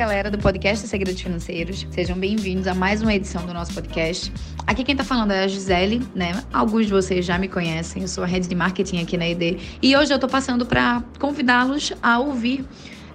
galera 0.00 0.30
do 0.30 0.38
podcast 0.38 0.88
Segredos 0.88 1.20
Financeiros. 1.20 1.86
Sejam 1.90 2.16
bem-vindos 2.16 2.66
a 2.66 2.74
mais 2.74 3.02
uma 3.02 3.12
edição 3.12 3.44
do 3.44 3.52
nosso 3.52 3.74
podcast. 3.74 4.32
Aqui 4.66 4.82
quem 4.82 4.96
tá 4.96 5.04
falando 5.04 5.32
é 5.32 5.44
a 5.44 5.46
Gisele, 5.46 6.00
né? 6.14 6.42
Alguns 6.50 6.86
de 6.86 6.92
vocês 6.92 7.22
já 7.22 7.36
me 7.36 7.48
conhecem, 7.48 8.00
eu 8.00 8.08
sou 8.08 8.24
a 8.24 8.26
head 8.26 8.48
de 8.48 8.54
marketing 8.54 9.02
aqui 9.02 9.18
na 9.18 9.28
ED. 9.28 9.58
E 9.82 9.94
hoje 9.94 10.10
eu 10.10 10.18
tô 10.18 10.26
passando 10.26 10.64
para 10.64 11.04
convidá-los 11.18 11.92
a 12.02 12.18
ouvir 12.18 12.62
uh, 12.62 12.66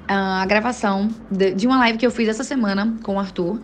a 0.07 0.45
gravação 0.45 1.09
de 1.31 1.65
uma 1.65 1.79
live 1.79 1.97
que 1.97 2.05
eu 2.05 2.11
fiz 2.11 2.29
essa 2.29 2.43
semana 2.43 2.95
com 3.01 3.15
o 3.15 3.19
Arthur 3.19 3.59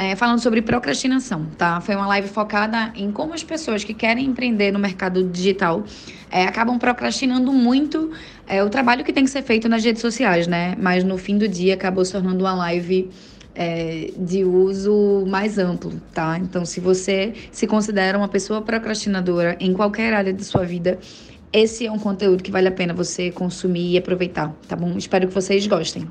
é, 0.00 0.16
falando 0.16 0.40
sobre 0.40 0.62
procrastinação, 0.62 1.44
tá? 1.58 1.78
Foi 1.82 1.94
uma 1.94 2.06
live 2.06 2.26
focada 2.26 2.90
em 2.96 3.12
como 3.12 3.34
as 3.34 3.44
pessoas 3.44 3.84
que 3.84 3.92
querem 3.92 4.24
empreender 4.24 4.72
no 4.72 4.78
mercado 4.78 5.22
digital 5.22 5.84
é, 6.30 6.44
acabam 6.44 6.78
procrastinando 6.78 7.52
muito 7.52 8.10
é, 8.46 8.64
o 8.64 8.70
trabalho 8.70 9.04
que 9.04 9.12
tem 9.12 9.24
que 9.24 9.30
ser 9.30 9.42
feito 9.42 9.68
nas 9.68 9.84
redes 9.84 10.00
sociais, 10.00 10.46
né? 10.46 10.74
Mas 10.78 11.04
no 11.04 11.18
fim 11.18 11.36
do 11.36 11.46
dia 11.46 11.74
acabou 11.74 12.02
se 12.02 12.12
tornando 12.12 12.42
uma 12.42 12.54
live 12.54 13.10
é, 13.54 14.10
de 14.16 14.42
uso 14.42 15.26
mais 15.28 15.58
amplo, 15.58 15.92
tá? 16.14 16.38
Então, 16.38 16.64
se 16.64 16.80
você 16.80 17.34
se 17.52 17.66
considera 17.66 18.16
uma 18.16 18.28
pessoa 18.28 18.62
procrastinadora 18.62 19.54
em 19.60 19.74
qualquer 19.74 20.14
área 20.14 20.32
de 20.32 20.42
sua 20.42 20.64
vida, 20.64 20.98
esse 21.52 21.84
é 21.84 21.92
um 21.92 21.98
conteúdo 21.98 22.42
que 22.42 22.50
vale 22.50 22.68
a 22.68 22.72
pena 22.72 22.94
você 22.94 23.30
consumir 23.30 23.92
e 23.92 23.98
aproveitar, 23.98 24.50
tá 24.66 24.74
bom? 24.74 24.96
Espero 24.96 25.28
que 25.28 25.34
vocês 25.34 25.66
gostem. 25.66 26.08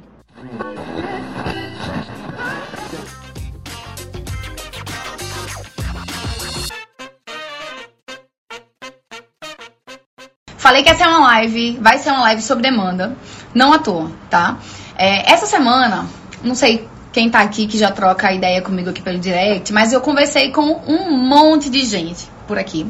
Falei 10.70 10.84
que 10.84 10.90
ia 10.90 10.96
ser 10.96 11.08
uma 11.08 11.22
live, 11.22 11.80
vai 11.82 11.98
ser 11.98 12.12
uma 12.12 12.22
live 12.22 12.44
sobre 12.44 12.62
demanda, 12.62 13.18
não 13.56 13.74
à 13.74 13.80
toa, 13.80 14.12
tá? 14.30 14.60
É, 14.96 15.34
essa 15.34 15.48
semana, 15.48 16.06
não 16.44 16.54
sei 16.54 16.88
quem 17.12 17.28
tá 17.28 17.40
aqui 17.40 17.66
que 17.66 17.76
já 17.76 17.90
troca 17.90 18.28
a 18.28 18.34
ideia 18.34 18.62
comigo 18.62 18.88
aqui 18.88 19.02
pelo 19.02 19.18
direct, 19.18 19.74
mas 19.74 19.92
eu 19.92 20.00
conversei 20.00 20.52
com 20.52 20.80
um 20.86 21.28
monte 21.28 21.72
de 21.72 21.84
gente 21.84 22.30
por 22.48 22.60
aqui. 22.60 22.86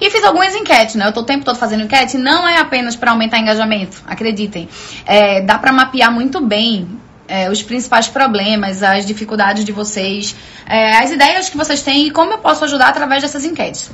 E 0.00 0.10
fiz 0.10 0.24
algumas 0.24 0.52
enquetes, 0.56 0.96
né? 0.96 1.06
Eu 1.06 1.12
tô 1.12 1.20
o 1.20 1.24
tempo 1.24 1.44
todo 1.44 1.56
fazendo 1.56 1.84
enquete, 1.84 2.18
não 2.18 2.48
é 2.48 2.58
apenas 2.58 2.96
para 2.96 3.12
aumentar 3.12 3.38
engajamento, 3.38 4.02
acreditem. 4.04 4.68
É, 5.06 5.42
dá 5.42 5.58
para 5.58 5.72
mapear 5.72 6.12
muito 6.12 6.40
bem 6.40 6.88
é, 7.28 7.48
os 7.48 7.62
principais 7.62 8.08
problemas, 8.08 8.82
as 8.82 9.06
dificuldades 9.06 9.64
de 9.64 9.70
vocês, 9.70 10.34
é, 10.66 10.96
as 10.98 11.12
ideias 11.12 11.48
que 11.48 11.56
vocês 11.56 11.84
têm 11.84 12.08
e 12.08 12.10
como 12.10 12.32
eu 12.32 12.38
posso 12.38 12.64
ajudar 12.64 12.88
através 12.88 13.22
dessas 13.22 13.44
enquetes. 13.44 13.92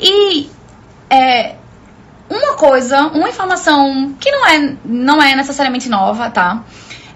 E 0.00 0.48
é, 1.10 1.56
uma 2.28 2.54
coisa, 2.54 3.06
uma 3.08 3.28
informação 3.28 4.14
que 4.20 4.30
não 4.30 4.46
é, 4.46 4.74
não 4.84 5.22
é 5.22 5.34
necessariamente 5.34 5.88
nova, 5.88 6.30
tá? 6.30 6.64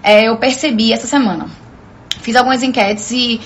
É, 0.01 0.27
eu 0.27 0.37
percebi 0.37 0.91
essa 0.91 1.07
semana. 1.07 1.47
Fiz 2.21 2.35
algumas 2.35 2.63
enquetes 2.63 3.11
e 3.11 3.41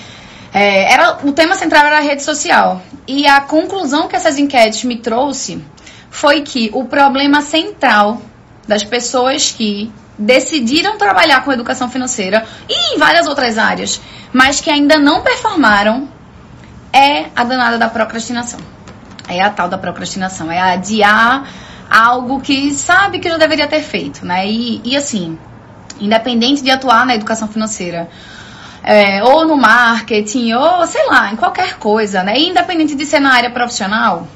é, 0.52 0.92
era, 0.92 1.18
o 1.22 1.32
tema 1.32 1.54
central 1.54 1.86
era 1.86 1.98
a 1.98 2.00
rede 2.00 2.22
social. 2.22 2.82
E 3.06 3.26
a 3.26 3.40
conclusão 3.40 4.08
que 4.08 4.16
essas 4.16 4.38
enquetes 4.38 4.84
me 4.84 4.96
trouxe 4.96 5.62
foi 6.10 6.42
que 6.42 6.70
o 6.72 6.84
problema 6.84 7.40
central 7.42 8.22
das 8.66 8.82
pessoas 8.82 9.50
que 9.50 9.92
decidiram 10.18 10.98
trabalhar 10.98 11.44
com 11.44 11.52
educação 11.52 11.88
financeira 11.88 12.44
e 12.68 12.94
em 12.94 12.98
várias 12.98 13.26
outras 13.26 13.56
áreas, 13.56 14.00
mas 14.32 14.60
que 14.60 14.70
ainda 14.70 14.98
não 14.98 15.22
performaram, 15.22 16.08
é 16.92 17.26
a 17.36 17.44
danada 17.44 17.78
da 17.78 17.88
procrastinação. 17.88 18.58
É 19.28 19.42
a 19.42 19.50
tal 19.50 19.68
da 19.68 19.76
procrastinação, 19.76 20.50
é 20.50 20.58
adiar 20.58 21.48
algo 21.90 22.40
que 22.40 22.72
sabe 22.72 23.18
que 23.18 23.28
já 23.28 23.36
deveria 23.36 23.66
ter 23.66 23.80
feito, 23.80 24.24
né? 24.24 24.46
E, 24.46 24.80
e 24.84 24.96
assim, 24.96 25.38
independente 26.00 26.62
de 26.62 26.70
atuar 26.70 27.06
na 27.06 27.14
educação 27.14 27.48
financeira, 27.48 28.08
é, 28.82 29.22
ou 29.22 29.46
no 29.46 29.56
marketing, 29.56 30.52
ou 30.52 30.86
sei 30.86 31.06
lá, 31.06 31.32
em 31.32 31.36
qualquer 31.36 31.78
coisa, 31.78 32.22
né? 32.22 32.38
Independente 32.38 32.94
de 32.94 33.04
ser 33.04 33.20
na 33.20 33.32
área 33.32 33.50
profissional, 33.50 34.26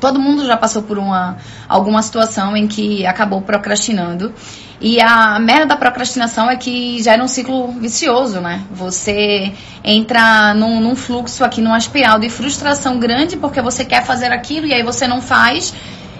todo 0.00 0.18
mundo 0.18 0.44
já 0.46 0.56
passou 0.56 0.82
por 0.82 0.98
uma 0.98 1.36
alguma 1.68 2.02
situação 2.02 2.56
em 2.56 2.66
que 2.66 3.06
acabou 3.06 3.40
procrastinando. 3.42 4.32
E 4.84 5.00
a 5.00 5.38
merda 5.38 5.66
da 5.66 5.76
procrastinação 5.76 6.50
é 6.50 6.56
que 6.56 7.00
gera 7.00 7.22
um 7.22 7.28
ciclo 7.28 7.68
vicioso, 7.68 8.40
né? 8.40 8.64
Você 8.68 9.52
entra 9.84 10.52
num, 10.54 10.80
num, 10.80 10.96
fluxo 10.96 11.44
aqui, 11.44 11.60
numa 11.60 11.78
espiral 11.78 12.18
de 12.18 12.28
frustração 12.28 12.98
grande 12.98 13.36
porque 13.36 13.62
você 13.62 13.84
quer 13.84 14.04
fazer 14.04 14.32
aquilo 14.32 14.66
e 14.66 14.74
aí 14.74 14.82
você 14.82 15.06
não 15.06 15.22
faz. 15.22 15.72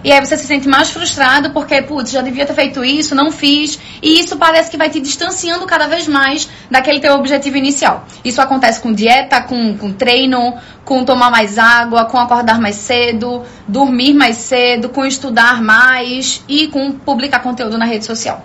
E 0.04 0.10
aí 0.10 0.24
você 0.24 0.36
se 0.36 0.46
sente 0.46 0.68
mais 0.68 0.90
frustrado 0.90 1.50
porque, 1.50 1.80
putz, 1.82 2.10
já 2.10 2.22
devia 2.22 2.44
ter 2.44 2.54
feito 2.54 2.84
isso, 2.84 3.14
não 3.14 3.30
fiz. 3.30 3.78
E 4.02 4.18
isso 4.18 4.36
parece 4.36 4.70
que 4.70 4.76
vai 4.76 4.90
te 4.90 5.00
distanciando 5.00 5.64
cada 5.64 5.86
vez 5.86 6.08
mais 6.08 6.48
daquele 6.70 6.98
teu 6.98 7.14
objetivo 7.14 7.56
inicial. 7.56 8.04
Isso 8.24 8.40
acontece 8.40 8.80
com 8.80 8.92
dieta, 8.92 9.40
com, 9.42 9.76
com 9.76 9.92
treino, 9.92 10.56
com 10.84 11.04
tomar 11.04 11.30
mais 11.30 11.56
água, 11.56 12.06
com 12.06 12.18
acordar 12.18 12.60
mais 12.60 12.76
cedo, 12.76 13.44
dormir 13.68 14.12
mais 14.14 14.36
cedo, 14.36 14.88
com 14.88 15.04
estudar 15.04 15.62
mais 15.62 16.42
e 16.48 16.66
com 16.68 16.92
publicar 16.92 17.40
conteúdo 17.40 17.78
na 17.78 17.84
rede 17.84 18.04
social. 18.04 18.44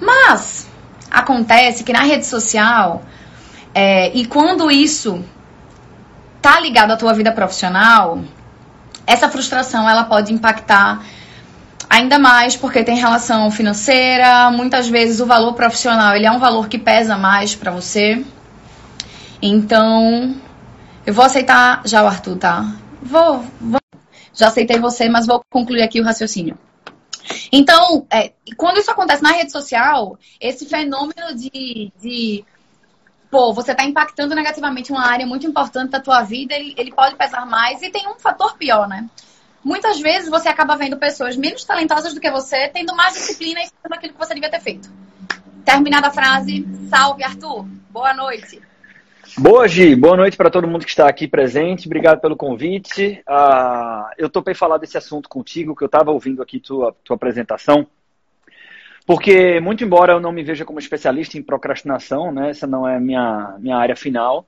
Mas 0.00 0.68
acontece 1.10 1.84
que 1.84 1.92
na 1.92 2.02
rede 2.02 2.26
social, 2.26 3.04
é, 3.72 4.10
e 4.16 4.26
quando 4.26 4.70
isso 4.70 5.24
tá 6.42 6.58
ligado 6.58 6.90
à 6.92 6.96
tua 6.96 7.12
vida 7.12 7.30
profissional, 7.30 8.20
essa 9.10 9.28
frustração 9.28 9.88
ela 9.88 10.04
pode 10.04 10.32
impactar 10.32 11.04
ainda 11.88 12.18
mais 12.18 12.56
porque 12.56 12.84
tem 12.84 12.96
relação 12.96 13.50
financeira, 13.50 14.50
muitas 14.52 14.88
vezes 14.88 15.20
o 15.20 15.26
valor 15.26 15.54
profissional 15.54 16.14
ele 16.14 16.26
é 16.26 16.30
um 16.30 16.38
valor 16.38 16.68
que 16.68 16.78
pesa 16.78 17.18
mais 17.18 17.54
para 17.54 17.72
você. 17.72 18.24
Então, 19.42 20.36
eu 21.04 21.12
vou 21.12 21.24
aceitar 21.24 21.82
já 21.84 22.04
o 22.04 22.06
Arthur, 22.06 22.36
tá? 22.36 22.72
Vou, 23.02 23.44
vou, 23.60 23.80
já 24.32 24.46
aceitei 24.46 24.78
você, 24.78 25.08
mas 25.08 25.26
vou 25.26 25.42
concluir 25.50 25.82
aqui 25.82 26.00
o 26.00 26.04
raciocínio. 26.04 26.56
Então, 27.50 28.06
é, 28.12 28.32
quando 28.56 28.78
isso 28.78 28.90
acontece 28.90 29.22
na 29.22 29.32
rede 29.32 29.50
social, 29.50 30.18
esse 30.40 30.66
fenômeno 30.66 31.34
de, 31.34 31.92
de 32.00 32.44
pô, 33.30 33.52
você 33.52 33.72
está 33.72 33.84
impactando 33.84 34.34
negativamente 34.34 34.90
uma 34.90 35.06
área 35.06 35.26
muito 35.26 35.46
importante 35.46 35.90
da 35.90 36.00
tua 36.00 36.22
vida, 36.22 36.54
ele, 36.54 36.92
pode 36.92 37.14
pesar 37.14 37.46
mais. 37.46 37.80
E 37.82 37.90
tem 37.90 38.08
um 38.08 38.18
fator 38.18 38.56
pior, 38.56 38.88
né? 38.88 39.08
Muitas 39.62 40.00
vezes 40.00 40.28
você 40.28 40.48
acaba 40.48 40.76
vendo 40.76 40.96
pessoas 40.96 41.36
menos 41.36 41.64
talentosas 41.64 42.14
do 42.14 42.20
que 42.20 42.30
você, 42.30 42.68
tendo 42.68 42.94
mais 42.96 43.14
disciplina 43.14 43.60
e 43.60 43.68
fazendo 43.68 43.94
aquilo 43.98 44.12
que 44.14 44.18
você 44.18 44.34
devia 44.34 44.50
ter 44.50 44.60
feito. 44.60 44.90
Terminada 45.64 46.08
a 46.08 46.10
frase, 46.10 46.66
salve 46.88 47.22
Arthur, 47.22 47.66
boa 47.90 48.14
noite. 48.14 48.60
Boa, 49.38 49.68
Gi. 49.68 49.94
Boa 49.94 50.16
noite 50.16 50.36
para 50.36 50.50
todo 50.50 50.66
mundo 50.66 50.84
que 50.84 50.90
está 50.90 51.08
aqui 51.08 51.28
presente. 51.28 51.86
Obrigado 51.86 52.20
pelo 52.20 52.36
convite. 52.36 53.22
Uh, 53.28 54.10
eu 54.18 54.28
topei 54.28 54.54
falar 54.54 54.78
desse 54.78 54.98
assunto 54.98 55.28
contigo, 55.28 55.76
que 55.76 55.84
eu 55.84 55.86
estava 55.86 56.10
ouvindo 56.10 56.42
aqui 56.42 56.58
tua, 56.58 56.94
tua 57.04 57.14
apresentação. 57.14 57.86
Porque, 59.10 59.58
muito 59.58 59.82
embora 59.82 60.12
eu 60.12 60.20
não 60.20 60.30
me 60.30 60.40
veja 60.40 60.64
como 60.64 60.78
especialista 60.78 61.36
em 61.36 61.42
procrastinação, 61.42 62.30
né, 62.30 62.50
essa 62.50 62.64
não 62.64 62.86
é 62.86 63.00
minha, 63.00 63.56
minha 63.58 63.76
área 63.76 63.96
final, 63.96 64.46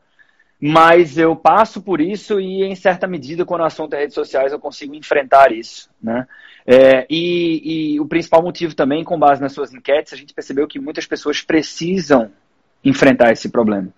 mas 0.61 1.19
eu 1.19 1.35
passo 1.35 1.83
por 1.83 2.01
isso 2.01 2.39
e, 2.39 2.63
em 2.63 2.77
certa 2.77 3.09
medida, 3.09 3.45
quando 3.45 3.63
o 3.63 3.65
assunto 3.65 3.95
é 3.95 3.99
redes 3.99 4.15
sociais, 4.15 4.53
eu 4.53 4.61
consigo 4.61 4.95
enfrentar 4.95 5.51
isso. 5.51 5.91
Né? 6.01 6.29
É, 6.65 7.05
e, 7.11 7.95
e 7.95 8.01
o 8.01 8.07
principal 8.07 8.41
motivo 8.41 8.73
também, 8.73 9.03
com 9.03 9.19
base 9.19 9.43
nas 9.43 9.53
suas 9.53 9.75
enquetes, 9.75 10.13
a 10.13 10.17
gente 10.17 10.33
percebeu 10.33 10.69
que 10.69 10.79
muitas 10.79 11.07
pessoas 11.07 11.43
precisam 11.43 12.31
enfrentar 12.85 13.33
esse 13.33 13.51
problema. 13.51 13.89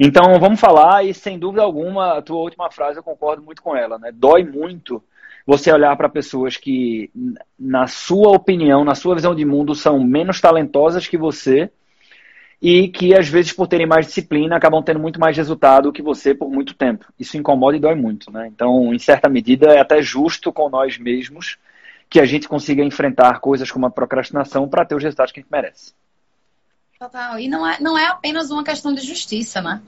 Então, 0.00 0.40
vamos 0.40 0.58
falar, 0.58 1.04
e 1.04 1.12
sem 1.12 1.38
dúvida 1.38 1.62
alguma, 1.62 2.16
a 2.16 2.22
tua 2.22 2.38
última 2.38 2.70
frase 2.70 2.98
eu 2.98 3.02
concordo 3.02 3.42
muito 3.42 3.60
com 3.60 3.76
ela, 3.76 3.98
né? 3.98 4.10
Dói 4.10 4.42
muito 4.42 5.04
você 5.48 5.72
olhar 5.72 5.96
para 5.96 6.10
pessoas 6.10 6.58
que, 6.58 7.10
na 7.58 7.86
sua 7.86 8.32
opinião, 8.32 8.84
na 8.84 8.94
sua 8.94 9.14
visão 9.14 9.34
de 9.34 9.46
mundo, 9.46 9.74
são 9.74 9.98
menos 9.98 10.42
talentosas 10.42 11.06
que 11.06 11.16
você 11.16 11.70
e 12.60 12.88
que, 12.88 13.14
às 13.14 13.30
vezes, 13.30 13.50
por 13.54 13.66
terem 13.66 13.86
mais 13.86 14.04
disciplina, 14.04 14.58
acabam 14.58 14.82
tendo 14.82 15.00
muito 15.00 15.18
mais 15.18 15.34
resultado 15.34 15.90
que 15.90 16.02
você 16.02 16.34
por 16.34 16.50
muito 16.50 16.74
tempo. 16.74 17.06
Isso 17.18 17.38
incomoda 17.38 17.78
e 17.78 17.80
dói 17.80 17.94
muito, 17.94 18.30
né? 18.30 18.46
Então, 18.46 18.92
em 18.92 18.98
certa 18.98 19.26
medida, 19.26 19.72
é 19.72 19.80
até 19.80 20.02
justo 20.02 20.52
com 20.52 20.68
nós 20.68 20.98
mesmos 20.98 21.56
que 22.10 22.20
a 22.20 22.26
gente 22.26 22.46
consiga 22.46 22.84
enfrentar 22.84 23.40
coisas 23.40 23.70
como 23.70 23.86
a 23.86 23.90
procrastinação 23.90 24.68
para 24.68 24.84
ter 24.84 24.96
os 24.96 25.02
resultados 25.02 25.32
que 25.32 25.40
a 25.40 25.42
gente 25.42 25.50
merece. 25.50 25.94
Total. 26.98 27.38
E 27.38 27.48
não 27.48 27.66
é, 27.66 27.80
não 27.80 27.96
é 27.96 28.06
apenas 28.08 28.50
uma 28.50 28.62
questão 28.62 28.92
de 28.92 29.00
justiça, 29.00 29.62
né? 29.62 29.80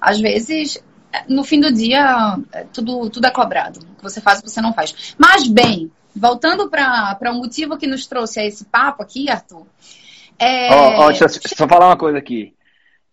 Às 0.00 0.20
vezes, 0.20 0.82
no 1.28 1.44
fim 1.44 1.60
do 1.60 1.72
dia, 1.72 2.36
é, 2.52 2.64
tudo, 2.72 3.08
tudo 3.10 3.26
é 3.26 3.30
cobrado. 3.30 3.80
O 3.80 3.96
que 3.96 4.02
você 4.02 4.20
faz, 4.20 4.38
o 4.38 4.42
que 4.42 4.50
você 4.50 4.60
não 4.60 4.72
faz. 4.72 5.14
Mas, 5.18 5.46
bem, 5.46 5.90
voltando 6.14 6.68
para 6.68 7.18
o 7.22 7.28
um 7.30 7.38
motivo 7.38 7.76
que 7.76 7.86
nos 7.86 8.06
trouxe 8.06 8.40
a 8.40 8.44
esse 8.44 8.64
papo 8.64 9.02
aqui, 9.02 9.30
Arthur. 9.30 9.66
É... 10.38 10.68
Oh, 10.72 11.04
oh, 11.04 11.06
deixa, 11.08 11.24
eu 11.24 11.28
só 11.28 11.68
falar 11.68 11.86
uma 11.86 11.96
coisa 11.96 12.18
aqui. 12.18 12.54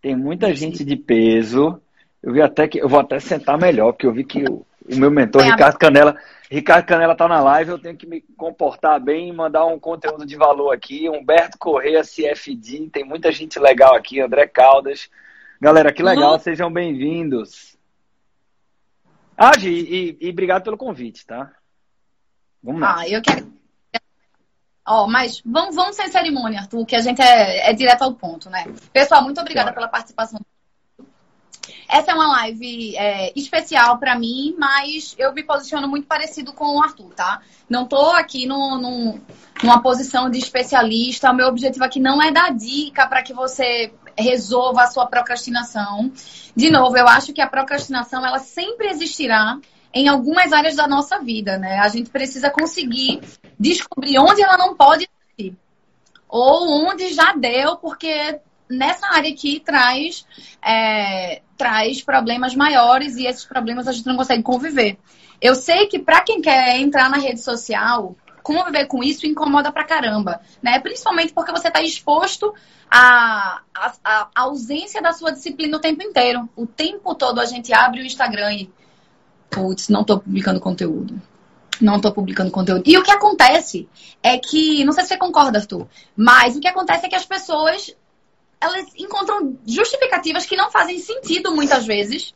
Tem 0.00 0.16
muita 0.16 0.54
gente 0.54 0.84
de 0.84 0.96
peso. 0.96 1.80
Eu 2.22 2.32
vi 2.32 2.42
até 2.42 2.66
que. 2.66 2.78
Eu 2.78 2.88
vou 2.88 3.00
até 3.00 3.18
sentar 3.20 3.58
melhor, 3.58 3.92
porque 3.92 4.06
eu 4.06 4.12
vi 4.12 4.24
que 4.24 4.42
o, 4.44 4.66
o 4.90 4.96
meu 4.96 5.10
mentor, 5.10 5.42
Ricardo 5.42 5.78
Canela, 5.78 6.16
Ricardo 6.50 6.86
Canela 6.86 7.14
tá 7.14 7.28
na 7.28 7.40
live, 7.40 7.70
eu 7.70 7.78
tenho 7.78 7.96
que 7.96 8.06
me 8.06 8.20
comportar 8.36 9.00
bem 9.00 9.28
e 9.28 9.32
mandar 9.32 9.64
um 9.64 9.78
conteúdo 9.78 10.26
de 10.26 10.36
valor 10.36 10.72
aqui. 10.72 11.08
Humberto 11.08 11.56
Correia, 11.58 12.02
CFD, 12.02 12.90
tem 12.92 13.04
muita 13.04 13.30
gente 13.30 13.58
legal 13.58 13.94
aqui, 13.94 14.20
André 14.20 14.46
Caldas. 14.46 15.08
Galera, 15.60 15.92
que 15.92 16.02
legal, 16.02 16.32
uhum. 16.32 16.38
sejam 16.40 16.72
bem-vindos. 16.72 17.71
Ah, 19.36 19.58
Gi, 19.58 19.68
e, 19.68 20.18
e, 20.20 20.30
obrigado 20.30 20.62
pelo 20.62 20.76
convite, 20.76 21.26
tá? 21.26 21.52
Vamos 22.62 22.80
lá. 22.80 22.96
Ah, 22.98 23.08
eu 23.08 23.20
quero. 23.22 23.52
Ó, 24.86 25.04
oh, 25.04 25.08
mas 25.08 25.40
vamos, 25.44 25.74
vamos 25.74 25.96
sem 25.96 26.08
cerimônia, 26.08 26.60
Arthur, 26.60 26.84
que 26.84 26.96
a 26.96 27.00
gente 27.00 27.22
é, 27.22 27.70
é 27.70 27.72
direto 27.72 28.02
ao 28.02 28.14
ponto, 28.14 28.50
né? 28.50 28.64
Pessoal, 28.92 29.22
muito 29.22 29.40
obrigada 29.40 29.72
pela 29.72 29.88
participação 29.88 30.40
essa 31.92 32.12
é 32.12 32.14
uma 32.14 32.26
live 32.28 32.96
é, 32.96 33.32
especial 33.36 33.98
para 33.98 34.18
mim, 34.18 34.56
mas 34.58 35.14
eu 35.18 35.32
me 35.34 35.42
posiciono 35.42 35.86
muito 35.86 36.06
parecido 36.06 36.52
com 36.54 36.76
o 36.76 36.82
Arthur, 36.82 37.12
tá? 37.14 37.42
Não 37.68 37.86
tô 37.86 38.12
aqui 38.12 38.46
no, 38.46 38.78
no, 38.78 39.20
numa 39.62 39.82
posição 39.82 40.30
de 40.30 40.38
especialista. 40.38 41.30
O 41.30 41.34
meu 41.34 41.48
objetivo 41.48 41.84
aqui 41.84 42.00
não 42.00 42.22
é 42.22 42.32
dar 42.32 42.54
dica 42.54 43.06
para 43.06 43.22
que 43.22 43.34
você 43.34 43.92
resolva 44.16 44.82
a 44.82 44.86
sua 44.86 45.06
procrastinação. 45.06 46.12
De 46.54 46.70
novo, 46.70 46.96
eu 46.96 47.06
acho 47.08 47.32
que 47.32 47.40
a 47.40 47.46
procrastinação 47.46 48.24
ela 48.24 48.38
sempre 48.38 48.88
existirá 48.88 49.58
em 49.94 50.08
algumas 50.08 50.52
áreas 50.52 50.76
da 50.76 50.86
nossa 50.86 51.18
vida, 51.18 51.58
né? 51.58 51.78
A 51.78 51.88
gente 51.88 52.10
precisa 52.10 52.50
conseguir 52.50 53.20
descobrir 53.58 54.18
onde 54.18 54.42
ela 54.42 54.56
não 54.56 54.74
pode 54.74 55.08
existir. 55.36 55.56
Ou 56.28 56.88
onde 56.88 57.12
já 57.12 57.34
deu, 57.34 57.76
porque 57.76 58.40
nessa 58.70 59.06
área 59.08 59.30
aqui 59.30 59.60
traz, 59.60 60.26
é, 60.64 61.42
traz 61.56 62.02
problemas 62.02 62.54
maiores 62.54 63.16
e 63.16 63.26
esses 63.26 63.44
problemas 63.44 63.86
a 63.86 63.92
gente 63.92 64.06
não 64.06 64.16
consegue 64.16 64.42
conviver. 64.42 64.98
Eu 65.40 65.54
sei 65.54 65.86
que 65.86 65.98
para 65.98 66.22
quem 66.22 66.40
quer 66.40 66.78
entrar 66.78 67.10
na 67.10 67.18
rede 67.18 67.40
social, 67.40 68.16
conviver 68.42 68.86
com 68.86 69.02
isso 69.02 69.26
incomoda 69.26 69.72
pra 69.72 69.84
caramba, 69.84 70.40
né? 70.62 70.80
Principalmente 70.80 71.32
porque 71.32 71.52
você 71.52 71.68
está 71.68 71.82
exposto 71.82 72.54
à, 72.90 73.60
à, 73.74 73.94
à, 74.04 74.28
ausência 74.34 75.00
da 75.00 75.12
sua 75.12 75.32
disciplina 75.32 75.76
o 75.76 75.80
tempo 75.80 76.02
inteiro. 76.02 76.48
O 76.56 76.66
tempo 76.66 77.14
todo 77.14 77.40
a 77.40 77.46
gente 77.46 77.72
abre 77.72 78.00
o 78.00 78.06
Instagram 78.06 78.52
e, 78.52 78.70
putz, 79.50 79.88
não 79.88 80.02
estou 80.02 80.18
publicando 80.18 80.60
conteúdo. 80.60 81.20
Não 81.80 81.96
estou 81.96 82.12
publicando 82.12 82.50
conteúdo. 82.50 82.82
E 82.86 82.96
o 82.96 83.02
que 83.02 83.10
acontece 83.10 83.88
é 84.22 84.38
que, 84.38 84.84
não 84.84 84.92
sei 84.92 85.04
se 85.04 85.10
você 85.10 85.16
concorda, 85.16 85.58
Arthur, 85.58 85.88
mas 86.16 86.54
o 86.54 86.60
que 86.60 86.68
acontece 86.68 87.06
é 87.06 87.08
que 87.08 87.16
as 87.16 87.24
pessoas 87.24 87.94
elas 88.60 88.86
encontram 88.96 89.58
justificativas 89.66 90.46
que 90.46 90.54
não 90.54 90.70
fazem 90.70 90.96
sentido 91.00 91.52
muitas 91.52 91.84
vezes 91.84 92.32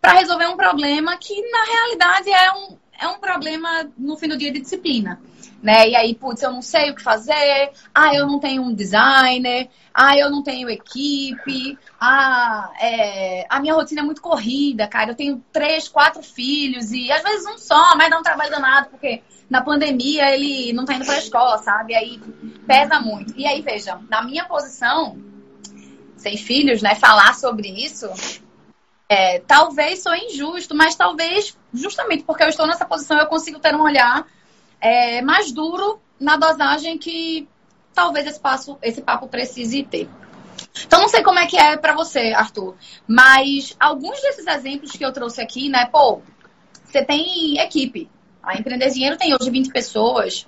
para 0.00 0.12
resolver 0.12 0.46
um 0.46 0.56
problema 0.56 1.16
que 1.16 1.34
na 1.50 1.64
realidade 1.64 2.30
é 2.30 2.52
um, 2.52 2.78
é 2.98 3.06
um 3.06 3.18
problema 3.18 3.88
no 3.96 4.16
fim 4.16 4.28
do 4.28 4.36
dia 4.36 4.52
de 4.52 4.60
disciplina. 4.60 5.20
Né? 5.62 5.90
E 5.90 5.96
aí, 5.96 6.14
putz, 6.14 6.42
eu 6.42 6.52
não 6.52 6.62
sei 6.62 6.90
o 6.90 6.94
que 6.94 7.02
fazer, 7.02 7.72
ah, 7.92 8.14
eu 8.14 8.26
não 8.26 8.38
tenho 8.38 8.62
um 8.62 8.72
designer, 8.72 9.68
ah, 9.92 10.16
eu 10.16 10.30
não 10.30 10.40
tenho 10.40 10.70
equipe, 10.70 11.76
ah, 12.00 12.70
é, 12.80 13.44
a 13.48 13.58
minha 13.58 13.74
rotina 13.74 14.00
é 14.00 14.04
muito 14.04 14.22
corrida, 14.22 14.86
cara, 14.86 15.10
eu 15.10 15.16
tenho 15.16 15.44
três, 15.52 15.88
quatro 15.88 16.22
filhos 16.22 16.92
e 16.92 17.10
às 17.10 17.24
vezes 17.24 17.44
um 17.46 17.58
só, 17.58 17.96
mas 17.96 18.08
dá 18.08 18.20
um 18.20 18.22
trabalho 18.22 18.52
danado, 18.52 18.90
porque 18.90 19.20
na 19.50 19.60
pandemia 19.60 20.32
ele 20.32 20.72
não 20.72 20.84
tá 20.84 20.94
indo 20.94 21.04
pra 21.04 21.18
escola, 21.18 21.58
sabe? 21.58 21.94
Aí 21.94 22.20
pesa 22.64 23.00
muito. 23.00 23.34
E 23.36 23.44
aí, 23.44 23.60
veja, 23.60 23.98
na 24.08 24.22
minha 24.22 24.44
posição, 24.44 25.18
sem 26.16 26.36
filhos, 26.36 26.82
né, 26.82 26.94
falar 26.94 27.34
sobre 27.34 27.68
isso, 27.68 28.08
é, 29.08 29.40
talvez 29.40 30.02
sou 30.02 30.14
injusto, 30.14 30.74
mas 30.74 30.94
talvez, 30.94 31.56
justamente 31.72 32.24
porque 32.24 32.42
eu 32.42 32.48
estou 32.48 32.66
nessa 32.66 32.84
posição, 32.84 33.18
eu 33.18 33.26
consigo 33.26 33.58
ter 33.58 33.74
um 33.74 33.82
olhar 33.82 34.26
é, 34.80 35.22
mais 35.22 35.52
duro 35.52 36.00
na 36.20 36.36
dosagem 36.36 36.98
que 36.98 37.48
talvez 37.94 38.26
esse, 38.26 38.40
passo, 38.40 38.78
esse 38.82 39.00
papo 39.00 39.28
precise 39.28 39.82
ter. 39.82 40.08
Então, 40.84 41.00
não 41.00 41.08
sei 41.08 41.22
como 41.22 41.38
é 41.38 41.46
que 41.46 41.56
é 41.56 41.76
para 41.76 41.94
você, 41.94 42.32
Arthur, 42.32 42.74
mas 43.06 43.76
alguns 43.78 44.20
desses 44.20 44.46
exemplos 44.46 44.92
que 44.92 45.04
eu 45.04 45.12
trouxe 45.12 45.40
aqui, 45.40 45.68
né, 45.68 45.86
pô, 45.86 46.20
você 46.84 47.04
tem 47.04 47.58
equipe. 47.58 48.10
A 48.42 48.56
Empreender 48.56 48.90
Dinheiro 48.90 49.16
tem 49.16 49.34
hoje 49.34 49.50
20 49.50 49.70
pessoas. 49.70 50.46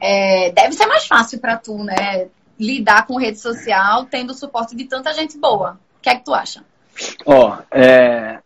É, 0.00 0.50
deve 0.52 0.72
ser 0.74 0.86
mais 0.86 1.06
fácil 1.06 1.38
para 1.38 1.56
tu, 1.56 1.76
né? 1.84 2.28
lidar 2.58 3.06
com 3.06 3.18
rede 3.18 3.38
social 3.38 4.06
tendo 4.06 4.30
o 4.30 4.34
suporte 4.34 4.76
de 4.76 4.84
tanta 4.84 5.12
gente 5.12 5.36
boa. 5.38 5.80
O 5.98 6.00
que 6.00 6.08
é 6.08 6.14
que 6.14 6.24
tu 6.24 6.32
acha? 6.32 6.64
Ó, 7.24 7.58
é, 7.70 8.38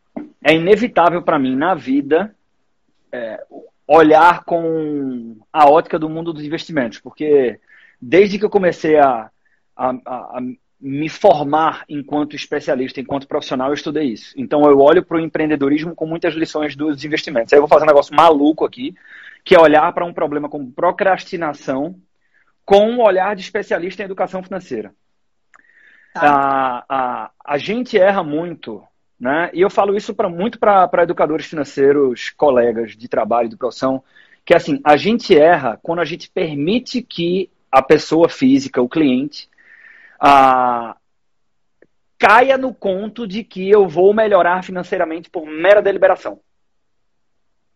é 0.43 0.55
inevitável 0.55 1.23
para 1.23 1.39
mim 1.39 1.57
na 1.57 1.75
vida 1.75 2.35
é, 3.13 3.43
olhar 3.87 4.45
com 4.45 5.37
a 5.53 5.69
ótica 5.69 5.99
do 5.99 6.09
mundo 6.09 6.33
dos 6.33 6.45
investimentos, 6.45 6.99
porque 6.99 7.59
desde 8.01 8.39
que 8.39 8.45
eu 8.45 8.51
comecei 8.51 8.99
a, 8.99 9.31
a, 9.77 9.91
a, 9.91 10.17
a 10.39 10.41
me 10.81 11.09
formar 11.09 11.85
enquanto 11.89 12.37
especialista, 12.37 13.01
enquanto 13.01 13.29
profissional, 13.29 13.69
eu 13.69 13.75
estudei 13.75 14.05
isso. 14.05 14.35
Então 14.37 14.63
eu 14.69 14.79
olho 14.81 15.05
para 15.05 15.17
o 15.17 15.21
empreendedorismo 15.21 15.95
com 15.95 16.07
muitas 16.07 16.35
lições 16.35 16.77
dos 16.77 17.05
investimentos. 17.05 17.53
Aí 17.53 17.59
eu 17.59 17.63
vou 17.63 17.69
fazer 17.69 17.85
um 17.85 17.89
negócio 17.89 18.15
maluco 18.15 18.65
aqui, 18.65 18.95
que 19.45 19.55
é 19.55 19.61
olhar 19.61 19.91
para 19.93 20.05
um 20.05 20.13
problema 20.13 20.49
como 20.49 20.71
procrastinação 20.71 21.97
com 22.65 22.91
um 22.91 23.01
olhar 23.01 23.35
de 23.37 23.43
especialista 23.43 24.03
em 24.03 24.05
educação 24.05 24.43
financeira. 24.43 24.93
Tá. 26.21 26.85
A, 26.89 26.95
a, 26.97 27.31
a 27.45 27.59
gente 27.59 27.99
erra 27.99 28.23
muito, 28.23 28.83
né? 29.19 29.51
E 29.53 29.61
eu 29.61 29.71
falo 29.71 29.97
isso 29.97 30.15
pra, 30.15 30.29
muito 30.29 30.59
para 30.59 31.03
educadores 31.03 31.47
financeiros, 31.47 32.31
colegas 32.31 32.97
de 32.97 33.09
trabalho, 33.09 33.49
de 33.49 33.57
profissão, 33.57 34.03
que 34.45 34.55
assim, 34.55 34.81
a 34.85 34.97
gente 34.97 35.37
erra 35.37 35.79
quando 35.83 36.01
a 36.01 36.05
gente 36.05 36.31
permite 36.31 37.03
que 37.03 37.51
a 37.71 37.83
pessoa 37.83 38.29
física, 38.29 38.81
o 38.81 38.89
cliente, 38.89 39.49
a, 40.19 40.97
caia 42.19 42.57
no 42.57 42.73
conto 42.73 43.27
de 43.27 43.45
que 43.45 43.69
eu 43.69 43.87
vou 43.87 44.15
melhorar 44.15 44.65
financeiramente 44.65 45.29
por 45.29 45.47
mera 45.47 45.83
deliberação. 45.83 46.41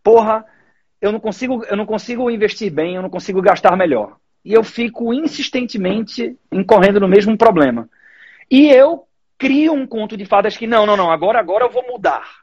Porra, 0.02 0.46
eu 1.00 1.12
não 1.12 1.20
consigo, 1.20 1.62
eu 1.64 1.76
não 1.76 1.84
consigo 1.84 2.30
investir 2.30 2.72
bem, 2.72 2.94
eu 2.94 3.02
não 3.02 3.10
consigo 3.10 3.42
gastar 3.42 3.76
melhor 3.76 4.16
e 4.44 4.52
eu 4.52 4.64
fico 4.64 5.12
insistentemente 5.12 6.36
incorrendo 6.50 7.00
no 7.00 7.08
mesmo 7.08 7.36
problema. 7.36 7.88
E 8.50 8.68
eu 8.68 9.06
crio 9.38 9.72
um 9.72 9.86
conto 9.86 10.16
de 10.16 10.24
fadas 10.24 10.56
que 10.56 10.66
não, 10.66 10.84
não, 10.84 10.96
não, 10.96 11.10
agora, 11.10 11.38
agora 11.38 11.64
eu 11.64 11.70
vou 11.70 11.86
mudar. 11.86 12.40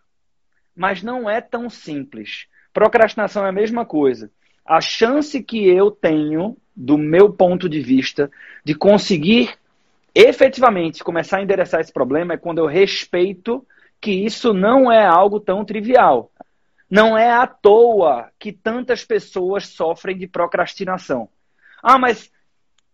Mas 0.76 1.04
não 1.04 1.30
é 1.30 1.42
tão 1.42 1.70
simples. 1.70 2.48
Procrastinação 2.74 3.46
é 3.46 3.50
a 3.50 3.52
mesma 3.52 3.86
coisa. 3.86 4.32
A 4.66 4.80
chance 4.80 5.44
que 5.44 5.68
eu 5.68 5.92
tenho, 5.92 6.58
do 6.76 6.98
meu 6.98 7.32
ponto 7.32 7.68
de 7.68 7.82
vista, 7.82 8.32
de 8.64 8.74
conseguir 8.74 9.58
efetivamente 10.14 11.04
começar 11.04 11.38
a 11.38 11.42
endereçar 11.44 11.80
esse 11.80 11.94
problema 11.94 12.34
é 12.34 12.38
quando 12.38 12.60
eu 12.60 12.66
respeito 12.66 13.66
que 14.00 14.12
isso 14.12 14.54
não 14.54 14.92
é 14.92 15.06
algo 15.06 15.40
tão 15.40 15.64
trivial. 15.64 16.32
Não 16.90 17.18
é 17.18 17.32
à 17.32 17.46
toa 17.46 18.30
que 18.40 18.52
tantas 18.52 19.04
pessoas 19.04 19.68
sofrem 19.68 20.18
de 20.18 20.28
procrastinação. 20.28 21.30
Ah, 21.84 22.00
mas 22.00 22.32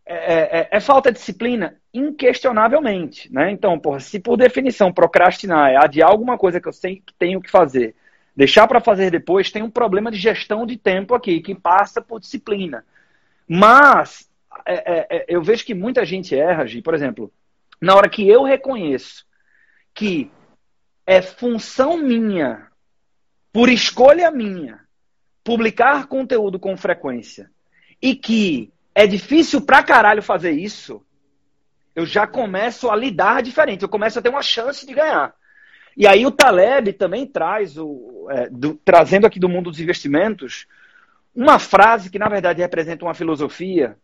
é, 0.05 0.15
é, 0.15 0.59
é, 0.59 0.67
é, 0.71 0.79
falta 0.79 1.11
de 1.11 1.17
disciplina? 1.17 1.77
Inquestionavelmente. 1.93 3.31
Né? 3.31 3.51
Então, 3.51 3.79
porra, 3.79 3.99
se 3.99 4.19
por 4.19 4.37
definição 4.37 4.91
procrastinar 4.91 5.71
é 5.71 5.77
adiar 5.77 6.09
alguma 6.09 6.37
coisa 6.37 6.59
que 6.59 6.67
eu 6.67 6.73
sei 6.73 6.97
que 7.05 7.13
tenho 7.13 7.41
que 7.41 7.49
fazer, 7.49 7.95
deixar 8.35 8.67
para 8.67 8.81
fazer 8.81 9.11
depois, 9.11 9.51
tem 9.51 9.63
um 9.63 9.69
problema 9.69 10.11
de 10.11 10.17
gestão 10.17 10.65
de 10.65 10.77
tempo 10.77 11.15
aqui, 11.15 11.41
que 11.41 11.55
passa 11.55 12.01
por 12.01 12.19
disciplina. 12.19 12.85
Mas 13.47 14.29
é, 14.65 15.15
é, 15.17 15.25
eu 15.27 15.41
vejo 15.41 15.65
que 15.65 15.73
muita 15.73 16.05
gente 16.05 16.35
erra, 16.35 16.65
Gi, 16.65 16.81
por 16.81 16.93
exemplo, 16.93 17.31
na 17.81 17.95
hora 17.95 18.09
que 18.09 18.27
eu 18.27 18.43
reconheço 18.43 19.25
que 19.93 20.31
é 21.05 21.21
função 21.21 21.97
minha, 21.97 22.67
por 23.51 23.69
escolha 23.69 24.31
minha, 24.31 24.79
publicar 25.43 26.07
conteúdo 26.07 26.57
com 26.57 26.75
frequência 26.75 27.51
e 28.01 28.15
que 28.15 28.71
é 28.95 29.07
difícil 29.07 29.61
pra 29.61 29.83
caralho 29.83 30.21
fazer 30.21 30.51
isso, 30.51 31.03
eu 31.95 32.05
já 32.05 32.25
começo 32.25 32.89
a 32.89 32.95
lidar 32.95 33.41
diferente, 33.41 33.83
eu 33.83 33.89
começo 33.89 34.17
a 34.17 34.21
ter 34.21 34.29
uma 34.29 34.41
chance 34.41 34.85
de 34.85 34.93
ganhar. 34.93 35.33
E 35.95 36.07
aí 36.07 36.25
o 36.25 36.31
Taleb 36.31 36.93
também 36.93 37.25
traz, 37.25 37.77
o, 37.77 38.27
é, 38.31 38.49
do, 38.49 38.75
trazendo 38.83 39.27
aqui 39.27 39.39
do 39.39 39.49
mundo 39.49 39.69
dos 39.69 39.79
investimentos, 39.79 40.65
uma 41.35 41.59
frase 41.59 42.09
que 42.09 42.19
na 42.19 42.29
verdade 42.29 42.61
representa 42.61 43.05
uma 43.05 43.13
filosofia 43.13 43.97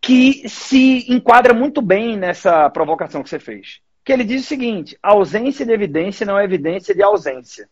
que 0.00 0.48
se 0.48 1.10
enquadra 1.12 1.54
muito 1.54 1.80
bem 1.80 2.16
nessa 2.16 2.68
provocação 2.70 3.22
que 3.22 3.28
você 3.28 3.38
fez. 3.38 3.80
Que 4.04 4.12
ele 4.12 4.24
diz 4.24 4.42
o 4.42 4.46
seguinte: 4.46 4.98
ausência 5.02 5.64
de 5.64 5.72
evidência 5.72 6.26
não 6.26 6.38
é 6.38 6.44
evidência 6.44 6.94
de 6.94 7.02
ausência. 7.02 7.68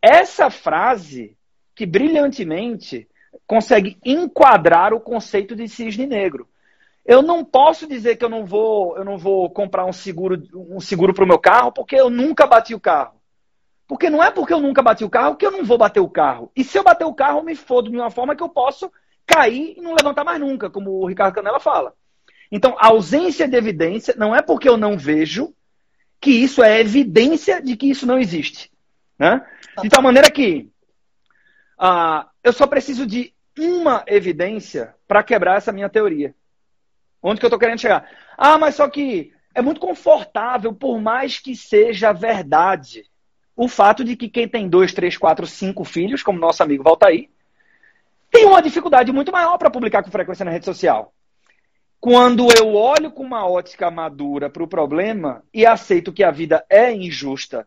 Essa 0.00 0.50
frase, 0.50 1.36
que 1.74 1.84
brilhantemente 1.84 3.08
consegue 3.46 3.98
enquadrar 4.04 4.92
o 4.92 5.00
conceito 5.00 5.56
de 5.56 5.68
cisne 5.68 6.06
negro. 6.06 6.48
Eu 7.04 7.22
não 7.22 7.44
posso 7.44 7.86
dizer 7.86 8.16
que 8.16 8.24
eu 8.24 8.28
não 8.28 8.44
vou, 8.44 8.96
eu 8.96 9.04
não 9.04 9.16
vou 9.16 9.48
comprar 9.50 9.84
um 9.84 9.92
seguro, 9.92 10.42
um 10.54 10.80
seguro 10.80 11.14
para 11.14 11.24
o 11.24 11.26
meu 11.26 11.38
carro, 11.38 11.70
porque 11.70 11.94
eu 11.94 12.10
nunca 12.10 12.46
bati 12.46 12.74
o 12.74 12.80
carro. 12.80 13.14
Porque 13.86 14.10
não 14.10 14.22
é 14.22 14.30
porque 14.30 14.52
eu 14.52 14.60
nunca 14.60 14.82
bati 14.82 15.04
o 15.04 15.10
carro 15.10 15.36
que 15.36 15.46
eu 15.46 15.52
não 15.52 15.64
vou 15.64 15.78
bater 15.78 16.00
o 16.00 16.08
carro. 16.08 16.50
E 16.56 16.64
se 16.64 16.76
eu 16.76 16.82
bater 16.82 17.04
o 17.04 17.14
carro, 17.14 17.38
eu 17.38 17.44
me 17.44 17.54
fodo 17.54 17.90
de 17.90 17.96
uma 17.96 18.10
forma 18.10 18.34
que 18.34 18.42
eu 18.42 18.48
posso 18.48 18.90
cair 19.24 19.74
e 19.76 19.80
não 19.80 19.94
levantar 19.94 20.24
mais 20.24 20.40
nunca, 20.40 20.68
como 20.68 20.90
o 20.90 21.06
Ricardo 21.06 21.34
Canela 21.34 21.60
fala. 21.60 21.94
Então, 22.50 22.76
ausência 22.78 23.46
de 23.46 23.56
evidência 23.56 24.14
não 24.16 24.34
é 24.34 24.42
porque 24.42 24.68
eu 24.68 24.76
não 24.76 24.98
vejo 24.98 25.54
que 26.20 26.30
isso 26.30 26.62
é 26.62 26.80
evidência 26.80 27.62
de 27.62 27.76
que 27.76 27.88
isso 27.88 28.06
não 28.06 28.18
existe. 28.18 28.70
Né? 29.18 29.44
De 29.82 29.88
tal 29.88 30.02
maneira 30.02 30.30
que 30.30 30.68
uh, 31.80 32.28
eu 32.46 32.52
só 32.52 32.64
preciso 32.64 33.04
de 33.04 33.34
uma 33.58 34.04
evidência 34.06 34.94
para 35.08 35.24
quebrar 35.24 35.56
essa 35.56 35.72
minha 35.72 35.88
teoria. 35.88 36.32
Onde 37.20 37.40
que 37.40 37.44
eu 37.44 37.48
estou 37.48 37.58
querendo 37.58 37.80
chegar? 37.80 38.08
Ah, 38.38 38.56
mas 38.56 38.76
só 38.76 38.88
que 38.88 39.32
é 39.52 39.60
muito 39.60 39.80
confortável, 39.80 40.72
por 40.72 41.00
mais 41.00 41.40
que 41.40 41.56
seja 41.56 42.12
verdade, 42.12 43.04
o 43.56 43.66
fato 43.66 44.04
de 44.04 44.14
que 44.14 44.28
quem 44.28 44.46
tem 44.46 44.68
dois, 44.68 44.94
três, 44.94 45.16
quatro, 45.16 45.44
cinco 45.44 45.82
filhos, 45.82 46.22
como 46.22 46.38
nosso 46.38 46.62
amigo 46.62 46.84
Valtair, 46.84 47.28
tem 48.30 48.44
uma 48.44 48.62
dificuldade 48.62 49.10
muito 49.10 49.32
maior 49.32 49.58
para 49.58 49.68
publicar 49.68 50.04
com 50.04 50.10
frequência 50.12 50.44
na 50.44 50.52
rede 50.52 50.66
social. 50.66 51.12
Quando 51.98 52.46
eu 52.56 52.74
olho 52.74 53.10
com 53.10 53.24
uma 53.24 53.44
ótica 53.44 53.90
madura 53.90 54.48
para 54.48 54.62
o 54.62 54.68
problema 54.68 55.42
e 55.52 55.66
aceito 55.66 56.12
que 56.12 56.22
a 56.22 56.30
vida 56.30 56.64
é 56.70 56.92
injusta, 56.92 57.66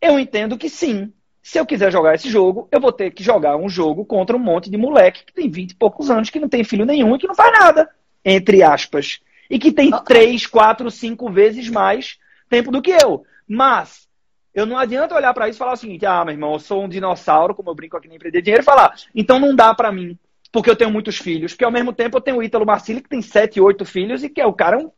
eu 0.00 0.18
entendo 0.18 0.56
que 0.56 0.70
sim, 0.70 1.12
se 1.44 1.58
eu 1.58 1.66
quiser 1.66 1.92
jogar 1.92 2.14
esse 2.14 2.30
jogo, 2.30 2.66
eu 2.72 2.80
vou 2.80 2.90
ter 2.90 3.10
que 3.10 3.22
jogar 3.22 3.54
um 3.54 3.68
jogo 3.68 4.02
contra 4.02 4.34
um 4.34 4.40
monte 4.40 4.70
de 4.70 4.78
moleque 4.78 5.26
que 5.26 5.32
tem 5.34 5.50
20 5.50 5.72
e 5.72 5.74
poucos 5.74 6.10
anos, 6.10 6.30
que 6.30 6.40
não 6.40 6.48
tem 6.48 6.64
filho 6.64 6.86
nenhum 6.86 7.14
e 7.14 7.18
que 7.18 7.26
não 7.26 7.34
faz 7.34 7.52
nada, 7.52 7.90
entre 8.24 8.62
aspas. 8.62 9.20
E 9.50 9.58
que 9.58 9.70
tem 9.70 9.92
okay. 9.92 10.22
3, 10.22 10.46
4, 10.46 10.90
5 10.90 11.30
vezes 11.30 11.68
mais 11.68 12.18
tempo 12.48 12.70
do 12.70 12.80
que 12.80 12.92
eu. 12.92 13.26
Mas 13.46 14.08
eu 14.54 14.64
não 14.64 14.78
adianta 14.78 15.14
olhar 15.14 15.34
para 15.34 15.46
isso 15.46 15.58
e 15.58 15.60
falar 15.60 15.74
o 15.74 15.76
seguinte: 15.76 16.06
ah, 16.06 16.24
meu 16.24 16.32
irmão, 16.32 16.54
eu 16.54 16.58
sou 16.58 16.82
um 16.82 16.88
dinossauro, 16.88 17.54
como 17.54 17.68
eu 17.68 17.74
brinco 17.74 17.98
aqui 17.98 18.08
nem 18.08 18.16
Empreender 18.16 18.40
Dinheiro, 18.40 18.62
e 18.62 18.64
falar, 18.64 18.94
então 19.14 19.38
não 19.38 19.54
dá 19.54 19.74
para 19.74 19.92
mim, 19.92 20.18
porque 20.50 20.70
eu 20.70 20.76
tenho 20.76 20.90
muitos 20.90 21.18
filhos. 21.18 21.52
Porque 21.52 21.64
ao 21.66 21.70
mesmo 21.70 21.92
tempo 21.92 22.16
eu 22.16 22.22
tenho 22.22 22.38
o 22.38 22.42
Ítalo 22.42 22.64
Marcilli, 22.64 23.02
que 23.02 23.08
tem 23.10 23.20
7, 23.20 23.60
8 23.60 23.84
filhos, 23.84 24.24
e 24.24 24.30
que 24.30 24.40
é 24.40 24.46
o 24.46 24.54
cara 24.54 24.78
um. 24.78 24.90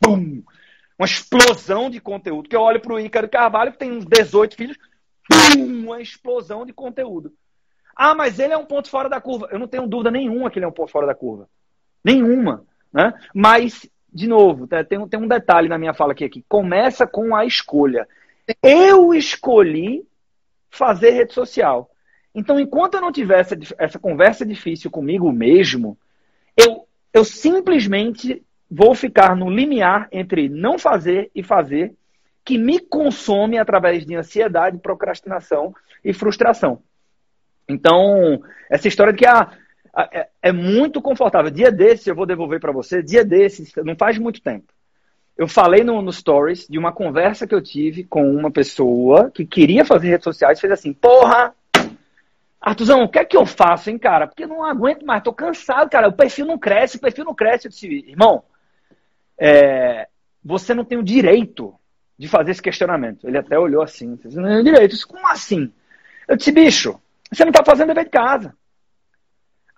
Pum, 0.00 0.42
uma 0.98 1.04
explosão 1.04 1.90
de 1.90 2.00
conteúdo. 2.00 2.48
Que 2.48 2.56
eu 2.56 2.62
olho 2.62 2.80
para 2.80 2.94
o 2.94 2.98
Ícaro 2.98 3.28
Carvalho, 3.28 3.72
que 3.72 3.78
tem 3.78 3.92
uns 3.92 4.06
18 4.06 4.56
filhos, 4.56 4.78
uma 5.56 6.00
explosão 6.00 6.64
de 6.64 6.72
conteúdo. 6.72 7.32
Ah, 7.96 8.14
mas 8.14 8.38
ele 8.38 8.52
é 8.52 8.56
um 8.56 8.64
ponto 8.64 8.88
fora 8.88 9.08
da 9.08 9.20
curva. 9.20 9.48
Eu 9.50 9.58
não 9.58 9.68
tenho 9.68 9.86
dúvida 9.86 10.10
nenhuma 10.10 10.50
que 10.50 10.58
ele 10.58 10.64
é 10.64 10.68
um 10.68 10.72
ponto 10.72 10.90
fora 10.90 11.06
da 11.06 11.14
curva. 11.14 11.48
Nenhuma. 12.04 12.64
Né? 12.92 13.12
Mas, 13.34 13.88
de 14.12 14.26
novo, 14.26 14.66
tem, 14.66 15.08
tem 15.08 15.20
um 15.20 15.28
detalhe 15.28 15.68
na 15.68 15.78
minha 15.78 15.94
fala 15.94 16.12
aqui, 16.12 16.24
aqui. 16.24 16.44
Começa 16.48 17.06
com 17.06 17.34
a 17.34 17.44
escolha. 17.44 18.08
Eu 18.62 19.14
escolhi 19.14 20.06
fazer 20.70 21.10
rede 21.10 21.34
social. 21.34 21.90
Então, 22.34 22.58
enquanto 22.58 22.94
eu 22.94 23.00
não 23.00 23.12
tiver 23.12 23.40
essa, 23.40 23.58
essa 23.76 23.98
conversa 23.98 24.46
difícil 24.46 24.90
comigo 24.90 25.30
mesmo, 25.32 25.98
eu, 26.56 26.86
eu 27.12 27.24
simplesmente 27.24 28.42
vou 28.70 28.94
ficar 28.94 29.34
no 29.34 29.50
limiar 29.50 30.08
entre 30.12 30.48
não 30.48 30.78
fazer 30.78 31.30
e 31.34 31.42
fazer, 31.42 31.94
que 32.50 32.58
me 32.58 32.80
consome 32.80 33.58
através 33.58 34.04
de 34.04 34.16
ansiedade, 34.16 34.78
procrastinação 34.78 35.72
e 36.04 36.12
frustração. 36.12 36.82
Então, 37.68 38.42
essa 38.68 38.88
história 38.88 39.12
de 39.12 39.20
que 39.20 39.26
ah, 39.26 39.52
é, 40.10 40.28
é 40.42 40.52
muito 40.52 41.00
confortável. 41.00 41.50
Dia 41.50 41.70
desses, 41.70 42.08
eu 42.08 42.14
vou 42.14 42.26
devolver 42.26 42.58
para 42.58 42.72
você, 42.72 43.02
dia 43.02 43.24
desses, 43.24 43.72
não 43.84 43.94
faz 43.94 44.18
muito 44.18 44.42
tempo 44.42 44.72
eu 45.40 45.48
falei 45.48 45.82
no, 45.82 46.02
no 46.02 46.12
Stories 46.12 46.66
de 46.68 46.78
uma 46.78 46.92
conversa 46.92 47.46
que 47.46 47.54
eu 47.54 47.62
tive 47.62 48.04
com 48.04 48.30
uma 48.30 48.50
pessoa 48.50 49.30
que 49.30 49.46
queria 49.46 49.86
fazer 49.86 50.10
redes 50.10 50.24
sociais 50.24 50.60
fez 50.60 50.70
assim: 50.70 50.92
Porra, 50.92 51.54
Artuzão, 52.60 53.04
o 53.04 53.08
que 53.08 53.18
é 53.18 53.24
que 53.24 53.38
eu 53.38 53.46
faço, 53.46 53.88
hein, 53.88 53.96
cara? 53.96 54.26
Porque 54.26 54.44
eu 54.44 54.48
não 54.48 54.62
aguento 54.62 55.06
mais, 55.06 55.22
tô 55.22 55.32
cansado, 55.32 55.88
cara. 55.88 56.08
O 56.08 56.12
perfil 56.12 56.44
não 56.44 56.58
cresce, 56.58 56.98
o 56.98 57.00
perfil 57.00 57.24
não 57.24 57.34
cresce. 57.34 57.66
Eu 57.66 57.70
disse, 57.70 57.88
irmão, 57.88 58.44
é, 59.38 60.08
você 60.44 60.74
não 60.74 60.84
tem 60.84 60.98
o 60.98 61.02
direito 61.02 61.74
de 62.20 62.28
fazer 62.28 62.50
esse 62.50 62.60
questionamento. 62.60 63.26
Ele 63.26 63.38
até 63.38 63.58
olhou 63.58 63.82
assim: 63.82 64.14
Você 64.16 64.38
não 64.38 64.62
direito. 64.62 64.90
Disse, 64.90 65.06
Como 65.06 65.26
assim? 65.26 65.72
Eu 66.28 66.36
disse, 66.36 66.52
bicho, 66.52 67.00
você 67.32 67.44
não 67.44 67.50
tá 67.50 67.64
fazendo 67.64 67.88
dever 67.88 68.04
de 68.04 68.10
casa 68.10 68.54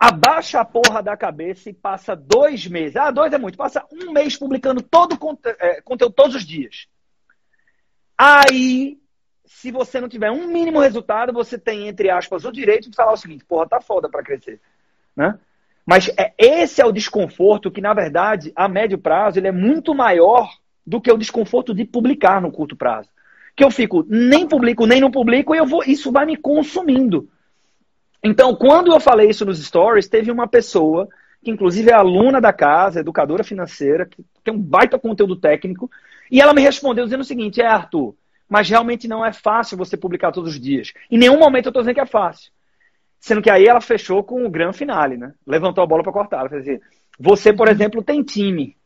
abaixa 0.02 0.58
a 0.58 0.64
porra 0.64 1.00
da 1.00 1.16
cabeça 1.16 1.70
e 1.70 1.72
passa 1.72 2.16
dois 2.16 2.66
meses. 2.66 2.96
Ah, 2.96 3.12
dois 3.12 3.32
é 3.32 3.38
muito. 3.38 3.56
Passa 3.56 3.86
um 3.92 4.10
mês 4.10 4.36
publicando 4.36 4.82
todo 4.82 5.16
é, 5.60 5.80
conteúdo 5.80 6.12
todos 6.12 6.34
os 6.34 6.44
dias. 6.44 6.88
Aí, 8.18 8.98
se 9.44 9.70
você 9.70 10.00
não 10.00 10.08
tiver 10.08 10.32
um 10.32 10.48
mínimo 10.48 10.80
resultado, 10.80 11.32
você 11.32 11.56
tem, 11.56 11.86
entre 11.86 12.10
aspas, 12.10 12.44
o 12.44 12.50
direito 12.50 12.90
de 12.90 12.96
falar 12.96 13.12
o 13.12 13.16
seguinte: 13.16 13.44
porra, 13.44 13.68
tá 13.68 13.80
foda 13.80 14.08
para 14.08 14.24
crescer. 14.24 14.60
Né? 15.14 15.38
Mas 15.86 16.08
é, 16.18 16.34
esse 16.36 16.82
é 16.82 16.84
o 16.84 16.90
desconforto 16.90 17.70
que, 17.70 17.80
na 17.80 17.94
verdade, 17.94 18.52
a 18.56 18.66
médio 18.66 18.98
prazo, 18.98 19.38
ele 19.38 19.46
é 19.46 19.52
muito 19.52 19.94
maior 19.94 20.50
do 20.86 21.00
que 21.00 21.10
o 21.10 21.16
desconforto 21.16 21.74
de 21.74 21.84
publicar 21.84 22.40
no 22.40 22.50
curto 22.50 22.76
prazo. 22.76 23.08
Que 23.56 23.64
eu 23.64 23.70
fico, 23.70 24.04
nem 24.08 24.46
publico, 24.46 24.86
nem 24.86 25.00
não 25.00 25.10
publico, 25.10 25.54
e 25.54 25.58
eu 25.58 25.66
vou, 25.66 25.82
isso 25.84 26.10
vai 26.10 26.26
me 26.26 26.36
consumindo. 26.36 27.28
Então, 28.22 28.54
quando 28.54 28.92
eu 28.92 29.00
falei 29.00 29.28
isso 29.30 29.44
nos 29.44 29.62
stories, 29.62 30.08
teve 30.08 30.30
uma 30.30 30.46
pessoa, 30.46 31.08
que 31.42 31.50
inclusive 31.50 31.90
é 31.90 31.94
aluna 31.94 32.40
da 32.40 32.52
casa, 32.52 33.00
educadora 33.00 33.42
financeira, 33.42 34.06
que 34.06 34.24
tem 34.44 34.54
um 34.54 34.58
baita 34.58 34.98
conteúdo 34.98 35.36
técnico, 35.36 35.90
e 36.30 36.40
ela 36.40 36.54
me 36.54 36.62
respondeu 36.62 37.04
dizendo 37.04 37.20
o 37.20 37.24
seguinte: 37.24 37.60
é, 37.60 37.66
Arthur, 37.66 38.14
mas 38.48 38.68
realmente 38.68 39.08
não 39.08 39.24
é 39.24 39.32
fácil 39.32 39.76
você 39.76 39.96
publicar 39.96 40.30
todos 40.30 40.54
os 40.54 40.60
dias. 40.60 40.92
Em 41.10 41.18
nenhum 41.18 41.38
momento 41.38 41.66
eu 41.66 41.70
estou 41.70 41.82
dizendo 41.82 41.94
que 41.94 42.00
é 42.00 42.06
fácil. 42.06 42.50
Sendo 43.18 43.40
que 43.40 43.50
aí 43.50 43.66
ela 43.66 43.80
fechou 43.80 44.22
com 44.24 44.44
o 44.44 44.50
grande 44.50 44.76
finale, 44.76 45.16
né? 45.16 45.32
Levantou 45.46 45.82
a 45.82 45.86
bola 45.86 46.02
para 46.02 46.12
cortar. 46.12 46.40
Ela 46.40 46.48
fez 46.48 46.62
assim, 46.62 46.80
você, 47.18 47.52
por 47.52 47.68
exemplo, 47.68 48.02
tem 48.02 48.22
time. 48.22 48.76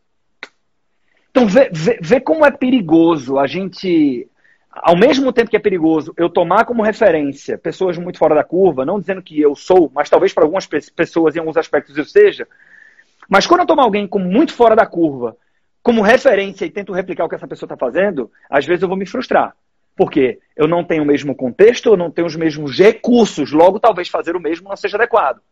Então, 1.37 1.47
vê, 1.47 1.69
vê, 1.71 1.99
vê 2.01 2.19
como 2.19 2.47
é 2.47 2.51
perigoso 2.51 3.39
a 3.39 3.47
gente 3.47 4.27
ao 4.73 4.97
mesmo 4.97 5.31
tempo 5.35 5.51
que 5.51 5.57
é 5.57 5.61
perigoso 5.61 6.15
eu 6.17 6.31
tomar 6.31 6.65
como 6.65 6.83
referência 6.83 7.59
pessoas 7.59 7.99
muito 7.99 8.19
fora 8.19 8.35
da 8.35 8.43
curva, 8.43 8.87
não 8.87 8.99
dizendo 8.99 9.21
que 9.21 9.39
eu 9.39 9.55
sou, 9.55 9.93
mas 9.95 10.09
talvez 10.09 10.33
para 10.33 10.45
algumas 10.45 10.67
pessoas 10.67 11.37
em 11.37 11.39
alguns 11.39 11.59
aspectos 11.59 11.95
eu 11.99 12.07
seja, 12.07 12.49
mas 13.29 13.47
quando 13.47 13.61
eu 13.61 13.67
tomo 13.67 13.83
alguém 13.83 14.07
como 14.09 14.25
muito 14.25 14.55
fora 14.55 14.75
da 14.75 14.87
curva, 14.87 15.37
como 15.83 16.01
referência 16.01 16.65
e 16.65 16.71
tento 16.71 16.95
replicar 16.95 17.27
o 17.27 17.29
que 17.29 17.35
essa 17.35 17.47
pessoa 17.47 17.67
está 17.67 17.77
fazendo, 17.77 18.31
às 18.49 18.65
vezes 18.65 18.81
eu 18.81 18.89
vou 18.89 18.97
me 18.97 19.05
frustrar. 19.05 19.55
Porque 19.95 20.39
eu 20.57 20.67
não 20.67 20.83
tenho 20.83 21.03
o 21.03 21.07
mesmo 21.07 21.35
contexto, 21.35 21.91
eu 21.91 21.99
não 21.99 22.11
tenho 22.11 22.27
os 22.27 22.37
mesmos 22.37 22.79
recursos, 22.79 23.53
logo 23.53 23.79
talvez 23.79 24.09
fazer 24.09 24.37
o 24.37 24.41
mesmo 24.41 24.71
não 24.71 24.77
seja 24.77 24.97
adequado. 24.97 25.43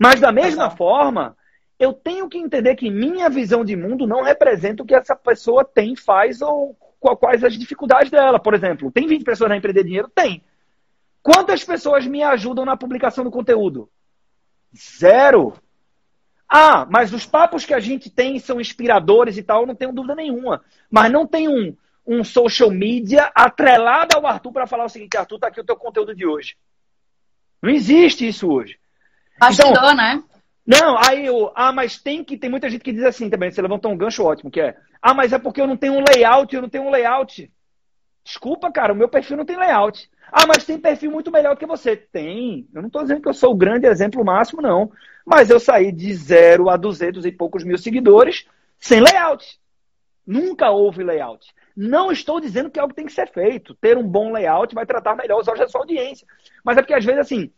Mas 0.00 0.18
da 0.18 0.32
mesma 0.32 0.68
forma, 0.68 1.36
eu 1.78 1.92
tenho 1.92 2.28
que 2.28 2.38
entender 2.38 2.74
que 2.74 2.90
minha 2.90 3.28
visão 3.28 3.64
de 3.64 3.76
mundo 3.76 4.06
não 4.06 4.22
representa 4.22 4.82
o 4.82 4.86
que 4.86 4.94
essa 4.94 5.14
pessoa 5.14 5.64
tem, 5.64 5.94
faz 5.94 6.40
ou 6.40 6.76
quais 7.20 7.44
as 7.44 7.56
dificuldades 7.56 8.10
dela. 8.10 8.38
Por 8.38 8.54
exemplo, 8.54 8.90
tem 8.90 9.06
20 9.06 9.24
pessoas 9.24 9.50
na 9.50 9.56
Empreender 9.56 9.84
Dinheiro? 9.84 10.10
Tem. 10.14 10.42
Quantas 11.22 11.64
pessoas 11.64 12.06
me 12.06 12.22
ajudam 12.22 12.64
na 12.64 12.76
publicação 12.76 13.24
do 13.24 13.30
conteúdo? 13.30 13.90
Zero. 14.74 15.54
Ah, 16.48 16.86
mas 16.88 17.12
os 17.12 17.26
papos 17.26 17.64
que 17.64 17.74
a 17.74 17.80
gente 17.80 18.08
tem 18.08 18.38
são 18.38 18.60
inspiradores 18.60 19.36
e 19.36 19.42
tal, 19.42 19.66
não 19.66 19.74
tenho 19.74 19.92
dúvida 19.92 20.14
nenhuma. 20.14 20.64
Mas 20.90 21.10
não 21.10 21.26
tem 21.26 21.48
um, 21.48 21.76
um 22.06 22.22
social 22.22 22.70
media 22.70 23.30
atrelado 23.34 24.16
ao 24.16 24.26
Arthur 24.26 24.52
para 24.52 24.66
falar 24.66 24.84
o 24.84 24.88
seguinte: 24.88 25.16
Arthur, 25.16 25.38
tá 25.38 25.48
aqui 25.48 25.60
o 25.60 25.64
teu 25.64 25.76
conteúdo 25.76 26.14
de 26.14 26.24
hoje. 26.24 26.56
Não 27.60 27.70
existe 27.70 28.26
isso 28.28 28.48
hoje. 28.48 28.78
Bastidor, 29.38 29.72
então, 29.72 29.94
né? 29.94 30.22
Não, 30.66 30.98
aí 30.98 31.26
eu. 31.26 31.52
Ah, 31.54 31.72
mas 31.72 31.98
tem 31.98 32.24
que. 32.24 32.36
Tem 32.36 32.50
muita 32.50 32.68
gente 32.68 32.82
que 32.82 32.92
diz 32.92 33.04
assim 33.04 33.30
também. 33.30 33.50
Você 33.50 33.62
levantou 33.62 33.92
um 33.92 33.96
gancho 33.96 34.24
ótimo, 34.24 34.50
que 34.50 34.60
é. 34.60 34.76
Ah, 35.00 35.14
mas 35.14 35.32
é 35.32 35.38
porque 35.38 35.60
eu 35.60 35.66
não 35.66 35.76
tenho 35.76 35.94
um 35.94 36.04
layout, 36.08 36.54
eu 36.54 36.62
não 36.62 36.68
tenho 36.68 36.84
um 36.84 36.90
layout. 36.90 37.50
Desculpa, 38.24 38.72
cara, 38.72 38.92
o 38.92 38.96
meu 38.96 39.08
perfil 39.08 39.36
não 39.36 39.44
tem 39.44 39.56
layout. 39.56 40.10
Ah, 40.32 40.44
mas 40.46 40.64
tem 40.64 40.76
perfil 40.76 41.12
muito 41.12 41.30
melhor 41.30 41.56
que 41.56 41.66
você. 41.66 41.96
Tem. 41.96 42.66
Eu 42.74 42.82
não 42.82 42.88
estou 42.88 43.02
dizendo 43.02 43.22
que 43.22 43.28
eu 43.28 43.34
sou 43.34 43.52
o 43.52 43.56
grande 43.56 43.86
exemplo 43.86 44.24
máximo, 44.24 44.60
não. 44.60 44.90
Mas 45.24 45.50
eu 45.50 45.60
saí 45.60 45.92
de 45.92 46.12
zero 46.14 46.68
a 46.68 46.76
duzentos 46.76 47.24
e 47.24 47.30
poucos 47.30 47.62
mil 47.62 47.78
seguidores 47.78 48.46
sem 48.80 49.00
layout. 49.00 49.60
Nunca 50.26 50.70
houve 50.70 51.04
layout. 51.04 51.46
Não 51.76 52.10
estou 52.10 52.40
dizendo 52.40 52.70
que 52.70 52.80
é 52.80 52.82
algo 52.82 52.92
que 52.92 52.96
tem 52.96 53.06
que 53.06 53.12
ser 53.12 53.30
feito. 53.30 53.74
Ter 53.76 53.96
um 53.96 54.02
bom 54.02 54.32
layout 54.32 54.74
vai 54.74 54.84
tratar 54.84 55.14
melhor 55.14 55.40
os 55.40 55.46
olhos 55.46 55.60
da 55.60 55.68
sua 55.68 55.82
audiência. 55.82 56.26
Mas 56.64 56.76
é 56.76 56.82
porque, 56.82 56.94
às 56.94 57.04
vezes, 57.04 57.20
assim, 57.20 57.52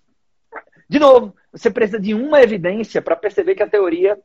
de 0.88 0.98
novo, 0.98 1.34
você 1.52 1.70
precisa 1.70 2.00
de 2.00 2.14
uma 2.14 2.40
evidência 2.40 3.00
para 3.00 3.16
perceber 3.16 3.54
que 3.54 3.62
a 3.62 3.68
teoria 3.68 4.18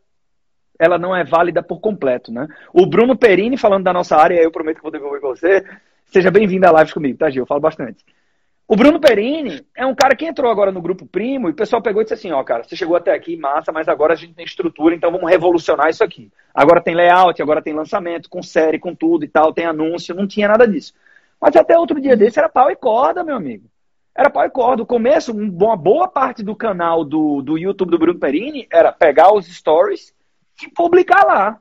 ela 0.79 0.97
não 0.97 1.15
é 1.15 1.23
válida 1.23 1.61
por 1.61 1.79
completo, 1.79 2.31
né? 2.31 2.47
O 2.73 2.85
Bruno 2.85 3.15
Perini, 3.15 3.57
falando 3.57 3.83
da 3.83 3.93
nossa 3.93 4.15
área, 4.15 4.41
eu 4.41 4.51
prometo 4.51 4.77
que 4.77 4.83
vou 4.83 4.91
devolver 4.91 5.21
você. 5.21 5.63
Seja 6.05 6.31
bem-vindo 6.31 6.67
à 6.67 6.71
live 6.71 6.93
comigo, 6.93 7.17
tá, 7.17 7.29
Gil? 7.29 7.43
Eu 7.43 7.47
falo 7.47 7.61
bastante. 7.61 8.03
O 8.67 8.75
Bruno 8.75 8.99
Perini 8.99 9.65
é 9.75 9.85
um 9.85 9.93
cara 9.93 10.15
que 10.15 10.25
entrou 10.25 10.49
agora 10.49 10.71
no 10.71 10.81
grupo 10.81 11.05
Primo 11.05 11.47
e 11.47 11.51
o 11.51 11.55
pessoal 11.55 11.81
pegou 11.81 12.01
e 12.01 12.05
disse 12.05 12.13
assim: 12.13 12.31
ó, 12.31 12.43
cara, 12.43 12.63
você 12.63 12.75
chegou 12.75 12.95
até 12.95 13.13
aqui, 13.13 13.35
massa, 13.35 13.71
mas 13.71 13.87
agora 13.87 14.13
a 14.13 14.15
gente 14.15 14.33
tem 14.33 14.45
estrutura, 14.45 14.95
então 14.95 15.11
vamos 15.11 15.29
revolucionar 15.29 15.89
isso 15.89 16.03
aqui. 16.03 16.31
Agora 16.53 16.81
tem 16.81 16.95
layout, 16.95 17.41
agora 17.41 17.61
tem 17.61 17.73
lançamento, 17.73 18.29
com 18.29 18.41
série, 18.41 18.79
com 18.79 18.95
tudo 18.95 19.25
e 19.25 19.27
tal, 19.27 19.53
tem 19.53 19.65
anúncio, 19.65 20.15
não 20.15 20.25
tinha 20.25 20.47
nada 20.47 20.67
disso. 20.67 20.93
Mas 21.39 21.55
até 21.55 21.77
outro 21.77 21.99
dia 21.99 22.15
desse 22.15 22.39
era 22.39 22.47
pau 22.47 22.71
e 22.71 22.75
corda, 22.75 23.23
meu 23.23 23.35
amigo. 23.35 23.65
Era 24.15 24.29
pau 24.29 24.45
e 24.45 24.49
corda. 24.49 24.83
O 24.83 24.85
começo, 24.85 25.31
uma 25.31 25.75
boa 25.75 26.07
parte 26.07 26.43
do 26.43 26.55
canal 26.55 27.03
do, 27.03 27.41
do 27.41 27.57
YouTube 27.57 27.91
do 27.91 27.97
Bruno 27.97 28.19
Perini 28.19 28.67
era 28.71 28.91
pegar 28.91 29.33
os 29.33 29.47
stories 29.47 30.13
e 30.61 30.69
publicar 30.69 31.23
lá. 31.25 31.59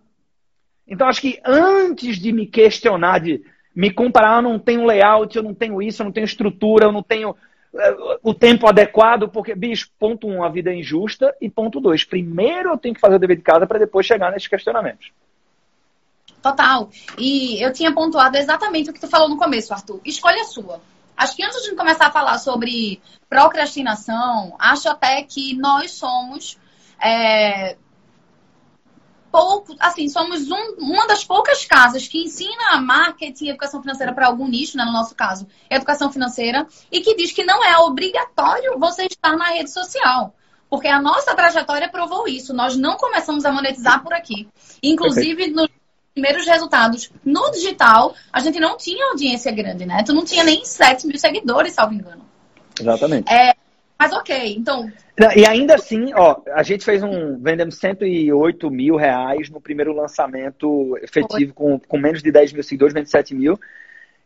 Então, 0.87 1.09
acho 1.09 1.21
que 1.21 1.41
antes 1.45 2.19
de 2.19 2.33
me 2.33 2.47
questionar, 2.47 3.21
de 3.21 3.43
me 3.75 3.91
comparar, 3.91 4.37
eu 4.37 4.43
não 4.43 4.59
tenho 4.59 4.85
layout, 4.85 5.35
eu 5.35 5.43
não 5.43 5.55
tenho 5.55 5.81
isso, 5.81 6.03
eu 6.03 6.05
não 6.05 6.13
tenho 6.13 6.25
estrutura, 6.25 6.85
eu 6.85 6.93
não 6.93 7.03
tenho 7.03 7.35
eh, 7.75 7.97
o 8.23 8.35
tempo 8.35 8.67
adequado, 8.67 9.29
porque, 9.29 9.55
bicho, 9.55 9.89
ponto 9.99 10.27
um, 10.27 10.45
a 10.45 10.51
vida 10.51 10.71
é 10.71 10.75
injusta, 10.75 11.35
e 11.41 11.49
ponto 11.49 11.81
dois, 11.81 12.05
primeiro 12.05 12.71
eu 12.71 12.77
tenho 12.77 12.95
que 12.95 13.01
fazer 13.01 13.17
o 13.17 13.19
dever 13.19 13.37
de 13.37 13.43
casa 13.43 13.67
para 13.67 13.79
depois 13.79 14.05
chegar 14.05 14.31
nesses 14.31 14.49
questionamentos. 14.49 15.11
Total. 16.43 16.91
E 17.17 17.65
eu 17.65 17.73
tinha 17.73 17.95
pontuado 17.95 18.37
exatamente 18.37 18.91
o 18.91 18.93
que 18.93 19.01
tu 19.01 19.09
falou 19.09 19.29
no 19.29 19.39
começo, 19.39 19.73
Arthur. 19.73 20.01
Escolha 20.05 20.45
sua. 20.45 20.81
Acho 21.23 21.37
que 21.37 21.45
antes 21.45 21.63
de 21.63 21.75
começar 21.77 22.09
a 22.09 22.13
falar 22.13 22.39
sobre 22.39 23.01
procrastinação, 23.29 24.57
acho 24.59 24.89
até 24.89 25.23
que 25.23 25.55
nós 25.55 25.93
somos 25.93 26.59
é, 27.01 27.77
pouco, 29.31 29.75
assim, 29.81 30.09
somos 30.09 30.51
um, 30.51 30.75
uma 30.79 31.07
das 31.07 31.25
poucas 31.25 31.65
casas 31.65 32.07
que 32.07 32.23
ensina 32.23 32.81
marketing 32.81 33.47
e 33.47 33.51
educação 33.51 33.81
financeira 33.81 34.13
para 34.13 34.27
algum 34.27 34.47
nicho, 34.49 34.77
né, 34.77 34.85
no 34.85 34.93
nosso 34.93 35.15
caso, 35.15 35.47
educação 35.71 36.13
financeira, 36.13 36.67
e 36.91 37.01
que 37.01 37.15
diz 37.15 37.33
que 37.33 37.45
não 37.45 37.65
é 37.65 37.79
obrigatório 37.79 38.79
você 38.79 39.07
estar 39.07 39.37
na 39.37 39.47
rede 39.47 39.71
social. 39.71 40.35
Porque 40.69 40.89
a 40.89 41.01
nossa 41.01 41.37
trajetória 41.37 41.89
provou 41.89 42.27
isso. 42.27 42.55
Nós 42.55 42.77
não 42.77 42.97
começamos 42.97 43.45
a 43.45 43.53
monetizar 43.53 44.03
por 44.03 44.15
aqui. 44.15 44.49
Inclusive, 44.83 45.49
nos 45.49 45.69
primeiros 46.13 46.47
resultados 46.47 47.11
no 47.25 47.51
digital, 47.51 48.15
a 48.33 48.41
gente 48.41 48.61
não 48.61 48.77
tinha 48.77 49.11
audiência 49.11 49.51
grande, 49.53 49.87
né? 49.87 50.03
Tu 50.05 50.13
não 50.13 50.25
tinha 50.25 50.45
nem 50.45 50.65
7 50.65 51.07
mil 51.07 51.19
seguidores, 51.19 51.73
salvo 51.73 51.95
engano. 51.95 52.25
Exatamente. 52.79 53.33
É, 53.33 53.55
mas 53.99 54.13
ok, 54.13 54.55
então. 54.57 54.91
E 55.37 55.47
ainda 55.47 55.77
assim, 55.77 56.13
ó, 56.15 56.41
a 56.55 56.63
gente 56.63 56.85
fez 56.85 57.03
um. 57.03 57.39
Vendemos 57.39 57.77
108 57.79 58.71
mil 58.71 58.97
reais 58.97 59.49
no 59.49 59.61
primeiro 59.61 59.93
lançamento 59.93 60.99
efetivo, 61.03 61.55
com, 61.55 61.79
com 61.79 61.99
menos 61.99 62.23
de 62.23 62.33
10 62.33 62.53
mil 62.53 62.63
seguidores, 62.63 62.95
27 62.95 63.35
mil. 63.35 63.61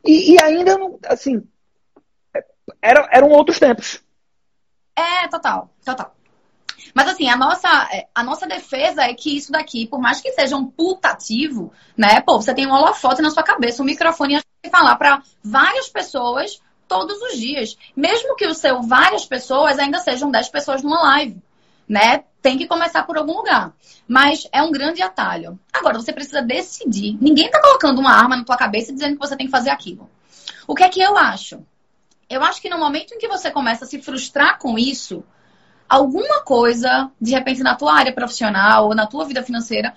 E, 0.04 0.34
e 0.34 0.42
ainda, 0.42 0.76
assim. 1.06 1.42
Era, 2.80 3.08
eram 3.12 3.28
outros 3.28 3.58
tempos. 3.58 4.02
É, 4.96 5.28
total, 5.28 5.70
total. 5.84 6.15
Mas 6.96 7.08
assim, 7.08 7.28
a 7.28 7.36
nossa, 7.36 7.68
a 8.14 8.24
nossa 8.24 8.46
defesa 8.46 9.02
é 9.02 9.12
que 9.12 9.36
isso 9.36 9.52
daqui, 9.52 9.86
por 9.86 10.00
mais 10.00 10.22
que 10.22 10.32
seja 10.32 10.56
um 10.56 10.64
putativo, 10.64 11.70
né? 11.94 12.22
Pô, 12.22 12.40
você 12.40 12.54
tem 12.54 12.66
um 12.66 12.72
holofote 12.72 13.20
na 13.20 13.28
sua 13.28 13.42
cabeça, 13.42 13.82
um 13.82 13.84
microfone 13.84 14.40
e 14.64 14.70
falar 14.70 14.96
para 14.96 15.22
várias 15.44 15.90
pessoas 15.90 16.58
todos 16.88 17.20
os 17.20 17.36
dias. 17.36 17.76
Mesmo 17.94 18.34
que 18.34 18.46
o 18.46 18.54
seu 18.54 18.80
várias 18.80 19.26
pessoas 19.26 19.78
ainda 19.78 19.98
sejam 19.98 20.30
10 20.30 20.48
pessoas 20.48 20.82
numa 20.82 21.02
live, 21.02 21.36
né? 21.86 22.24
Tem 22.40 22.56
que 22.56 22.66
começar 22.66 23.02
por 23.02 23.18
algum 23.18 23.34
lugar. 23.34 23.74
Mas 24.08 24.48
é 24.50 24.62
um 24.62 24.72
grande 24.72 25.02
atalho. 25.02 25.60
Agora, 25.74 26.00
você 26.00 26.14
precisa 26.14 26.40
decidir. 26.40 27.18
Ninguém 27.20 27.50
tá 27.50 27.60
colocando 27.60 27.98
uma 27.98 28.12
arma 28.12 28.38
na 28.38 28.44
tua 28.44 28.56
cabeça 28.56 28.90
e 28.90 28.94
dizendo 28.94 29.16
que 29.16 29.20
você 29.20 29.36
tem 29.36 29.44
que 29.44 29.52
fazer 29.52 29.68
aquilo. 29.68 30.08
O 30.66 30.74
que 30.74 30.82
é 30.82 30.88
que 30.88 31.02
eu 31.02 31.14
acho? 31.18 31.62
Eu 32.26 32.42
acho 32.42 32.62
que 32.62 32.70
no 32.70 32.78
momento 32.78 33.12
em 33.12 33.18
que 33.18 33.28
você 33.28 33.50
começa 33.50 33.84
a 33.84 33.86
se 33.86 34.00
frustrar 34.00 34.58
com 34.58 34.78
isso, 34.78 35.22
alguma 35.88 36.42
coisa, 36.42 37.10
de 37.20 37.32
repente, 37.32 37.62
na 37.62 37.74
tua 37.74 37.94
área 37.94 38.12
profissional 38.12 38.86
ou 38.86 38.94
na 38.94 39.06
tua 39.06 39.24
vida 39.24 39.42
financeira, 39.42 39.94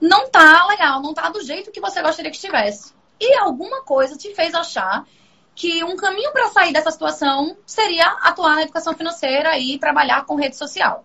não 0.00 0.30
tá 0.30 0.66
legal, 0.66 1.02
não 1.02 1.12
tá 1.12 1.28
do 1.28 1.42
jeito 1.42 1.70
que 1.70 1.80
você 1.80 2.00
gostaria 2.02 2.30
que 2.30 2.36
estivesse. 2.36 2.92
E 3.20 3.36
alguma 3.38 3.82
coisa 3.82 4.16
te 4.16 4.34
fez 4.34 4.54
achar 4.54 5.04
que 5.54 5.82
um 5.82 5.96
caminho 5.96 6.32
para 6.32 6.48
sair 6.50 6.72
dessa 6.72 6.90
situação 6.90 7.56
seria 7.66 8.06
atuar 8.22 8.54
na 8.54 8.62
educação 8.62 8.94
financeira 8.94 9.58
e 9.58 9.76
trabalhar 9.78 10.24
com 10.24 10.36
rede 10.36 10.56
social. 10.56 11.04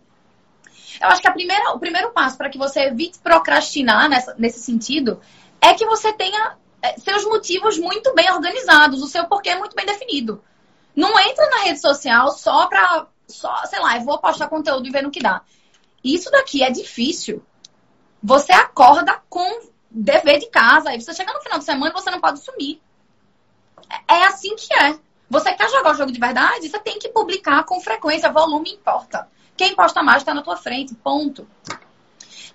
Eu 1.02 1.08
acho 1.08 1.22
que 1.22 1.32
primeira, 1.32 1.72
o 1.72 1.80
primeiro 1.80 2.12
passo 2.12 2.38
para 2.38 2.50
que 2.50 2.58
você 2.58 2.82
evite 2.82 3.18
procrastinar 3.18 4.08
nessa, 4.08 4.36
nesse 4.38 4.60
sentido 4.60 5.20
é 5.60 5.74
que 5.74 5.86
você 5.86 6.14
tenha 6.14 6.56
é, 6.84 6.98
seus 7.00 7.26
motivos 7.26 7.80
muito 7.80 8.14
bem 8.14 8.32
organizados, 8.32 9.02
o 9.02 9.08
seu 9.08 9.26
porquê 9.26 9.56
muito 9.56 9.76
bem 9.76 9.86
definido. 9.86 10.44
Não 10.96 11.18
entra 11.20 11.50
na 11.50 11.64
rede 11.64 11.82
social 11.82 12.30
só 12.30 12.68
para, 12.68 13.08
só, 13.34 13.66
sei 13.66 13.80
lá, 13.80 13.98
eu 13.98 14.04
vou 14.04 14.18
postar 14.18 14.48
conteúdo 14.48 14.88
e 14.88 14.92
ver 14.92 15.04
no 15.04 15.12
que 15.12 15.20
dá. 15.20 15.42
Isso 16.04 16.30
daqui 16.32 16.64
é 16.64 16.70
difícil. 16.70 17.44
Você 18.22 18.52
acorda 18.52 19.22
com 19.30 19.62
dever 19.90 20.40
de 20.40 20.48
casa, 20.48 20.90
aí 20.90 21.02
você 21.02 21.14
chega 21.14 21.34
no 21.34 21.42
final 21.42 21.60
de 21.60 21.66
semana 21.66 21.92
e 21.92 21.94
você 21.94 22.10
não 22.10 22.20
pode 22.22 22.40
sumir 22.40 22.82
é 24.08 24.26
assim 24.26 24.56
que 24.56 24.74
é. 24.74 24.96
Você 25.30 25.54
quer 25.54 25.70
jogar 25.70 25.92
o 25.92 25.96
jogo 25.96 26.12
de 26.12 26.20
verdade? 26.20 26.70
Você 26.70 26.80
tem 26.80 27.00
que 27.00 27.10
publicar 27.10 27.64
com 27.64 27.80
frequência, 27.80 28.32
volume 28.32 28.74
importa. 28.74 29.28
Quem 29.58 29.76
posta 29.76 30.04
mais 30.04 30.22
está 30.22 30.34
na 30.34 30.42
tua 30.42 30.58
frente, 30.58 30.94
ponto. 30.96 31.48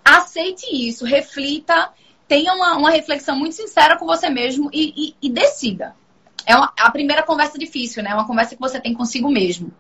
Aceite 0.05 0.67
isso, 0.71 1.05
reflita, 1.05 1.93
tenha 2.27 2.53
uma, 2.55 2.77
uma 2.77 2.91
reflexão 2.91 3.37
muito 3.37 3.55
sincera 3.55 3.97
com 3.97 4.07
você 4.07 4.31
mesmo 4.31 4.71
e, 4.73 5.09
e, 5.09 5.17
e 5.23 5.31
decida. 5.31 5.95
É 6.47 6.57
uma, 6.57 6.73
a 6.79 6.91
primeira 6.91 7.23
conversa 7.23 7.59
difícil, 7.59 8.03
né? 8.03 8.11
É 8.11 8.15
uma 8.15 8.27
conversa 8.27 8.55
que 8.55 8.61
você 8.61 8.81
tem 8.81 8.95
consigo 8.95 9.29
mesmo. 9.29 9.73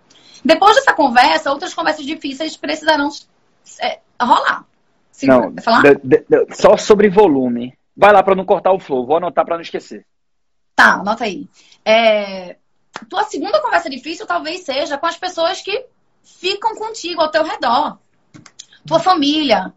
Depois 0.44 0.76
dessa 0.76 0.92
conversa, 0.92 1.50
outras 1.50 1.74
conversas 1.74 2.04
difíceis 2.04 2.56
precisarão 2.56 3.08
é, 3.80 4.00
rolar. 4.20 4.64
não, 5.22 5.52
de, 5.52 5.94
de, 6.04 6.24
de, 6.28 6.56
só 6.56 6.76
sobre 6.76 7.08
volume. 7.08 7.76
Vai 7.96 8.12
lá 8.12 8.22
para 8.22 8.36
não 8.36 8.44
cortar 8.44 8.72
o 8.72 8.78
flow. 8.78 9.06
Vou 9.06 9.16
anotar 9.16 9.44
para 9.44 9.56
não 9.56 9.62
esquecer. 9.62 10.06
Tá, 10.76 10.94
anota 10.94 11.24
aí. 11.24 11.48
É, 11.84 12.56
tua 13.08 13.24
segunda 13.24 13.60
conversa 13.60 13.90
difícil 13.90 14.26
talvez 14.26 14.60
seja 14.60 14.96
com 14.96 15.06
as 15.06 15.16
pessoas 15.16 15.60
que 15.60 15.86
ficam 16.22 16.76
contigo 16.76 17.20
ao 17.20 17.30
teu 17.30 17.42
redor. 17.42 17.98
Tua 18.86 19.00
família, 19.00 19.72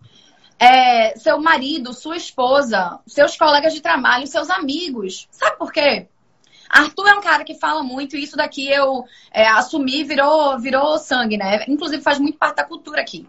é, 0.59 1.17
seu 1.17 1.41
marido, 1.41 1.93
sua 1.93 2.15
esposa, 2.15 2.99
seus 3.07 3.35
colegas 3.35 3.73
de 3.73 3.81
trabalho, 3.81 4.27
seus 4.27 4.49
amigos. 4.49 5.27
Sabe 5.31 5.57
por 5.57 5.71
quê? 5.71 6.07
Arthur 6.71 7.07
é 7.07 7.13
um 7.15 7.21
cara 7.21 7.43
que 7.43 7.55
fala 7.55 7.83
muito, 7.83 8.15
e 8.15 8.23
isso 8.23 8.37
daqui 8.37 8.69
eu 8.69 9.03
é, 9.31 9.47
assumi, 9.47 10.03
virou, 10.03 10.57
virou 10.59 10.97
sangue, 10.97 11.37
né? 11.37 11.65
Inclusive 11.67 12.01
faz 12.01 12.17
muito 12.17 12.37
parte 12.37 12.55
da 12.55 12.63
cultura 12.63 13.01
aqui. 13.01 13.27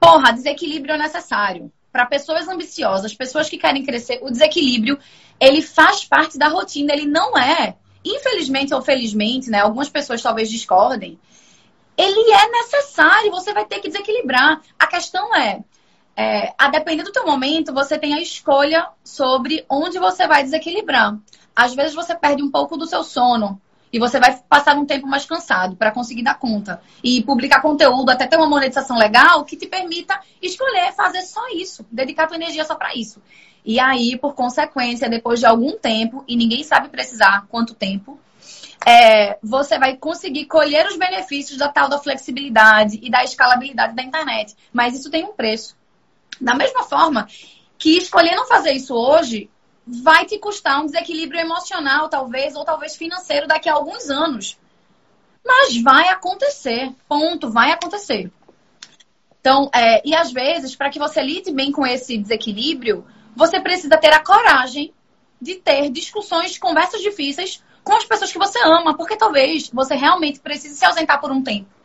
Porra, 0.00 0.32
desequilíbrio 0.32 0.94
é 0.94 0.98
necessário 0.98 1.70
para 1.92 2.06
pessoas 2.06 2.48
ambiciosas, 2.48 3.14
pessoas 3.14 3.48
que 3.48 3.58
querem 3.58 3.84
crescer, 3.84 4.20
o 4.22 4.30
desequilíbrio, 4.30 4.98
ele 5.38 5.60
faz 5.60 6.04
parte 6.04 6.38
da 6.38 6.48
rotina, 6.48 6.92
ele 6.92 7.06
não 7.06 7.36
é, 7.36 7.76
infelizmente 8.04 8.72
ou 8.72 8.80
felizmente, 8.80 9.50
né, 9.50 9.60
algumas 9.60 9.88
pessoas 9.88 10.22
talvez 10.22 10.48
discordem, 10.48 11.18
ele 11.96 12.32
é 12.32 12.48
necessário, 12.48 13.30
você 13.30 13.52
vai 13.52 13.66
ter 13.66 13.80
que 13.80 13.88
desequilibrar. 13.88 14.62
A 14.78 14.86
questão 14.86 15.34
é, 15.36 15.62
é, 16.16 16.54
a 16.56 16.70
depender 16.70 17.02
do 17.02 17.12
teu 17.12 17.26
momento, 17.26 17.74
você 17.74 17.98
tem 17.98 18.14
a 18.14 18.22
escolha 18.22 18.88
sobre 19.04 19.66
onde 19.68 19.98
você 19.98 20.26
vai 20.26 20.42
desequilibrar. 20.42 21.18
Às 21.60 21.74
vezes 21.74 21.94
você 21.94 22.14
perde 22.14 22.42
um 22.42 22.50
pouco 22.50 22.74
do 22.74 22.86
seu 22.86 23.04
sono, 23.04 23.60
e 23.92 23.98
você 23.98 24.18
vai 24.18 24.34
passar 24.48 24.74
um 24.78 24.86
tempo 24.86 25.06
mais 25.06 25.26
cansado 25.26 25.76
para 25.76 25.90
conseguir 25.90 26.22
dar 26.22 26.38
conta. 26.38 26.80
E 27.04 27.22
publicar 27.22 27.60
conteúdo, 27.60 28.08
até 28.08 28.26
ter 28.26 28.36
uma 28.36 28.48
monetização 28.48 28.96
legal 28.96 29.44
que 29.44 29.58
te 29.58 29.66
permita 29.66 30.18
escolher 30.40 30.94
fazer 30.94 31.20
só 31.20 31.48
isso, 31.52 31.84
dedicar 31.92 32.26
tua 32.26 32.36
energia 32.36 32.64
só 32.64 32.76
para 32.76 32.94
isso. 32.94 33.20
E 33.62 33.78
aí, 33.78 34.16
por 34.16 34.34
consequência, 34.34 35.06
depois 35.06 35.38
de 35.38 35.44
algum 35.44 35.76
tempo, 35.76 36.24
e 36.26 36.34
ninguém 36.34 36.64
sabe 36.64 36.88
precisar 36.88 37.44
quanto 37.50 37.74
tempo, 37.74 38.18
é, 38.86 39.36
você 39.42 39.78
vai 39.78 39.98
conseguir 39.98 40.46
colher 40.46 40.86
os 40.86 40.96
benefícios 40.96 41.58
da 41.58 41.68
tal 41.68 41.90
da 41.90 41.98
flexibilidade 41.98 42.98
e 43.02 43.10
da 43.10 43.22
escalabilidade 43.22 43.94
da 43.94 44.02
internet. 44.02 44.56
Mas 44.72 44.98
isso 44.98 45.10
tem 45.10 45.24
um 45.24 45.32
preço. 45.32 45.76
Da 46.40 46.54
mesma 46.54 46.84
forma 46.84 47.28
que 47.76 47.98
escolher 47.98 48.34
não 48.34 48.46
fazer 48.46 48.72
isso 48.72 48.94
hoje 48.94 49.50
vai 50.02 50.24
te 50.24 50.38
custar 50.38 50.80
um 50.80 50.86
desequilíbrio 50.86 51.40
emocional, 51.40 52.08
talvez, 52.08 52.54
ou 52.54 52.64
talvez 52.64 52.96
financeiro 52.96 53.46
daqui 53.46 53.68
a 53.68 53.74
alguns 53.74 54.08
anos. 54.08 54.58
Mas 55.44 55.82
vai 55.82 56.08
acontecer. 56.08 56.92
Ponto, 57.08 57.50
vai 57.50 57.72
acontecer. 57.72 58.30
Então, 59.40 59.70
é, 59.74 60.06
e 60.06 60.14
às 60.14 60.30
vezes, 60.30 60.76
para 60.76 60.90
que 60.90 60.98
você 60.98 61.22
lide 61.22 61.50
bem 61.50 61.72
com 61.72 61.86
esse 61.86 62.16
desequilíbrio, 62.16 63.04
você 63.34 63.58
precisa 63.60 63.96
ter 63.96 64.12
a 64.12 64.22
coragem 64.22 64.92
de 65.40 65.54
ter 65.56 65.90
discussões, 65.90 66.58
conversas 66.58 67.00
difíceis 67.00 67.62
com 67.82 67.94
as 67.94 68.04
pessoas 68.04 68.30
que 68.30 68.38
você 68.38 68.58
ama, 68.62 68.94
porque 68.94 69.16
talvez 69.16 69.70
você 69.72 69.94
realmente 69.94 70.40
precise 70.40 70.76
se 70.76 70.84
ausentar 70.84 71.20
por 71.20 71.32
um 71.32 71.42
tempo. 71.42 71.79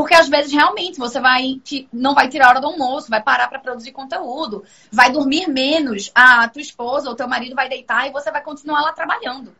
Porque 0.00 0.14
às 0.14 0.30
vezes 0.30 0.50
realmente 0.50 0.98
você 0.98 1.20
vai 1.20 1.60
não 1.92 2.14
vai 2.14 2.26
tirar 2.26 2.46
a 2.46 2.48
hora 2.48 2.60
do 2.62 2.68
almoço, 2.68 3.10
vai 3.10 3.22
parar 3.22 3.48
para 3.48 3.58
produzir 3.58 3.92
conteúdo, 3.92 4.64
vai 4.90 5.12
dormir 5.12 5.46
menos, 5.46 6.10
a 6.14 6.48
tua 6.48 6.62
esposa 6.62 7.10
ou 7.10 7.14
teu 7.14 7.28
marido 7.28 7.54
vai 7.54 7.68
deitar 7.68 8.08
e 8.08 8.10
você 8.10 8.30
vai 8.30 8.42
continuar 8.42 8.80
lá 8.80 8.94
trabalhando. 8.94 9.54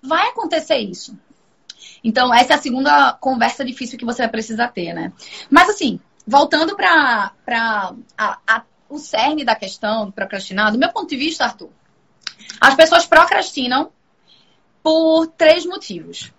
Vai 0.00 0.28
acontecer 0.28 0.78
isso. 0.78 1.18
Então, 2.04 2.32
essa 2.32 2.52
é 2.52 2.56
a 2.56 2.62
segunda 2.62 3.14
conversa 3.14 3.64
difícil 3.64 3.98
que 3.98 4.04
você 4.04 4.22
vai 4.22 4.30
precisar 4.30 4.68
ter, 4.68 4.92
né? 4.92 5.12
Mas 5.50 5.68
assim, 5.68 5.98
voltando 6.24 6.76
para 6.76 7.32
o 8.88 8.96
cerne 8.96 9.44
da 9.44 9.56
questão 9.56 10.06
do 10.06 10.12
procrastinar, 10.12 10.70
do 10.70 10.78
meu 10.78 10.92
ponto 10.92 11.08
de 11.08 11.16
vista, 11.16 11.46
Arthur, 11.46 11.70
as 12.60 12.76
pessoas 12.76 13.06
procrastinam 13.06 13.90
por 14.84 15.26
três 15.26 15.66
motivos. 15.66 16.32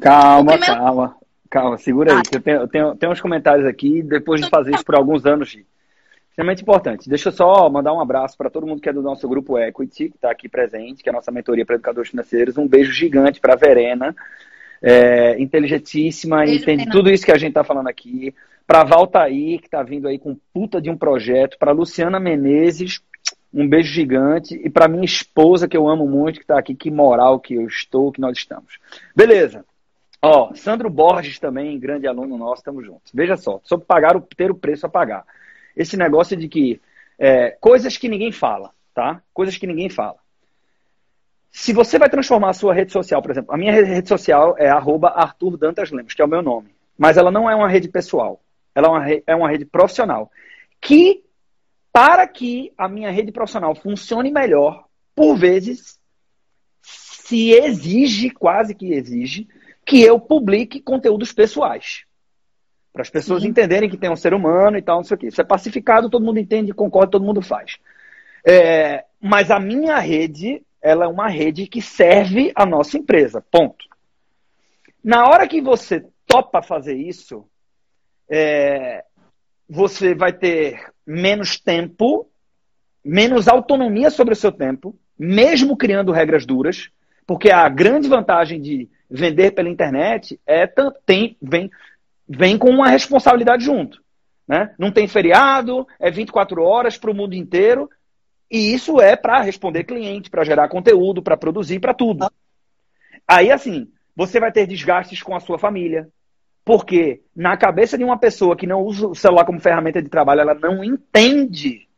Calma, 0.00 0.50
primeiro... 0.50 0.74
calma, 0.74 1.15
calma, 1.50 1.78
segura 1.78 2.12
aí. 2.12 2.18
Ah. 2.18 2.22
Eu, 2.32 2.40
tenho, 2.40 2.60
eu 2.60 2.68
tenho, 2.68 2.96
tenho 2.96 3.12
uns 3.12 3.20
comentários 3.20 3.66
aqui, 3.66 4.02
depois 4.02 4.40
de 4.40 4.48
fazer 4.48 4.74
isso 4.74 4.84
por 4.84 4.94
alguns 4.94 5.24
anos, 5.26 5.48
Gi. 5.48 5.66
Extremamente 6.36 6.60
importante. 6.60 7.08
Deixa 7.08 7.30
eu 7.30 7.32
só 7.32 7.66
mandar 7.70 7.94
um 7.94 8.00
abraço 8.00 8.36
para 8.36 8.50
todo 8.50 8.66
mundo 8.66 8.80
que 8.80 8.90
é 8.90 8.92
do 8.92 9.00
nosso 9.00 9.26
grupo 9.26 9.58
Equity, 9.58 10.10
que 10.10 10.16
está 10.16 10.30
aqui 10.30 10.50
presente, 10.50 11.02
que 11.02 11.08
é 11.08 11.10
a 11.10 11.14
nossa 11.14 11.32
mentoria 11.32 11.64
para 11.64 11.76
educadores 11.76 12.10
financeiros. 12.10 12.58
Um 12.58 12.68
beijo 12.68 12.92
gigante 12.92 13.40
para 13.40 13.54
a 13.54 13.56
Verena, 13.56 14.14
é, 14.82 15.40
inteligentíssima, 15.40 16.40
beijo, 16.40 16.56
entende 16.56 16.84
Verena. 16.84 16.92
tudo 16.92 17.10
isso 17.10 17.24
que 17.24 17.32
a 17.32 17.38
gente 17.38 17.52
está 17.52 17.64
falando 17.64 17.88
aqui. 17.88 18.34
Para 18.66 18.84
Valtair, 18.84 19.60
que 19.60 19.66
está 19.66 19.82
vindo 19.82 20.06
aí 20.06 20.18
com 20.18 20.36
puta 20.52 20.78
de 20.78 20.90
um 20.90 20.96
projeto. 20.98 21.56
Para 21.58 21.72
Luciana 21.72 22.20
Menezes, 22.20 23.00
um 23.54 23.66
beijo 23.66 23.90
gigante. 23.94 24.60
E 24.62 24.68
para 24.68 24.88
minha 24.88 25.06
esposa, 25.06 25.66
que 25.66 25.76
eu 25.76 25.88
amo 25.88 26.06
muito, 26.06 26.38
que 26.38 26.44
está 26.44 26.58
aqui, 26.58 26.74
que 26.74 26.90
moral 26.90 27.40
que 27.40 27.54
eu 27.54 27.66
estou, 27.66 28.12
que 28.12 28.20
nós 28.20 28.36
estamos. 28.36 28.78
Beleza. 29.14 29.64
Ó, 30.22 30.54
Sandro 30.54 30.90
Borges 30.90 31.38
também, 31.38 31.78
grande 31.78 32.06
aluno 32.06 32.36
nosso, 32.36 32.60
estamos 32.60 32.84
juntos. 32.84 33.12
Veja 33.14 33.36
só, 33.36 33.60
sobre 33.62 33.86
pagar 33.86 34.16
o, 34.16 34.20
ter 34.20 34.50
o 34.50 34.54
preço 34.54 34.86
a 34.86 34.88
pagar 34.88 35.24
esse 35.76 35.96
negócio 35.96 36.36
de 36.36 36.48
que 36.48 36.80
é, 37.18 37.50
coisas 37.60 37.98
que 37.98 38.08
ninguém 38.08 38.32
fala, 38.32 38.70
tá? 38.94 39.22
Coisas 39.34 39.58
que 39.58 39.66
ninguém 39.66 39.90
fala. 39.90 40.16
Se 41.52 41.72
você 41.72 41.98
vai 41.98 42.08
transformar 42.08 42.50
a 42.50 42.54
sua 42.54 42.74
rede 42.74 42.92
social, 42.92 43.20
por 43.20 43.30
exemplo, 43.30 43.54
a 43.54 43.58
minha 43.58 43.72
rede 43.72 44.08
social 44.08 44.56
é 44.58 44.68
Arthur 44.68 45.56
Dantas 45.56 45.90
Lemos, 45.90 46.14
que 46.14 46.22
é 46.22 46.24
o 46.24 46.28
meu 46.28 46.42
nome. 46.42 46.74
Mas 46.98 47.16
ela 47.16 47.30
não 47.30 47.48
é 47.48 47.54
uma 47.54 47.68
rede 47.68 47.88
pessoal. 47.88 48.40
Ela 48.74 48.88
é 48.88 48.90
uma 48.90 49.22
é 49.26 49.34
uma 49.34 49.50
rede 49.50 49.64
profissional. 49.64 50.30
Que, 50.80 51.22
para 51.92 52.26
que 52.26 52.72
a 52.76 52.88
minha 52.88 53.10
rede 53.10 53.32
profissional 53.32 53.74
funcione 53.74 54.30
melhor, 54.30 54.84
por 55.14 55.36
vezes, 55.36 55.98
se 56.82 57.52
exige, 57.52 58.30
quase 58.30 58.74
que 58.74 58.92
exige, 58.92 59.48
que 59.86 60.02
eu 60.02 60.18
publique 60.18 60.80
conteúdos 60.80 61.32
pessoais. 61.32 62.04
Para 62.92 63.02
as 63.02 63.10
pessoas 63.10 63.42
Sim. 63.42 63.48
entenderem 63.48 63.88
que 63.88 63.96
tem 63.96 64.10
um 64.10 64.16
ser 64.16 64.34
humano 64.34 64.76
e 64.76 64.82
tal, 64.82 64.96
não 64.96 65.04
sei 65.04 65.14
o 65.14 65.18
quê. 65.18 65.28
Isso 65.28 65.40
é 65.40 65.44
pacificado, 65.44 66.10
todo 66.10 66.24
mundo 66.24 66.40
entende, 66.40 66.72
concorda, 66.72 67.12
todo 67.12 67.24
mundo 67.24 67.40
faz. 67.40 67.76
É, 68.44 69.04
mas 69.20 69.50
a 69.50 69.60
minha 69.60 69.98
rede, 69.98 70.62
ela 70.82 71.04
é 71.04 71.08
uma 71.08 71.28
rede 71.28 71.68
que 71.68 71.80
serve 71.80 72.52
a 72.56 72.66
nossa 72.66 72.98
empresa. 72.98 73.44
Ponto. 73.50 73.84
Na 75.04 75.24
hora 75.26 75.46
que 75.46 75.60
você 75.60 76.04
topa 76.26 76.60
fazer 76.62 76.94
isso, 76.96 77.46
é, 78.28 79.04
você 79.68 80.14
vai 80.14 80.32
ter 80.32 80.84
menos 81.06 81.60
tempo, 81.60 82.28
menos 83.04 83.46
autonomia 83.46 84.10
sobre 84.10 84.32
o 84.32 84.36
seu 84.36 84.50
tempo, 84.50 84.98
mesmo 85.16 85.76
criando 85.76 86.10
regras 86.10 86.44
duras, 86.44 86.90
porque 87.24 87.50
a 87.50 87.68
grande 87.68 88.08
vantagem 88.08 88.60
de 88.60 88.88
vender 89.10 89.52
pela 89.52 89.68
internet 89.68 90.40
é 90.46 90.66
tem, 91.04 91.36
vem 91.40 91.70
vem 92.28 92.58
com 92.58 92.70
uma 92.70 92.88
responsabilidade 92.88 93.64
junto. 93.64 94.02
Né? 94.46 94.74
Não 94.78 94.90
tem 94.90 95.06
feriado, 95.08 95.86
é 95.98 96.10
24 96.10 96.62
horas 96.62 96.96
para 96.96 97.10
o 97.10 97.14
mundo 97.14 97.34
inteiro. 97.34 97.88
E 98.50 98.72
isso 98.72 99.00
é 99.00 99.16
para 99.16 99.40
responder 99.40 99.84
cliente, 99.84 100.30
para 100.30 100.44
gerar 100.44 100.68
conteúdo, 100.68 101.22
para 101.22 101.36
produzir, 101.36 101.80
para 101.80 101.94
tudo. 101.94 102.30
Aí, 103.26 103.50
assim, 103.50 103.90
você 104.14 104.38
vai 104.38 104.52
ter 104.52 104.66
desgastes 104.66 105.22
com 105.22 105.34
a 105.34 105.40
sua 105.40 105.58
família. 105.58 106.08
Porque 106.64 107.22
na 107.34 107.56
cabeça 107.56 107.96
de 107.96 108.04
uma 108.04 108.18
pessoa 108.18 108.56
que 108.56 108.66
não 108.66 108.82
usa 108.82 109.06
o 109.06 109.14
celular 109.14 109.44
como 109.44 109.60
ferramenta 109.60 110.02
de 110.02 110.08
trabalho, 110.08 110.40
ela 110.40 110.54
não 110.54 110.82
entende 110.82 111.88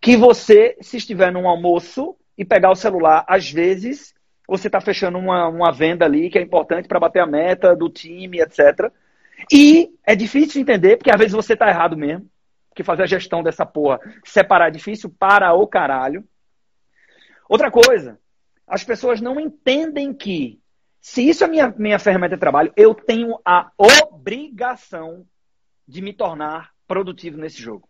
que 0.00 0.16
você, 0.16 0.76
se 0.80 0.98
estiver 0.98 1.32
num 1.32 1.48
almoço 1.48 2.16
e 2.36 2.44
pegar 2.44 2.70
o 2.70 2.76
celular, 2.76 3.24
às 3.26 3.50
vezes, 3.50 4.13
você 4.46 4.68
está 4.68 4.80
fechando 4.80 5.18
uma, 5.18 5.48
uma 5.48 5.72
venda 5.72 6.04
ali 6.04 6.28
que 6.30 6.38
é 6.38 6.42
importante 6.42 6.86
para 6.86 7.00
bater 7.00 7.20
a 7.20 7.26
meta 7.26 7.74
do 7.74 7.88
time, 7.88 8.40
etc. 8.40 8.90
E 9.52 9.92
é 10.04 10.14
difícil 10.14 10.60
entender, 10.60 10.96
porque 10.96 11.10
às 11.10 11.18
vezes 11.18 11.32
você 11.32 11.56
tá 11.56 11.68
errado 11.68 11.96
mesmo. 11.96 12.28
Que 12.74 12.82
fazer 12.82 13.04
a 13.04 13.06
gestão 13.06 13.40
dessa 13.40 13.64
porra, 13.64 14.00
separar 14.24 14.66
é 14.66 14.72
difícil 14.72 15.08
para 15.08 15.52
o 15.54 15.64
caralho. 15.64 16.24
Outra 17.48 17.70
coisa, 17.70 18.18
as 18.66 18.82
pessoas 18.82 19.20
não 19.20 19.38
entendem 19.38 20.12
que 20.12 20.60
se 21.00 21.28
isso 21.28 21.44
é 21.44 21.46
minha, 21.46 21.72
minha 21.76 21.98
ferramenta 21.98 22.34
de 22.34 22.40
trabalho, 22.40 22.72
eu 22.76 22.94
tenho 22.94 23.38
a 23.44 23.70
obrigação 23.76 25.24
de 25.86 26.00
me 26.00 26.12
tornar 26.12 26.70
produtivo 26.86 27.36
nesse 27.36 27.60
jogo. 27.60 27.88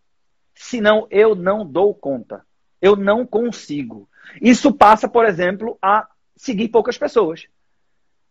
Senão 0.54 1.06
eu 1.10 1.34
não 1.34 1.64
dou 1.64 1.94
conta. 1.94 2.44
Eu 2.82 2.96
não 2.96 3.24
consigo. 3.24 4.08
Isso 4.42 4.72
passa, 4.74 5.08
por 5.08 5.24
exemplo, 5.24 5.78
a 5.80 6.08
seguir 6.36 6.68
poucas 6.68 6.98
pessoas. 6.98 7.46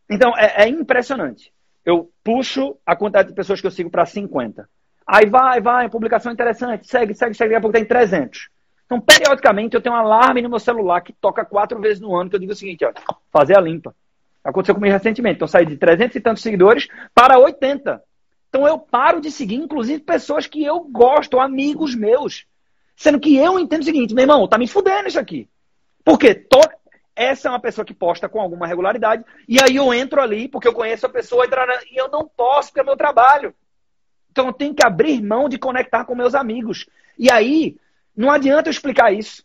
Então 0.10 0.38
é, 0.38 0.64
é 0.64 0.68
impressionante 0.68 1.54
eu 1.86 2.10
puxo 2.24 2.78
a 2.86 2.96
quantidade 2.96 3.30
de 3.30 3.36
pessoas 3.36 3.60
que 3.60 3.68
eu 3.68 3.72
sigo 3.72 3.90
para 3.90 4.06
50. 4.06 4.68
Aí 5.06 5.26
vai, 5.26 5.60
vai, 5.60 5.90
publicação 5.90 6.32
interessante, 6.32 6.88
segue, 6.88 7.14
segue, 7.14 7.36
segue, 7.36 7.50
daqui 7.50 7.58
a 7.58 7.62
pouco 7.62 7.76
tem 7.76 7.86
300. 7.86 8.50
Então, 8.86 9.02
periodicamente, 9.02 9.76
eu 9.76 9.82
tenho 9.82 9.96
um 9.96 9.98
alarme 9.98 10.42
no 10.42 10.50
meu 10.50 10.60
celular 10.60 11.02
que 11.02 11.14
toca 11.14 11.44
quatro 11.44 11.80
vezes 11.80 12.00
no 12.00 12.16
ano, 12.16 12.30
que 12.30 12.36
eu 12.36 12.40
digo 12.40 12.54
o 12.54 12.56
seguinte, 12.56 12.86
ó, 12.86 12.94
fazer 13.32 13.58
a 13.58 13.62
limpa. 13.62 13.94
Aconteceu 14.44 14.76
comigo 14.76 14.94
recentemente. 14.94 15.36
Então, 15.36 15.48
saí 15.48 15.66
de 15.66 15.78
300 15.78 16.16
e 16.16 16.22
tantos 16.22 16.44
seguidores 16.44 16.88
para 17.14 17.38
80. 17.38 18.02
Então, 18.50 18.68
eu 18.68 18.78
paro 18.78 19.20
de 19.20 19.32
seguir, 19.32 19.56
inclusive, 19.56 20.02
pessoas 20.02 20.48
que 20.48 20.64
eu 20.64 20.80
gosto, 20.82 21.40
amigos 21.40 21.96
meus. 21.96 22.46
Sendo 22.96 23.20
que 23.20 23.36
eu 23.36 23.58
entendo 23.58 23.82
o 23.82 23.86
seguinte, 23.86 24.14
meu 24.14 24.24
irmão, 24.24 24.48
tá 24.48 24.58
me 24.58 24.68
fudendo 24.68 25.08
isso 25.08 25.20
aqui. 25.20 25.50
Porque 26.04 26.36
to 26.36 26.62
essa 27.16 27.48
é 27.48 27.52
uma 27.52 27.60
pessoa 27.60 27.86
que 27.86 27.94
posta 27.94 28.28
com 28.28 28.42
alguma 28.42 28.68
regularidade, 28.68 29.24
e 29.48 29.62
aí 29.62 29.76
eu 29.76 29.94
entro 29.94 30.22
ali, 30.22 30.48
porque 30.48 30.68
eu 30.68 30.74
conheço 30.74 31.06
a 31.06 31.10
pessoa, 31.10 31.46
e 31.46 31.98
eu 31.98 32.10
não 32.10 32.28
posso, 32.28 32.70
porque 32.70 32.82
é 32.82 32.84
meu 32.84 32.98
trabalho. 32.98 33.54
Então 34.32 34.48
eu 34.48 34.54
tenho 34.54 34.74
que 34.74 34.86
abrir 34.86 35.22
mão 35.22 35.48
de 35.48 35.60
conectar 35.60 36.06
com 36.06 36.16
meus 36.16 36.34
amigos. 36.34 36.88
E 37.18 37.32
aí, 37.32 37.78
não 38.18 38.32
adianta 38.32 38.68
eu 38.68 38.72
explicar 38.72 39.14
isso. 39.14 39.44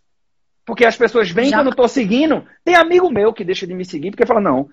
Porque 0.64 0.84
as 0.84 0.96
pessoas 0.96 1.30
vêm 1.30 1.50
Já... 1.50 1.58
quando 1.58 1.66
eu 1.68 1.72
estou 1.72 1.88
seguindo. 1.88 2.46
Tem 2.64 2.74
amigo 2.74 3.10
meu 3.10 3.32
que 3.32 3.44
deixa 3.44 3.66
de 3.66 3.74
me 3.74 3.84
seguir, 3.84 4.10
porque 4.10 4.26
fala, 4.26 4.40
não, 4.40 4.68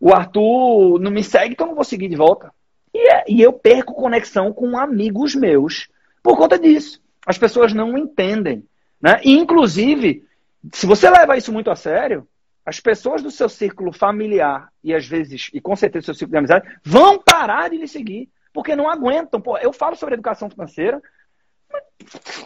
o 0.00 0.12
Arthur 0.12 0.98
não 1.00 1.10
me 1.10 1.22
segue, 1.22 1.52
então 1.52 1.66
eu 1.66 1.68
não 1.68 1.74
vou 1.76 1.84
seguir 1.84 2.08
de 2.08 2.16
volta. 2.16 2.52
E, 2.92 2.98
é, 2.98 3.24
e 3.28 3.40
eu 3.40 3.52
perco 3.52 3.94
conexão 3.94 4.52
com 4.52 4.76
amigos 4.76 5.34
meus 5.34 5.88
por 6.22 6.36
conta 6.36 6.58
disso. 6.58 7.00
As 7.24 7.38
pessoas 7.38 7.72
não 7.72 7.96
entendem. 7.96 8.64
Né? 9.00 9.20
E, 9.24 9.32
inclusive, 9.32 10.24
se 10.72 10.86
você 10.86 11.08
leva 11.08 11.36
isso 11.36 11.52
muito 11.52 11.70
a 11.70 11.76
sério, 11.76 12.26
as 12.70 12.78
pessoas 12.78 13.20
do 13.20 13.32
seu 13.32 13.48
círculo 13.48 13.92
familiar 13.92 14.70
e 14.82 14.94
às 14.94 15.04
vezes, 15.04 15.50
e 15.52 15.60
com 15.60 15.74
certeza 15.74 16.06
seu 16.06 16.14
círculo 16.14 16.34
de 16.34 16.38
amizade, 16.38 16.78
vão 16.84 17.18
parar 17.18 17.68
de 17.68 17.76
lhe 17.76 17.88
seguir, 17.88 18.30
porque 18.52 18.76
não 18.76 18.88
aguentam. 18.88 19.40
Pô, 19.40 19.58
eu 19.58 19.72
falo 19.72 19.96
sobre 19.96 20.14
educação 20.14 20.48
financeira, 20.48 21.02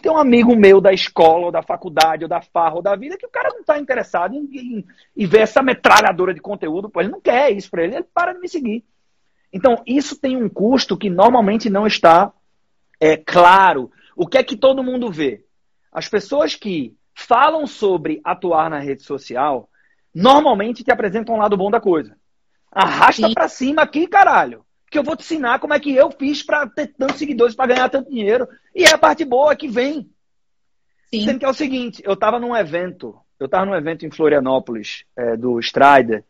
tem 0.01 0.11
um 0.11 0.17
amigo 0.17 0.55
meu 0.55 0.81
da 0.81 0.91
escola, 0.91 1.45
ou 1.45 1.51
da 1.51 1.61
faculdade, 1.61 2.23
ou 2.23 2.27
da 2.27 2.41
farra, 2.41 2.73
ou 2.73 2.81
da 2.81 2.95
vida, 2.95 3.19
que 3.19 3.25
o 3.27 3.29
cara 3.29 3.49
não 3.49 3.59
está 3.59 3.77
interessado 3.77 4.33
em, 4.33 4.49
em, 4.51 4.85
em, 5.15 5.27
ver 5.27 5.41
essa 5.41 5.61
metralhadora 5.61 6.33
de 6.33 6.41
conteúdo, 6.41 6.89
pô, 6.89 7.01
ele 7.01 7.11
não 7.11 7.21
quer 7.21 7.51
isso 7.51 7.69
para 7.69 7.83
ele, 7.83 7.97
ele 7.97 8.07
para 8.11 8.33
de 8.33 8.39
me 8.39 8.49
seguir. 8.49 8.83
Então, 9.53 9.83
isso 9.85 10.19
tem 10.19 10.35
um 10.35 10.49
custo 10.49 10.97
que 10.97 11.07
normalmente 11.07 11.69
não 11.69 11.85
está 11.85 12.33
é, 12.99 13.15
claro. 13.15 13.91
O 14.15 14.25
que 14.25 14.39
é 14.39 14.43
que 14.43 14.57
todo 14.57 14.83
mundo 14.83 15.11
vê? 15.11 15.45
As 15.91 16.09
pessoas 16.09 16.55
que 16.55 16.97
falam 17.13 17.67
sobre 17.67 18.21
atuar 18.23 18.71
na 18.71 18.79
rede 18.79 19.03
social, 19.03 19.69
normalmente 20.15 20.83
te 20.83 20.91
apresentam 20.91 21.35
um 21.35 21.39
lado 21.39 21.57
bom 21.57 21.69
da 21.69 21.81
coisa. 21.81 22.15
Arrasta 22.71 23.29
para 23.33 23.49
cima 23.49 23.81
aqui, 23.81 24.07
caralho. 24.07 24.65
Que 24.89 24.97
eu 24.97 25.03
vou 25.03 25.15
te 25.15 25.23
ensinar 25.23 25.59
como 25.59 25.73
é 25.73 25.79
que 25.79 25.93
eu 25.93 26.09
fiz 26.09 26.41
para 26.41 26.65
ter 26.67 26.87
tantos 26.87 27.17
seguidores, 27.17 27.53
para 27.53 27.67
ganhar 27.67 27.89
tanto 27.89 28.09
dinheiro. 28.09 28.47
E 28.73 28.85
é 28.85 28.93
a 28.93 28.97
parte 28.97 29.25
boa 29.25 29.55
que 29.55 29.67
vem. 29.67 30.09
Sim. 31.09 31.25
Sendo 31.25 31.39
que 31.39 31.45
é 31.45 31.49
o 31.49 31.53
seguinte, 31.53 32.01
eu 32.05 32.13
estava 32.13 32.39
num 32.39 32.55
evento, 32.55 33.15
eu 33.39 33.45
estava 33.45 33.65
num 33.65 33.75
evento 33.75 34.05
em 34.05 34.11
Florianópolis, 34.11 35.03
é, 35.15 35.35
do 35.35 35.59
Strider, 35.59 36.23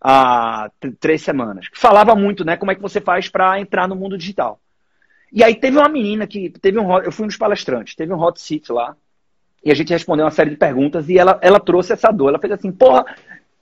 há 0.00 0.70
três 1.00 1.22
semanas, 1.22 1.68
que 1.68 1.78
falava 1.78 2.14
muito, 2.14 2.44
né, 2.44 2.56
como 2.56 2.70
é 2.70 2.74
que 2.74 2.82
você 2.82 3.00
faz 3.00 3.28
para 3.28 3.60
entrar 3.60 3.88
no 3.88 3.96
mundo 3.96 4.18
digital. 4.18 4.60
E 5.32 5.42
aí 5.42 5.54
teve 5.54 5.78
uma 5.78 5.88
menina 5.88 6.26
que 6.26 6.50
teve 6.50 6.78
um 6.78 6.98
eu 6.98 7.12
fui 7.12 7.24
um 7.24 7.28
dos 7.28 7.36
palestrantes, 7.36 7.94
teve 7.94 8.12
um 8.12 8.20
hot 8.20 8.40
seat 8.40 8.70
lá, 8.70 8.96
e 9.64 9.70
a 9.70 9.74
gente 9.74 9.92
respondeu 9.92 10.24
uma 10.24 10.30
série 10.30 10.50
de 10.50 10.56
perguntas 10.56 11.08
e 11.08 11.18
ela, 11.18 11.38
ela 11.40 11.60
trouxe 11.60 11.92
essa 11.92 12.10
dor. 12.10 12.30
Ela 12.30 12.38
fez 12.38 12.52
assim, 12.52 12.72
porra, 12.72 13.04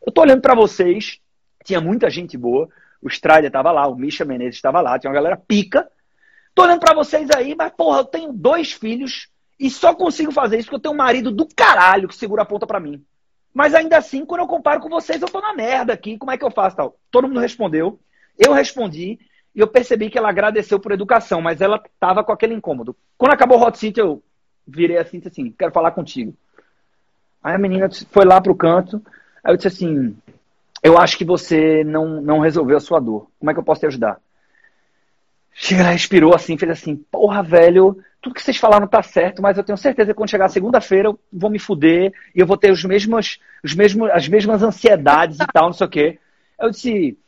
eu 0.04 0.10
tô 0.12 0.22
olhando 0.22 0.40
para 0.40 0.54
vocês, 0.54 1.20
tinha 1.64 1.80
muita 1.80 2.08
gente 2.08 2.38
boa, 2.38 2.68
o 3.02 3.08
Strider 3.08 3.46
estava 3.46 3.70
lá, 3.70 3.86
o 3.86 3.94
Misha 3.94 4.24
Menezes 4.24 4.56
estava 4.56 4.80
lá, 4.80 4.98
tinha 4.98 5.10
uma 5.10 5.14
galera 5.14 5.36
pica. 5.36 5.88
Tô 6.54 6.62
olhando 6.62 6.80
para 6.80 6.94
vocês 6.94 7.28
aí, 7.36 7.54
mas 7.54 7.72
porra, 7.72 7.98
eu 7.98 8.04
tenho 8.04 8.32
dois 8.32 8.72
filhos 8.72 9.28
e 9.58 9.68
só 9.68 9.94
consigo 9.94 10.32
fazer 10.32 10.56
isso 10.56 10.66
porque 10.66 10.76
eu 10.76 10.80
tenho 10.80 10.94
um 10.94 10.98
marido 10.98 11.30
do 11.30 11.46
caralho 11.54 12.08
que 12.08 12.14
segura 12.14 12.42
a 12.42 12.46
ponta 12.46 12.66
para 12.66 12.80
mim. 12.80 13.04
Mas 13.52 13.74
ainda 13.74 13.98
assim, 13.98 14.24
quando 14.24 14.40
eu 14.40 14.46
comparo 14.46 14.80
com 14.80 14.88
vocês, 14.88 15.20
eu 15.20 15.28
tô 15.28 15.40
na 15.40 15.52
merda 15.52 15.92
aqui, 15.92 16.16
como 16.16 16.30
é 16.30 16.38
que 16.38 16.44
eu 16.44 16.50
faço 16.50 16.76
tal? 16.76 16.98
Todo 17.10 17.28
mundo 17.28 17.40
respondeu, 17.40 18.00
eu 18.38 18.52
respondi, 18.52 19.18
e 19.54 19.60
eu 19.60 19.66
percebi 19.66 20.08
que 20.08 20.16
ela 20.16 20.30
agradeceu 20.30 20.78
por 20.78 20.92
educação, 20.92 21.42
mas 21.42 21.60
ela 21.60 21.82
tava 21.98 22.22
com 22.22 22.32
aquele 22.32 22.54
incômodo. 22.54 22.96
Quando 23.18 23.32
acabou 23.32 23.58
o 23.58 23.62
Hot 23.62 23.76
Seat, 23.76 23.98
eu 23.98 24.22
virei 24.70 24.98
assim 24.98 25.18
disse 25.18 25.28
assim, 25.28 25.54
quero 25.58 25.72
falar 25.72 25.90
contigo. 25.90 26.34
Aí 27.42 27.54
a 27.54 27.58
menina 27.58 27.88
foi 28.10 28.24
lá 28.24 28.40
pro 28.40 28.54
canto, 28.54 29.02
aí 29.42 29.52
eu 29.52 29.56
disse 29.56 29.68
assim, 29.68 30.16
eu 30.82 30.98
acho 30.98 31.16
que 31.16 31.24
você 31.24 31.84
não, 31.84 32.20
não 32.20 32.40
resolveu 32.40 32.76
a 32.76 32.80
sua 32.80 33.00
dor. 33.00 33.28
Como 33.38 33.50
é 33.50 33.54
que 33.54 33.60
eu 33.60 33.64
posso 33.64 33.80
te 33.80 33.86
ajudar? 33.86 34.18
Chega, 35.52 35.82
respirou 35.84 36.34
assim, 36.34 36.56
fez 36.56 36.70
assim, 36.70 36.96
porra, 36.96 37.42
velho, 37.42 37.98
tudo 38.20 38.34
que 38.34 38.42
vocês 38.42 38.56
falaram 38.56 38.86
tá 38.86 39.02
certo, 39.02 39.42
mas 39.42 39.58
eu 39.58 39.64
tenho 39.64 39.76
certeza 39.76 40.12
que 40.12 40.16
quando 40.16 40.30
chegar 40.30 40.48
segunda-feira 40.48 41.08
eu 41.08 41.18
vou 41.32 41.50
me 41.50 41.58
fuder 41.58 42.12
e 42.34 42.40
eu 42.40 42.46
vou 42.46 42.56
ter 42.56 42.70
os 42.70 42.84
mesmos, 42.84 43.38
os 43.62 43.74
mesmos, 43.74 44.10
as 44.10 44.28
mesmas 44.28 44.62
ansiedades 44.62 45.38
e 45.40 45.46
tal, 45.46 45.66
não 45.66 45.72
sei 45.72 45.86
o 45.86 45.90
quê. 45.90 46.18
Eu 46.58 46.70
disse, 46.70 47.18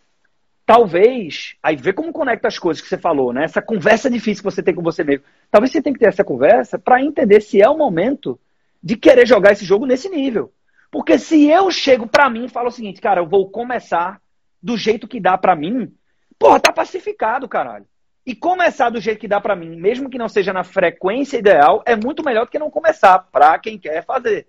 talvez, 0.65 1.57
aí 1.63 1.77
vê 1.77 1.93
como 1.93 2.13
conecta 2.13 2.49
as 2.49 2.59
coisas 2.59 2.83
que 2.83 2.89
você 2.89 2.99
falou, 2.99 3.33
né? 3.33 3.45
Essa 3.45 3.61
conversa 3.61 4.09
difícil 4.09 4.43
que 4.43 4.51
você 4.51 4.63
tem 4.63 4.75
com 4.75 4.83
você 4.83 5.03
mesmo. 5.05 5.25
Talvez 5.51 5.73
você 5.73 5.83
tenha 5.83 5.93
que 5.93 6.01
ter 6.01 6.09
essa 6.09 6.25
conversa 6.25 6.79
para 6.79 7.03
entender 7.03 7.41
se 7.41 7.61
é 7.61 7.69
o 7.69 7.77
momento 7.77 8.39
de 8.83 8.97
querer 8.97 9.27
jogar 9.27 9.53
esse 9.53 9.65
jogo 9.65 9.87
nesse 9.87 10.09
nível. 10.09 10.53
Porque 10.91 11.19
se 11.19 11.49
eu 11.49 11.71
chego 11.71 12.07
para 12.07 12.29
mim 12.29 12.45
e 12.45 12.49
falo 12.49 12.69
o 12.69 12.73
seguinte, 12.73 13.01
cara, 13.01 13.21
eu 13.21 13.27
vou 13.27 13.51
começar 13.51 14.21
do 14.63 14.77
jeito 14.77 15.09
que 15.09 15.19
dá 15.19 15.37
para 15.37 15.57
mim, 15.57 15.93
porra, 16.39 16.61
tá 16.61 16.73
pacificado, 16.73 17.49
caralho. 17.49 17.87
E 18.25 18.35
começar 18.37 18.91
do 18.91 19.01
jeito 19.01 19.19
que 19.19 19.27
dá 19.27 19.41
para 19.41 19.57
mim, 19.57 19.75
mesmo 19.75 20.09
que 20.09 20.19
não 20.19 20.29
seja 20.29 20.53
na 20.53 20.63
frequência 20.63 21.39
ideal, 21.39 21.83
é 21.85 21.97
muito 21.97 22.23
melhor 22.25 22.45
do 22.45 22.51
que 22.51 22.59
não 22.59 22.71
começar, 22.71 23.19
pra 23.33 23.59
quem 23.59 23.79
quer 23.79 24.05
fazer. 24.05 24.47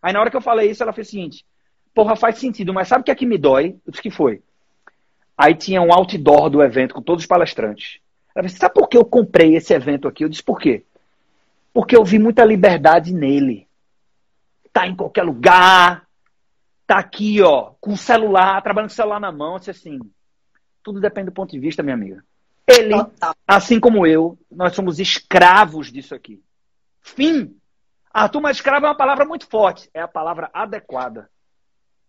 Aí 0.00 0.12
na 0.12 0.20
hora 0.20 0.30
que 0.30 0.36
eu 0.36 0.40
falei 0.40 0.70
isso, 0.70 0.82
ela 0.82 0.92
fez 0.92 1.08
o 1.08 1.10
seguinte: 1.10 1.44
porra, 1.92 2.14
faz 2.14 2.38
sentido, 2.38 2.72
mas 2.72 2.86
sabe 2.86 3.00
o 3.00 3.04
que 3.04 3.10
é 3.10 3.14
que 3.14 3.26
me 3.26 3.36
dói? 3.36 3.76
Eu 3.84 3.90
disse 3.90 4.02
que 4.02 4.10
foi. 4.10 4.42
Aí 5.36 5.54
tinha 5.54 5.82
um 5.82 5.92
outdoor 5.92 6.48
do 6.48 6.62
evento 6.62 6.94
com 6.94 7.02
todos 7.02 7.24
os 7.24 7.28
palestrantes. 7.28 8.00
Ela 8.34 8.46
disse, 8.46 8.58
sabe 8.58 8.74
por 8.74 8.88
que 8.88 8.96
eu 8.96 9.04
comprei 9.04 9.56
esse 9.56 9.74
evento 9.74 10.08
aqui? 10.08 10.24
Eu 10.24 10.28
disse, 10.28 10.42
por 10.42 10.58
quê? 10.58 10.84
Porque 11.72 11.96
eu 11.96 12.04
vi 12.04 12.18
muita 12.18 12.44
liberdade 12.44 13.12
nele. 13.12 13.66
Tá 14.72 14.86
em 14.86 14.94
qualquer 14.94 15.22
lugar, 15.22 16.06
tá 16.86 16.98
aqui, 16.98 17.42
ó, 17.42 17.72
com 17.80 17.92
o 17.92 17.96
celular, 17.96 18.62
trabalhando 18.62 18.90
com 18.90 18.94
o 18.94 18.96
celular 18.96 19.20
na 19.20 19.32
mão. 19.32 19.54
Eu 19.54 19.58
disse 19.58 19.70
assim, 19.70 19.98
tudo 20.82 21.00
depende 21.00 21.26
do 21.26 21.32
ponto 21.32 21.50
de 21.50 21.58
vista, 21.58 21.82
minha 21.82 21.94
amiga. 21.94 22.22
Ele, 22.66 22.94
assim 23.46 23.78
como 23.78 24.06
eu, 24.06 24.38
nós 24.50 24.74
somos 24.74 24.98
escravos 24.98 25.92
disso 25.92 26.14
aqui. 26.14 26.42
Fim. 27.00 27.56
A 28.12 28.28
turma 28.28 28.50
escrava 28.50 28.86
é 28.86 28.88
uma 28.88 28.96
palavra 28.96 29.24
muito 29.24 29.46
forte. 29.46 29.88
É 29.94 30.00
a 30.00 30.08
palavra 30.08 30.50
adequada. 30.52 31.30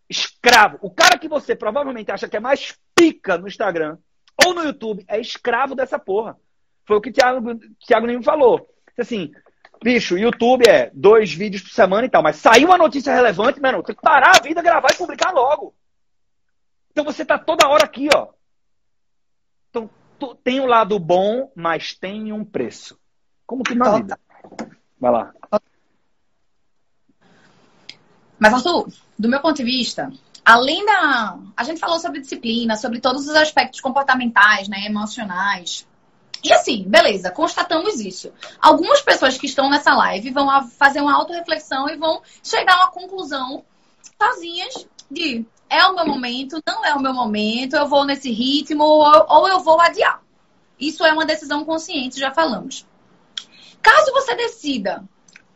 Escravo. 0.10 0.78
O 0.82 0.90
cara 0.90 1.18
que 1.18 1.28
você 1.28 1.56
provavelmente 1.56 2.12
acha 2.12 2.28
que 2.28 2.38
é 2.38 2.40
mais 2.40 2.78
pica 2.97 3.38
no 3.38 3.47
Instagram 3.47 3.97
ou 4.43 4.53
no 4.53 4.63
YouTube 4.63 5.05
é 5.07 5.19
escravo 5.19 5.75
dessa 5.75 5.99
porra. 5.99 6.38
Foi 6.86 6.97
o 6.97 7.01
que 7.01 7.10
o 7.10 7.13
Thiago, 7.13 7.60
Thiago 7.86 8.07
Nimo 8.07 8.23
falou. 8.23 8.67
Assim, 8.97 9.31
bicho, 9.83 10.17
YouTube 10.17 10.67
é 10.67 10.89
dois 10.93 11.31
vídeos 11.33 11.62
por 11.62 11.71
semana 11.71 12.07
e 12.07 12.10
tal, 12.10 12.23
mas 12.23 12.38
saiu 12.38 12.67
uma 12.67 12.77
notícia 12.77 13.13
relevante, 13.13 13.62
mano, 13.62 13.83
tem 13.83 13.95
que 13.95 14.01
parar 14.01 14.38
a 14.38 14.41
vida, 14.41 14.62
gravar 14.62 14.89
e 14.91 14.97
publicar 14.97 15.31
logo. 15.31 15.75
Então 16.91 17.03
você 17.03 17.23
tá 17.23 17.38
toda 17.38 17.67
hora 17.67 17.86
aqui, 17.86 18.07
ó. 18.15 18.29
Então, 19.69 19.89
tem 20.43 20.60
um 20.60 20.65
lado 20.65 20.97
bom, 20.97 21.51
mas 21.55 21.93
tem 21.93 22.31
um 22.31 22.43
preço. 22.43 22.99
Como 23.45 23.63
que 23.63 23.75
na 23.75 23.97
vida. 23.97 24.19
Vai 24.99 25.12
lá. 25.12 25.33
Mas, 28.39 28.53
Arthur, 28.53 28.88
do 29.17 29.29
meu 29.29 29.41
ponto 29.41 29.57
de 29.57 29.63
vista, 29.63 30.12
além 30.47 30.86
da. 30.86 31.38
A 31.57 31.63
gente 31.65 31.77
falou 31.77 31.99
sobre 31.99 32.21
disciplina, 32.21 32.77
sobre 32.77 33.01
todos 33.01 33.27
os 33.27 33.36
aspectos 33.36 33.81
comportamentais, 33.81 34.69
né, 34.69 34.86
emocionais. 34.86 35.86
E 36.41 36.53
assim, 36.53 36.86
beleza, 36.88 37.29
constatamos 37.31 37.99
isso. 37.99 38.31
Algumas 38.62 39.01
pessoas 39.01 39.38
que 39.38 39.45
estão 39.45 39.69
nessa 39.69 39.93
live 39.93 40.31
vão 40.31 40.65
fazer 40.69 41.01
uma 41.01 41.15
autorreflexão 41.15 41.89
e 41.89 41.97
vão 41.97 42.21
chegar 42.41 42.75
a 42.75 42.77
uma 42.83 42.91
conclusão 42.91 43.65
sozinhas 44.21 44.88
de 45.12 45.45
é 45.69 45.86
o 45.86 45.95
meu 45.95 46.05
momento, 46.05 46.62
não 46.65 46.86
é 46.86 46.93
o 46.93 47.01
meu 47.01 47.13
momento, 47.13 47.75
eu 47.75 47.86
vou 47.86 48.05
nesse 48.05 48.31
ritmo 48.31 48.86
ou, 48.86 49.49
eu 49.49 49.60
vou 49.60 49.81
adiar. 49.81 50.21
Isso 50.79 51.03
é 51.03 51.12
uma 51.12 51.25
decisão 51.25 51.65
consciente, 51.65 52.21
já 52.21 52.31
falamos. 52.31 52.86
Caso 53.81 54.13
você 54.13 54.33
decida 54.33 55.03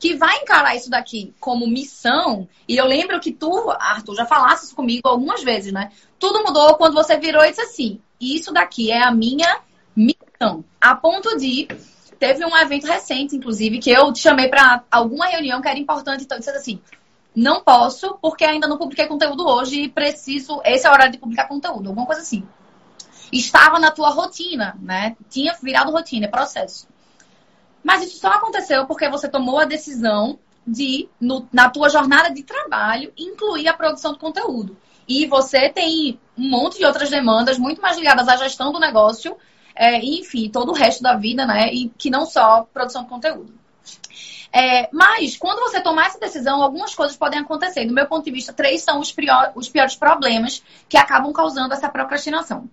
que 0.01 0.15
vai 0.15 0.37
encarar 0.37 0.75
isso 0.75 0.89
daqui 0.89 1.31
como 1.39 1.67
missão, 1.67 2.49
e 2.67 2.75
eu 2.75 2.87
lembro 2.87 3.19
que 3.19 3.31
tu, 3.31 3.69
Arthur, 3.69 4.15
já 4.15 4.25
falaste 4.25 4.63
isso 4.63 4.75
comigo 4.75 5.07
algumas 5.07 5.43
vezes, 5.43 5.71
né? 5.71 5.91
Tudo 6.17 6.43
mudou 6.43 6.75
quando 6.75 6.95
você 6.95 7.17
virou 7.17 7.45
e 7.45 7.49
disse 7.49 7.61
assim: 7.61 8.01
isso 8.19 8.51
daqui 8.51 8.91
é 8.91 9.03
a 9.03 9.11
minha 9.11 9.59
missão. 9.95 10.65
A 10.81 10.95
ponto 10.95 11.37
de. 11.37 11.67
Teve 12.17 12.45
um 12.45 12.55
evento 12.55 12.85
recente, 12.85 13.35
inclusive, 13.35 13.79
que 13.79 13.89
eu 13.89 14.11
te 14.13 14.19
chamei 14.19 14.47
para 14.47 14.83
alguma 14.91 15.25
reunião 15.27 15.59
que 15.59 15.67
era 15.67 15.79
importante, 15.79 16.23
então 16.23 16.39
disse 16.39 16.49
assim: 16.49 16.81
não 17.35 17.63
posso, 17.63 18.17
porque 18.19 18.43
ainda 18.43 18.67
não 18.67 18.79
publiquei 18.79 19.05
conteúdo 19.05 19.47
hoje 19.47 19.83
e 19.83 19.89
preciso. 19.89 20.61
Esse 20.65 20.87
é 20.87 20.89
o 20.89 20.93
horário 20.93 21.11
de 21.11 21.19
publicar 21.19 21.47
conteúdo, 21.47 21.89
alguma 21.89 22.07
coisa 22.07 22.21
assim. 22.21 22.43
Estava 23.31 23.79
na 23.79 23.91
tua 23.91 24.09
rotina, 24.09 24.75
né? 24.81 25.15
Tinha 25.29 25.53
virado 25.61 25.91
rotina, 25.91 26.25
é 26.25 26.29
processo. 26.29 26.87
Mas 27.83 28.03
isso 28.03 28.19
só 28.19 28.29
aconteceu 28.29 28.85
porque 28.85 29.09
você 29.09 29.27
tomou 29.27 29.59
a 29.59 29.65
decisão 29.65 30.39
de, 30.65 31.09
no, 31.19 31.47
na 31.51 31.69
tua 31.69 31.89
jornada 31.89 32.29
de 32.29 32.43
trabalho, 32.43 33.11
incluir 33.17 33.67
a 33.67 33.73
produção 33.73 34.13
de 34.13 34.19
conteúdo. 34.19 34.77
E 35.07 35.25
você 35.25 35.69
tem 35.69 36.19
um 36.37 36.49
monte 36.49 36.77
de 36.77 36.85
outras 36.85 37.09
demandas 37.09 37.57
muito 37.57 37.81
mais 37.81 37.97
ligadas 37.97 38.27
à 38.27 38.35
gestão 38.35 38.71
do 38.71 38.79
negócio, 38.79 39.35
é, 39.75 39.97
enfim, 39.99 40.49
todo 40.49 40.69
o 40.69 40.75
resto 40.75 41.01
da 41.01 41.15
vida, 41.15 41.45
né? 41.45 41.73
E 41.73 41.89
que 41.97 42.09
não 42.09 42.25
só 42.25 42.67
produção 42.73 43.03
de 43.03 43.09
conteúdo. 43.09 43.53
É, 44.53 44.89
mas, 44.91 45.37
quando 45.37 45.59
você 45.59 45.79
tomar 45.79 46.07
essa 46.07 46.19
decisão, 46.19 46.61
algumas 46.61 46.93
coisas 46.93 47.15
podem 47.15 47.39
acontecer. 47.39 47.85
Do 47.85 47.93
meu 47.93 48.05
ponto 48.05 48.25
de 48.25 48.31
vista, 48.31 48.51
três 48.51 48.81
são 48.81 48.99
os, 48.99 49.11
prior, 49.11 49.51
os 49.55 49.69
piores 49.69 49.95
problemas 49.95 50.61
que 50.89 50.97
acabam 50.97 51.31
causando 51.31 51.73
essa 51.73 51.89
procrastinação. 51.89 52.69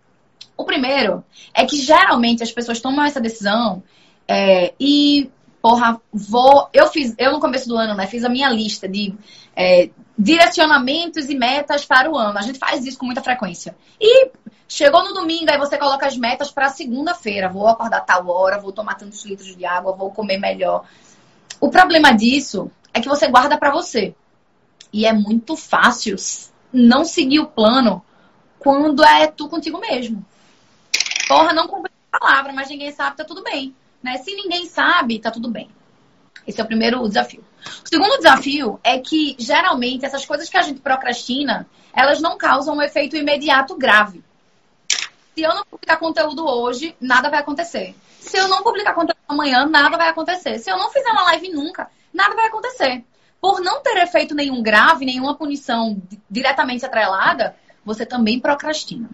O 0.56 0.64
primeiro 0.64 1.24
é 1.54 1.64
que 1.64 1.76
geralmente 1.76 2.42
as 2.42 2.50
pessoas 2.50 2.80
tomam 2.80 3.04
essa 3.04 3.20
decisão 3.20 3.82
é, 4.28 4.74
e, 4.78 5.30
porra, 5.62 5.98
vou. 6.12 6.68
Eu 6.72 6.88
fiz, 6.88 7.14
eu 7.16 7.32
no 7.32 7.40
começo 7.40 7.66
do 7.66 7.76
ano, 7.76 7.94
né, 7.94 8.06
fiz 8.06 8.22
a 8.24 8.28
minha 8.28 8.50
lista 8.50 8.86
de 8.86 9.14
é, 9.56 9.88
direcionamentos 10.16 11.30
e 11.30 11.34
metas 11.34 11.86
para 11.86 12.10
o 12.10 12.16
ano. 12.16 12.38
A 12.38 12.42
gente 12.42 12.58
faz 12.58 12.84
isso 12.84 12.98
com 12.98 13.06
muita 13.06 13.22
frequência. 13.22 13.74
E 13.98 14.30
chegou 14.68 15.02
no 15.02 15.14
domingo, 15.14 15.50
aí 15.50 15.58
você 15.58 15.78
coloca 15.78 16.06
as 16.06 16.16
metas 16.16 16.50
para 16.50 16.68
segunda-feira. 16.68 17.48
Vou 17.48 17.66
acordar 17.66 18.02
tal 18.02 18.28
hora, 18.28 18.60
vou 18.60 18.70
tomar 18.70 18.96
tantos 18.96 19.24
litros 19.24 19.56
de 19.56 19.64
água, 19.64 19.96
vou 19.96 20.10
comer 20.10 20.36
melhor. 20.36 20.84
O 21.58 21.70
problema 21.70 22.12
disso 22.12 22.70
é 22.92 23.00
que 23.00 23.08
você 23.08 23.28
guarda 23.28 23.56
para 23.56 23.70
você. 23.70 24.14
E 24.92 25.06
é 25.06 25.12
muito 25.12 25.56
fácil 25.56 26.16
não 26.72 27.04
seguir 27.04 27.40
o 27.40 27.46
plano 27.46 28.04
quando 28.58 29.02
é 29.02 29.26
tu 29.26 29.48
contigo 29.48 29.80
mesmo. 29.80 30.24
Porra, 31.26 31.52
não 31.52 31.66
cumpri 31.66 31.90
a 32.12 32.18
palavra, 32.18 32.52
mas 32.52 32.68
ninguém 32.68 32.92
sabe, 32.92 33.16
tá 33.16 33.24
tudo 33.24 33.42
bem. 33.42 33.74
Né? 34.02 34.18
Se 34.18 34.34
ninguém 34.34 34.66
sabe, 34.66 35.18
tá 35.18 35.30
tudo 35.30 35.50
bem. 35.50 35.68
Esse 36.46 36.60
é 36.60 36.64
o 36.64 36.66
primeiro 36.66 37.06
desafio. 37.06 37.44
O 37.84 37.88
segundo 37.88 38.16
desafio 38.16 38.80
é 38.82 38.98
que, 38.98 39.36
geralmente, 39.38 40.04
essas 40.04 40.24
coisas 40.24 40.48
que 40.48 40.56
a 40.56 40.62
gente 40.62 40.80
procrastina, 40.80 41.66
elas 41.92 42.20
não 42.20 42.38
causam 42.38 42.76
um 42.76 42.82
efeito 42.82 43.16
imediato 43.16 43.76
grave. 43.76 44.24
Se 45.34 45.42
eu 45.42 45.54
não 45.54 45.64
publicar 45.64 45.98
conteúdo 45.98 46.46
hoje, 46.46 46.96
nada 47.00 47.28
vai 47.28 47.40
acontecer. 47.40 47.94
Se 48.18 48.36
eu 48.36 48.48
não 48.48 48.62
publicar 48.62 48.94
conteúdo 48.94 49.18
amanhã, 49.28 49.66
nada 49.66 49.96
vai 49.96 50.08
acontecer. 50.08 50.58
Se 50.58 50.70
eu 50.70 50.78
não 50.78 50.90
fizer 50.90 51.10
uma 51.10 51.24
live 51.24 51.50
nunca, 51.50 51.90
nada 52.12 52.34
vai 52.34 52.46
acontecer. 52.46 53.04
Por 53.40 53.60
não 53.60 53.80
ter 53.80 53.96
efeito 53.98 54.34
nenhum 54.34 54.62
grave, 54.62 55.04
nenhuma 55.04 55.36
punição 55.36 56.00
diretamente 56.28 56.84
atrelada, 56.84 57.54
você 57.84 58.04
também 58.04 58.40
procrastina. 58.40 59.08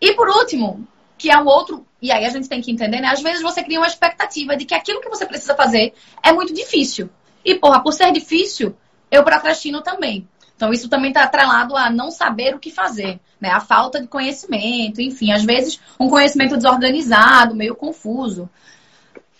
E 0.00 0.12
por 0.14 0.28
último, 0.28 0.86
que 1.20 1.30
é 1.30 1.38
um 1.38 1.44
outro, 1.44 1.86
e 2.00 2.10
aí 2.10 2.24
a 2.24 2.30
gente 2.30 2.48
tem 2.48 2.62
que 2.62 2.72
entender, 2.72 2.98
né? 2.98 3.08
Às 3.08 3.20
vezes 3.20 3.42
você 3.42 3.62
cria 3.62 3.78
uma 3.78 3.86
expectativa 3.86 4.56
de 4.56 4.64
que 4.64 4.74
aquilo 4.74 5.02
que 5.02 5.08
você 5.10 5.26
precisa 5.26 5.54
fazer 5.54 5.92
é 6.22 6.32
muito 6.32 6.54
difícil. 6.54 7.10
E, 7.44 7.54
porra, 7.56 7.82
por 7.82 7.92
ser 7.92 8.10
difícil, 8.10 8.74
eu 9.10 9.22
procrastino 9.22 9.82
também. 9.82 10.26
Então, 10.56 10.72
isso 10.72 10.88
também 10.88 11.10
está 11.10 11.24
atrelado 11.24 11.76
a 11.76 11.90
não 11.90 12.10
saber 12.10 12.54
o 12.54 12.58
que 12.58 12.70
fazer, 12.70 13.20
né? 13.38 13.50
A 13.50 13.60
falta 13.60 14.00
de 14.00 14.08
conhecimento, 14.08 15.02
enfim, 15.02 15.30
às 15.30 15.44
vezes 15.44 15.78
um 16.00 16.08
conhecimento 16.08 16.56
desorganizado, 16.56 17.54
meio 17.54 17.76
confuso. 17.76 18.48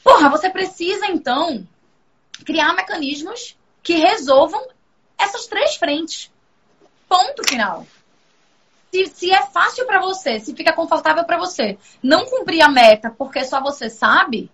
Porra, 0.05 0.29
você 0.29 0.51
precisa, 0.51 1.07
então, 1.07 1.67
criar 2.45 2.75
mecanismos 2.75 3.57
que 3.83 3.95
resolvam 3.95 4.69
essas 5.19 5.47
três 5.47 5.77
frentes. 5.77 6.31
Ponto 7.09 7.43
final. 7.49 7.87
Se, 8.91 9.07
se 9.07 9.33
é 9.33 9.43
fácil 9.47 9.87
para 9.87 10.01
você, 10.01 10.41
se 10.41 10.55
fica 10.55 10.73
confortável 10.73 11.25
para 11.25 11.39
você, 11.39 11.79
não 12.03 12.27
cumprir 12.27 12.61
a 12.63 12.69
meta 12.69 13.15
porque 13.17 13.45
só 13.45 13.61
você 13.61 13.89
sabe, 13.89 14.51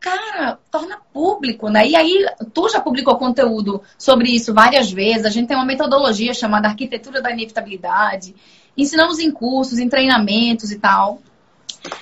cara, 0.00 0.58
torna 0.70 0.98
público, 1.12 1.68
né? 1.68 1.86
E 1.86 1.94
aí, 1.94 2.26
tu 2.54 2.68
já 2.70 2.80
publicou 2.80 3.18
conteúdo 3.18 3.82
sobre 3.98 4.30
isso 4.30 4.54
várias 4.54 4.90
vezes. 4.90 5.26
A 5.26 5.30
gente 5.30 5.48
tem 5.48 5.56
uma 5.56 5.66
metodologia 5.66 6.32
chamada 6.32 6.68
Arquitetura 6.68 7.20
da 7.20 7.30
Inevitabilidade. 7.30 8.34
Ensinamos 8.76 9.18
em 9.18 9.30
cursos, 9.30 9.78
em 9.78 9.88
treinamentos 9.88 10.72
e 10.72 10.78
tal. 10.78 11.20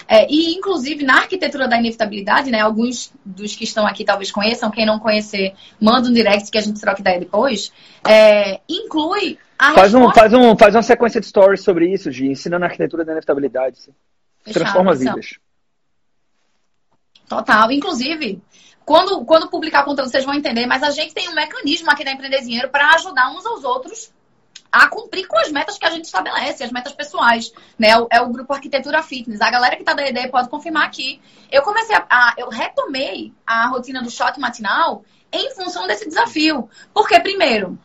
É, 0.06 0.26
e, 0.28 0.54
inclusive, 0.54 1.04
na 1.04 1.18
arquitetura 1.18 1.68
da 1.68 1.78
inevitabilidade, 1.78 2.50
né? 2.50 2.60
Alguns 2.60 3.12
dos 3.24 3.54
que 3.54 3.64
estão 3.64 3.86
aqui 3.86 4.04
talvez 4.04 4.30
conheçam, 4.30 4.70
quem 4.70 4.86
não 4.86 4.98
conhecer, 4.98 5.54
manda 5.80 6.08
um 6.08 6.12
direct 6.12 6.50
que 6.50 6.58
a 6.58 6.60
gente 6.60 6.80
troca 6.80 7.00
ideia 7.00 7.20
depois. 7.20 7.72
É, 8.06 8.60
inclui 8.68 9.38
a 9.58 9.74
faz 9.74 9.92
resposta... 9.92 9.98
um, 9.98 10.12
faz, 10.12 10.32
um, 10.32 10.56
faz 10.56 10.74
uma 10.74 10.82
sequência 10.82 11.20
de 11.20 11.26
stories 11.26 11.62
sobre 11.62 11.92
isso, 11.92 12.10
Gi, 12.10 12.26
ensinando 12.26 12.64
a 12.64 12.68
arquitetura 12.68 13.04
da 13.04 13.12
inevitabilidade. 13.12 13.78
Transforma 14.44 14.94
vidas. 14.94 15.38
Total. 17.28 17.70
Inclusive, 17.70 18.40
quando, 18.84 19.24
quando 19.24 19.50
publicar 19.50 19.84
conteúdo, 19.84 20.10
vocês 20.10 20.24
vão 20.24 20.34
entender, 20.34 20.66
mas 20.66 20.82
a 20.82 20.90
gente 20.90 21.12
tem 21.12 21.28
um 21.28 21.34
mecanismo 21.34 21.90
aqui 21.90 22.04
da 22.04 22.12
Empreender 22.12 22.40
Dinheiro 22.40 22.70
para 22.70 22.94
ajudar 22.94 23.30
uns 23.30 23.44
aos 23.44 23.64
outros 23.64 24.10
a 24.70 24.88
cumprir 24.88 25.26
com 25.26 25.38
as 25.38 25.50
metas 25.50 25.78
que 25.78 25.86
a 25.86 25.90
gente 25.90 26.04
estabelece, 26.04 26.62
as 26.62 26.70
metas 26.70 26.92
pessoais, 26.92 27.52
né? 27.78 27.88
É 28.10 28.20
o 28.20 28.28
grupo 28.28 28.52
Arquitetura 28.52 29.02
Fitness. 29.02 29.40
A 29.40 29.50
galera 29.50 29.76
que 29.76 29.82
está 29.82 29.94
da 29.94 30.06
ideia 30.06 30.30
pode 30.30 30.48
confirmar 30.48 30.84
aqui. 30.84 31.20
Eu 31.50 31.62
comecei 31.62 31.96
a, 31.96 32.06
a, 32.08 32.34
eu 32.36 32.48
retomei 32.48 33.32
a 33.46 33.68
rotina 33.68 34.02
do 34.02 34.10
shot 34.10 34.38
matinal 34.38 35.04
em 35.32 35.54
função 35.54 35.86
desse 35.86 36.06
desafio. 36.06 36.68
Porque 36.92 37.18
primeiro, 37.20 37.78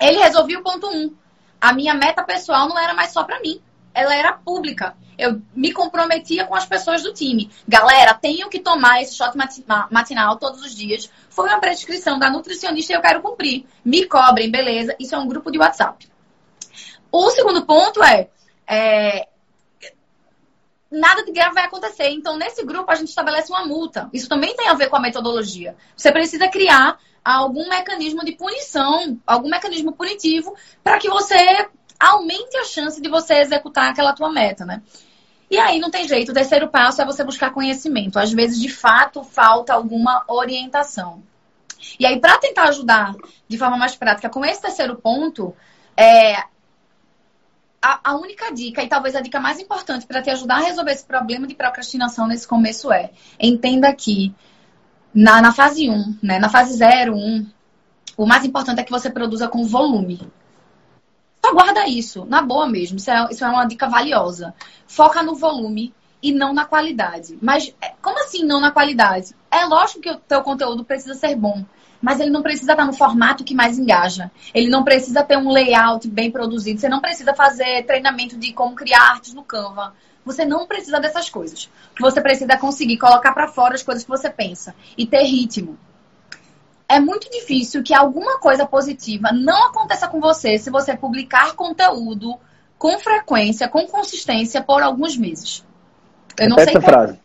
ele 0.00 0.18
resolveu 0.18 0.60
o 0.60 0.62
ponto 0.62 0.88
um. 0.88 1.14
A 1.60 1.72
minha 1.72 1.94
meta 1.94 2.24
pessoal 2.24 2.68
não 2.68 2.78
era 2.78 2.94
mais 2.94 3.12
só 3.12 3.22
para 3.24 3.40
mim, 3.40 3.62
ela 3.94 4.14
era 4.14 4.32
pública. 4.32 4.96
Eu 5.16 5.40
me 5.54 5.72
comprometia 5.72 6.46
com 6.46 6.54
as 6.54 6.66
pessoas 6.66 7.02
do 7.02 7.12
time. 7.12 7.50
Galera, 7.68 8.14
tenho 8.14 8.48
que 8.48 8.58
tomar 8.58 9.02
esse 9.02 9.14
shot 9.14 9.36
matinal 9.90 10.36
todos 10.38 10.62
os 10.62 10.74
dias. 10.74 11.10
Foi 11.28 11.48
uma 11.48 11.60
prescrição 11.60 12.18
da 12.18 12.30
nutricionista 12.30 12.92
e 12.92 12.96
eu 12.96 13.02
quero 13.02 13.20
cumprir. 13.20 13.66
Me 13.84 14.06
cobrem, 14.06 14.50
beleza? 14.50 14.96
Isso 14.98 15.14
é 15.14 15.18
um 15.18 15.28
grupo 15.28 15.52
de 15.52 15.58
WhatsApp. 15.58 16.11
O 17.12 17.30
segundo 17.30 17.66
ponto 17.66 18.02
é, 18.02 18.28
é 18.66 19.28
nada 20.90 21.24
de 21.24 21.32
grave 21.32 21.54
vai 21.54 21.64
acontecer. 21.64 22.08
Então, 22.08 22.36
nesse 22.36 22.64
grupo, 22.64 22.90
a 22.90 22.94
gente 22.94 23.08
estabelece 23.08 23.52
uma 23.52 23.66
multa. 23.66 24.08
Isso 24.12 24.28
também 24.28 24.56
tem 24.56 24.68
a 24.68 24.74
ver 24.74 24.88
com 24.88 24.96
a 24.96 25.00
metodologia. 25.00 25.76
Você 25.94 26.10
precisa 26.10 26.48
criar 26.48 26.98
algum 27.22 27.68
mecanismo 27.68 28.24
de 28.24 28.32
punição, 28.32 29.18
algum 29.26 29.48
mecanismo 29.48 29.92
punitivo, 29.92 30.56
para 30.82 30.98
que 30.98 31.08
você 31.08 31.36
aumente 32.00 32.56
a 32.56 32.64
chance 32.64 33.00
de 33.00 33.08
você 33.08 33.34
executar 33.34 33.90
aquela 33.90 34.12
tua 34.12 34.32
meta, 34.32 34.64
né? 34.64 34.82
E 35.50 35.58
aí 35.58 35.78
não 35.78 35.90
tem 35.90 36.08
jeito. 36.08 36.30
O 36.30 36.34
terceiro 36.34 36.68
passo 36.68 37.02
é 37.02 37.04
você 37.04 37.22
buscar 37.22 37.52
conhecimento. 37.52 38.18
Às 38.18 38.32
vezes, 38.32 38.58
de 38.58 38.70
fato, 38.70 39.22
falta 39.22 39.74
alguma 39.74 40.24
orientação. 40.26 41.22
E 41.98 42.06
aí, 42.06 42.18
para 42.18 42.38
tentar 42.38 42.64
ajudar 42.64 43.14
de 43.46 43.58
forma 43.58 43.76
mais 43.76 43.94
prática 43.94 44.30
com 44.30 44.44
esse 44.44 44.62
terceiro 44.62 44.96
ponto, 44.96 45.54
é, 45.96 46.42
a, 47.82 48.10
a, 48.10 48.16
única 48.16 48.52
dica, 48.52 48.82
e 48.82 48.88
talvez 48.88 49.16
a 49.16 49.20
dica 49.20 49.40
mais 49.40 49.58
importante 49.58 50.06
para 50.06 50.22
te 50.22 50.30
ajudar 50.30 50.56
a 50.56 50.60
resolver 50.60 50.92
esse 50.92 51.04
problema 51.04 51.46
de 51.48 51.54
procrastinação 51.54 52.28
nesse 52.28 52.46
começo 52.46 52.92
é: 52.92 53.10
entenda 53.40 53.92
que 53.92 54.32
na, 55.12 55.42
na 55.42 55.52
fase 55.52 55.90
1, 55.90 56.18
né, 56.22 56.38
na 56.38 56.48
fase 56.48 56.74
0, 56.74 57.14
1, 57.14 57.46
o 58.16 58.24
mais 58.24 58.44
importante 58.44 58.80
é 58.80 58.84
que 58.84 58.90
você 58.90 59.10
produza 59.10 59.48
com 59.48 59.66
volume. 59.66 60.20
Só 61.44 61.52
guarda 61.52 61.88
isso, 61.88 62.24
na 62.24 62.40
boa 62.40 62.68
mesmo. 62.68 62.98
Isso 62.98 63.10
é, 63.10 63.26
isso 63.30 63.44
é 63.44 63.48
uma 63.48 63.66
dica 63.66 63.88
valiosa. 63.88 64.54
Foca 64.86 65.22
no 65.22 65.34
volume 65.34 65.92
e 66.22 66.30
não 66.30 66.54
na 66.54 66.64
qualidade. 66.64 67.36
Mas 67.42 67.74
é, 67.80 67.94
como 68.00 68.22
assim 68.22 68.44
não 68.44 68.60
na 68.60 68.70
qualidade? 68.70 69.34
É 69.50 69.64
lógico 69.64 70.00
que 70.00 70.10
o 70.10 70.16
teu 70.18 70.40
conteúdo 70.42 70.84
precisa 70.84 71.14
ser 71.14 71.34
bom 71.34 71.64
mas 72.02 72.18
ele 72.18 72.30
não 72.30 72.42
precisa 72.42 72.72
estar 72.72 72.84
no 72.84 72.92
formato 72.92 73.44
que 73.44 73.54
mais 73.54 73.78
engaja. 73.78 74.28
Ele 74.52 74.68
não 74.68 74.82
precisa 74.82 75.22
ter 75.22 75.38
um 75.38 75.50
layout 75.50 76.08
bem 76.08 76.32
produzido. 76.32 76.80
Você 76.80 76.88
não 76.88 77.00
precisa 77.00 77.32
fazer 77.32 77.86
treinamento 77.86 78.36
de 78.36 78.52
como 78.52 78.74
criar 78.74 79.12
artes 79.12 79.32
no 79.32 79.44
Canva. 79.44 79.94
Você 80.24 80.44
não 80.44 80.66
precisa 80.66 80.98
dessas 80.98 81.30
coisas. 81.30 81.70
Que 81.94 82.02
você 82.02 82.20
precisa 82.20 82.52
é 82.52 82.56
conseguir 82.56 82.98
colocar 82.98 83.32
para 83.32 83.46
fora 83.46 83.76
as 83.76 83.84
coisas 83.84 84.02
que 84.02 84.10
você 84.10 84.28
pensa 84.28 84.74
e 84.98 85.06
ter 85.06 85.22
ritmo. 85.22 85.78
É 86.88 86.98
muito 86.98 87.30
difícil 87.30 87.82
que 87.84 87.94
alguma 87.94 88.38
coisa 88.40 88.66
positiva 88.66 89.30
não 89.32 89.68
aconteça 89.68 90.08
com 90.08 90.20
você 90.20 90.58
se 90.58 90.70
você 90.70 90.96
publicar 90.96 91.54
conteúdo 91.54 92.36
com 92.76 92.98
frequência, 92.98 93.68
com 93.68 93.86
consistência 93.86 94.60
por 94.60 94.82
alguns 94.82 95.16
meses. 95.16 95.64
Eu 96.36 96.48
não 96.48 96.56
Repete 96.56 96.72
sei. 96.72 96.80
Essa 96.80 96.90
frase. 96.90 97.21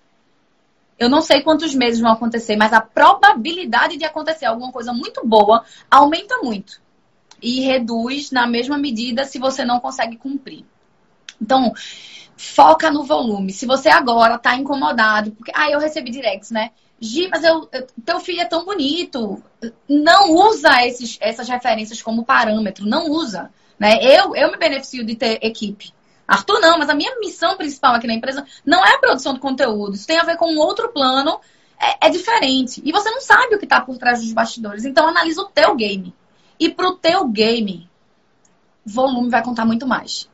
Eu 0.97 1.09
não 1.09 1.21
sei 1.21 1.41
quantos 1.41 1.75
meses 1.75 1.99
vão 1.99 2.11
acontecer, 2.11 2.55
mas 2.55 2.73
a 2.73 2.81
probabilidade 2.81 3.97
de 3.97 4.05
acontecer 4.05 4.45
alguma 4.45 4.71
coisa 4.71 4.91
muito 4.91 5.25
boa 5.25 5.63
aumenta 5.89 6.37
muito. 6.39 6.81
E 7.41 7.61
reduz 7.61 8.31
na 8.31 8.47
mesma 8.47 8.77
medida 8.77 9.23
se 9.23 9.37
você 9.37 9.63
não 9.63 9.79
consegue 9.79 10.17
cumprir. 10.17 10.65
Então, 11.39 11.71
foca 12.35 12.89
no 12.89 13.03
volume. 13.03 13.51
Se 13.51 13.65
você 13.65 13.89
agora 13.89 14.35
está 14.35 14.55
incomodado, 14.55 15.31
porque, 15.31 15.51
ah, 15.53 15.69
eu 15.69 15.79
recebi 15.79 16.09
directs, 16.09 16.49
né? 16.49 16.71
Gi, 16.99 17.27
mas 17.27 17.43
eu, 17.43 17.69
eu, 17.71 17.87
teu 18.03 18.19
filho 18.19 18.41
é 18.41 18.45
tão 18.45 18.65
bonito. 18.65 19.41
Não 19.87 20.31
usa 20.31 20.83
esses, 20.85 21.17
essas 21.21 21.47
referências 21.47 22.01
como 22.01 22.25
parâmetro, 22.25 22.87
não 22.87 23.11
usa. 23.11 23.51
Né? 23.77 23.99
Eu, 24.01 24.35
eu 24.35 24.51
me 24.51 24.57
beneficio 24.57 25.05
de 25.05 25.15
ter 25.15 25.37
equipe. 25.43 25.93
Arthur, 26.27 26.59
não, 26.59 26.77
mas 26.77 26.89
a 26.89 26.95
minha 26.95 27.17
missão 27.19 27.55
principal 27.55 27.95
aqui 27.95 28.05
na 28.05 28.13
empresa 28.13 28.45
não 28.65 28.85
é 28.85 28.95
a 28.95 28.99
produção 28.99 29.33
de 29.33 29.39
conteúdo. 29.39 29.95
Isso 29.95 30.05
tem 30.05 30.19
a 30.19 30.23
ver 30.23 30.35
com 30.35 30.51
um 30.51 30.59
outro 30.59 30.89
plano, 30.89 31.39
é, 31.79 32.07
é 32.07 32.09
diferente. 32.09 32.81
E 32.83 32.91
você 32.91 33.09
não 33.09 33.21
sabe 33.21 33.55
o 33.55 33.59
que 33.59 33.65
está 33.65 33.79
por 33.79 33.97
trás 33.97 34.21
dos 34.21 34.33
bastidores. 34.33 34.83
Então, 34.83 35.07
analisa 35.07 35.41
o 35.41 35.45
teu 35.45 35.75
game. 35.75 36.13
E 36.59 36.69
pro 36.69 36.95
teu 36.95 37.27
game, 37.29 37.89
volume 38.85 39.29
vai 39.29 39.43
contar 39.43 39.65
muito 39.65 39.87
mais. 39.87 40.29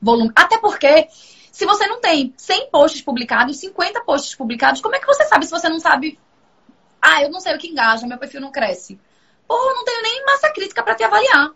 Volume. 0.00 0.30
Até 0.34 0.58
porque, 0.58 1.08
se 1.50 1.64
você 1.64 1.86
não 1.86 2.00
tem 2.00 2.34
100 2.36 2.70
posts 2.70 3.00
publicados, 3.00 3.58
50 3.58 4.02
posts 4.02 4.34
publicados, 4.34 4.82
como 4.82 4.94
é 4.94 4.98
que 4.98 5.06
você 5.06 5.24
sabe 5.24 5.46
se 5.46 5.52
você 5.52 5.68
não 5.68 5.80
sabe? 5.80 6.18
Ah, 7.00 7.22
eu 7.22 7.30
não 7.30 7.40
sei 7.40 7.54
o 7.54 7.58
que 7.58 7.68
engaja, 7.68 8.06
meu 8.06 8.18
perfil 8.18 8.40
não 8.40 8.52
cresce. 8.52 9.00
Pô, 9.46 9.54
eu 9.54 9.74
não 9.74 9.84
tenho 9.84 10.02
nem 10.02 10.24
massa 10.26 10.52
crítica 10.52 10.82
para 10.82 10.94
te 10.94 11.04
avaliar. 11.04 11.50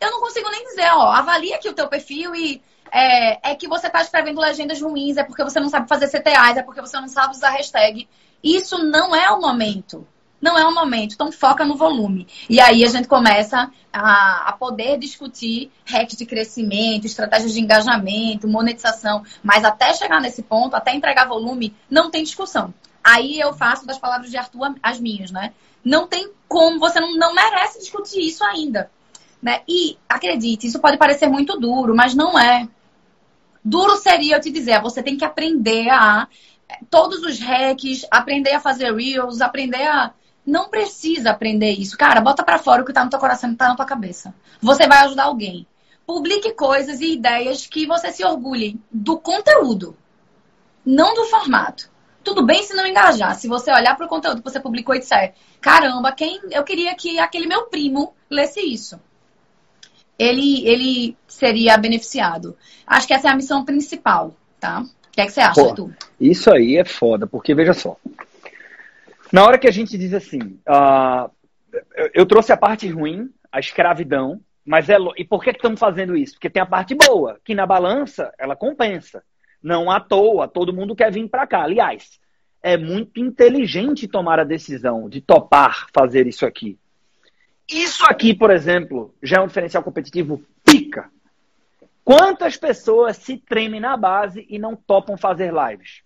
Eu 0.00 0.10
não 0.10 0.20
consigo 0.20 0.50
nem 0.50 0.64
dizer, 0.64 0.90
ó, 0.92 1.10
avalia 1.10 1.56
aqui 1.56 1.68
o 1.68 1.72
teu 1.72 1.88
perfil 1.88 2.34
e 2.34 2.62
é, 2.90 3.50
é 3.50 3.54
que 3.54 3.68
você 3.68 3.86
está 3.86 4.00
escrevendo 4.02 4.40
legendas 4.40 4.80
ruins, 4.80 5.16
é 5.16 5.24
porque 5.24 5.44
você 5.44 5.60
não 5.60 5.68
sabe 5.68 5.88
fazer 5.88 6.08
CTAs, 6.08 6.56
é 6.56 6.62
porque 6.62 6.80
você 6.80 6.98
não 7.00 7.08
sabe 7.08 7.34
usar 7.34 7.50
hashtag. 7.50 8.08
Isso 8.42 8.78
não 8.78 9.14
é 9.14 9.30
o 9.30 9.40
momento. 9.40 10.06
Não 10.40 10.58
é 10.58 10.66
o 10.66 10.74
momento. 10.74 11.14
Então 11.14 11.32
foca 11.32 11.64
no 11.64 11.76
volume. 11.76 12.26
E 12.48 12.60
aí 12.60 12.84
a 12.84 12.88
gente 12.88 13.08
começa 13.08 13.70
a, 13.92 14.48
a 14.48 14.52
poder 14.52 14.98
discutir 14.98 15.70
hacks 15.84 16.16
de 16.16 16.26
crescimento, 16.26 17.06
estratégias 17.06 17.52
de 17.52 17.60
engajamento, 17.60 18.46
monetização. 18.46 19.24
Mas 19.42 19.64
até 19.64 19.92
chegar 19.94 20.20
nesse 20.20 20.42
ponto, 20.42 20.76
até 20.76 20.94
entregar 20.94 21.26
volume, 21.26 21.74
não 21.90 22.10
tem 22.10 22.22
discussão. 22.22 22.72
Aí 23.02 23.38
eu 23.38 23.52
faço 23.54 23.86
das 23.86 23.98
palavras 23.98 24.30
de 24.30 24.36
Arthur 24.36 24.74
as 24.82 25.00
minhas, 25.00 25.30
né? 25.30 25.52
Não 25.84 26.06
tem 26.06 26.30
como, 26.48 26.78
você 26.80 27.00
não, 27.00 27.16
não 27.16 27.34
merece 27.34 27.78
discutir 27.78 28.20
isso 28.20 28.44
ainda. 28.44 28.90
Né? 29.40 29.60
E 29.68 29.96
acredite, 30.08 30.66
isso 30.66 30.80
pode 30.80 30.98
parecer 30.98 31.28
muito 31.28 31.58
duro, 31.58 31.94
mas 31.94 32.14
não 32.14 32.38
é. 32.38 32.68
Duro 33.66 33.96
seria 33.96 34.36
eu 34.36 34.40
te 34.40 34.48
dizer, 34.48 34.80
você 34.80 35.02
tem 35.02 35.16
que 35.16 35.24
aprender 35.24 35.88
a 35.88 36.28
todos 36.88 37.24
os 37.24 37.40
hacks, 37.40 38.06
aprender 38.12 38.52
a 38.52 38.60
fazer 38.60 38.94
reels, 38.94 39.40
aprender 39.40 39.82
a 39.82 40.14
não 40.46 40.68
precisa 40.68 41.32
aprender 41.32 41.72
isso. 41.72 41.98
Cara, 41.98 42.20
bota 42.20 42.44
para 42.44 42.60
fora 42.60 42.82
o 42.82 42.84
que 42.84 42.92
tá 42.92 43.02
no 43.02 43.10
teu 43.10 43.18
coração 43.18 43.50
e 43.50 43.56
tá 43.56 43.66
na 43.66 43.74
tua 43.74 43.84
cabeça. 43.84 44.32
Você 44.62 44.86
vai 44.86 44.98
ajudar 44.98 45.24
alguém. 45.24 45.66
Publique 46.06 46.52
coisas 46.52 47.00
e 47.00 47.14
ideias 47.14 47.66
que 47.66 47.88
você 47.88 48.12
se 48.12 48.24
orgulhe 48.24 48.80
do 48.88 49.18
conteúdo, 49.18 49.96
não 50.84 51.12
do 51.14 51.24
formato. 51.24 51.90
Tudo 52.22 52.46
bem 52.46 52.62
se 52.62 52.72
não 52.72 52.86
engajar. 52.86 53.34
Se 53.34 53.48
você 53.48 53.72
olhar 53.72 53.96
para 53.96 54.06
o 54.06 54.08
conteúdo 54.08 54.40
que 54.40 54.48
você 54.48 54.60
publicou 54.60 54.94
e 54.94 55.00
disser, 55.00 55.34
caramba, 55.60 56.12
quem 56.12 56.40
eu 56.52 56.62
queria 56.62 56.94
que 56.94 57.18
aquele 57.18 57.48
meu 57.48 57.64
primo 57.64 58.14
lesse 58.30 58.60
isso 58.60 59.00
ele, 60.18 60.66
ele 60.66 61.16
seria 61.26 61.76
beneficiado. 61.76 62.56
Acho 62.86 63.06
que 63.06 63.14
essa 63.14 63.28
é 63.28 63.30
a 63.30 63.36
missão 63.36 63.64
principal, 63.64 64.34
tá? 64.58 64.80
O 64.80 65.10
que, 65.12 65.20
é 65.20 65.26
que 65.26 65.32
você 65.32 65.40
acha, 65.40 65.74
Pô, 65.74 65.90
Isso 66.20 66.52
aí 66.52 66.76
é 66.76 66.84
foda, 66.84 67.26
porque 67.26 67.54
veja 67.54 67.72
só. 67.72 67.96
Na 69.32 69.44
hora 69.44 69.58
que 69.58 69.68
a 69.68 69.72
gente 69.72 69.96
diz 69.98 70.12
assim, 70.14 70.40
uh, 70.68 71.30
eu, 71.94 72.10
eu, 72.14 72.26
trouxe 72.26 72.52
a 72.52 72.56
parte 72.56 72.88
ruim, 72.88 73.30
a 73.50 73.58
escravidão, 73.58 74.40
mas 74.64 74.88
é. 74.88 74.96
E 75.16 75.24
por 75.24 75.42
que 75.42 75.50
estamos 75.50 75.80
fazendo 75.80 76.16
isso? 76.16 76.34
Porque 76.34 76.50
tem 76.50 76.62
a 76.62 76.66
parte 76.66 76.94
boa, 76.94 77.38
que 77.44 77.54
na 77.54 77.66
balança 77.66 78.32
ela 78.38 78.56
compensa. 78.56 79.22
Não 79.62 79.90
à 79.90 79.98
toa, 80.00 80.46
todo 80.46 80.72
mundo 80.72 80.94
quer 80.94 81.10
vir 81.10 81.28
para 81.28 81.46
cá. 81.46 81.62
Aliás, 81.62 82.20
é 82.62 82.76
muito 82.76 83.20
inteligente 83.20 84.08
tomar 84.08 84.38
a 84.38 84.44
decisão 84.44 85.08
de 85.08 85.20
topar 85.20 85.86
fazer 85.94 86.26
isso 86.26 86.44
aqui. 86.44 86.78
Isso 87.68 88.04
aqui, 88.04 88.34
por 88.34 88.50
exemplo, 88.50 89.14
já 89.22 89.38
é 89.38 89.40
um 89.40 89.46
diferencial 89.46 89.82
competitivo 89.82 90.42
pica. 90.64 91.10
Quantas 92.04 92.56
pessoas 92.56 93.16
se 93.16 93.36
tremem 93.36 93.80
na 93.80 93.96
base 93.96 94.46
e 94.48 94.58
não 94.58 94.76
topam 94.76 95.16
fazer 95.16 95.52
lives? 95.52 96.02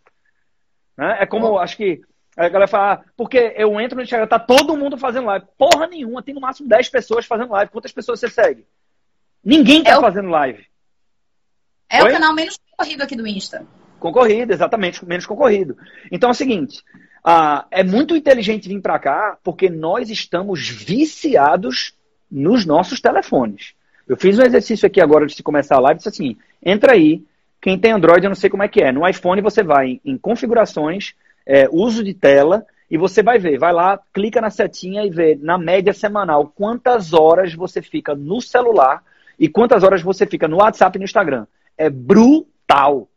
Né? 0.96 1.18
É 1.20 1.26
como, 1.26 1.58
acho 1.58 1.76
que 1.76 2.00
a 2.36 2.48
galera 2.48 2.68
fala, 2.68 2.92
ah, 2.94 3.04
porque 3.16 3.54
eu 3.56 3.78
entro 3.80 3.96
no 3.96 4.02
Instagram, 4.02 4.26
tá 4.26 4.38
todo 4.38 4.76
mundo 4.76 4.96
fazendo 4.96 5.26
live. 5.26 5.46
Porra 5.58 5.86
nenhuma, 5.86 6.22
tem 6.22 6.34
no 6.34 6.40
máximo 6.40 6.68
10 6.68 6.88
pessoas 6.88 7.26
fazendo 7.26 7.50
live. 7.50 7.70
Quantas 7.70 7.92
pessoas 7.92 8.18
você 8.18 8.28
segue? 8.28 8.66
Ninguém 9.44 9.82
tá 9.82 9.90
é 9.90 9.98
o... 9.98 10.00
fazendo 10.00 10.30
live. 10.30 10.64
É 11.90 12.02
Oi? 12.02 12.08
o 12.08 12.12
canal 12.12 12.34
menos 12.34 12.58
corrido 12.76 13.02
aqui 13.02 13.16
do 13.16 13.26
Insta. 13.26 13.66
Concorrido, 13.98 14.52
exatamente, 14.52 15.04
menos 15.04 15.26
concorrido. 15.26 15.76
Então 16.10 16.30
é 16.30 16.32
o 16.32 16.34
seguinte, 16.34 16.82
ah, 17.24 17.66
é 17.70 17.82
muito 17.82 18.16
inteligente 18.16 18.68
vir 18.68 18.80
para 18.80 18.98
cá 18.98 19.38
porque 19.42 19.68
nós 19.68 20.10
estamos 20.10 20.68
viciados 20.68 21.94
nos 22.30 22.64
nossos 22.64 23.00
telefones. 23.00 23.74
Eu 24.08 24.16
fiz 24.16 24.38
um 24.38 24.42
exercício 24.42 24.86
aqui 24.86 25.00
agora 25.00 25.26
de 25.26 25.42
começar 25.42 25.76
a 25.76 25.80
live, 25.80 25.98
disse 25.98 26.08
assim, 26.08 26.36
entra 26.64 26.92
aí, 26.92 27.24
quem 27.60 27.78
tem 27.78 27.92
Android 27.92 28.24
eu 28.24 28.30
não 28.30 28.34
sei 28.34 28.48
como 28.48 28.62
é 28.62 28.68
que 28.68 28.82
é. 28.82 28.90
No 28.90 29.06
iPhone 29.06 29.40
você 29.42 29.62
vai 29.62 29.88
em, 29.88 30.00
em 30.04 30.18
configurações, 30.18 31.14
é, 31.46 31.68
uso 31.70 32.02
de 32.02 32.14
tela, 32.14 32.66
e 32.90 32.98
você 32.98 33.22
vai 33.22 33.38
ver, 33.38 33.58
vai 33.58 33.72
lá, 33.72 34.00
clica 34.12 34.40
na 34.40 34.50
setinha 34.50 35.04
e 35.04 35.10
vê, 35.10 35.38
na 35.40 35.56
média 35.56 35.92
semanal, 35.92 36.48
quantas 36.48 37.12
horas 37.12 37.54
você 37.54 37.80
fica 37.80 38.16
no 38.16 38.40
celular 38.40 39.04
e 39.38 39.48
quantas 39.48 39.84
horas 39.84 40.02
você 40.02 40.26
fica 40.26 40.48
no 40.48 40.56
WhatsApp 40.56 40.96
e 40.96 40.98
no 40.98 41.04
Instagram. 41.04 41.46
É 41.78 41.88
brutal. 41.88 43.08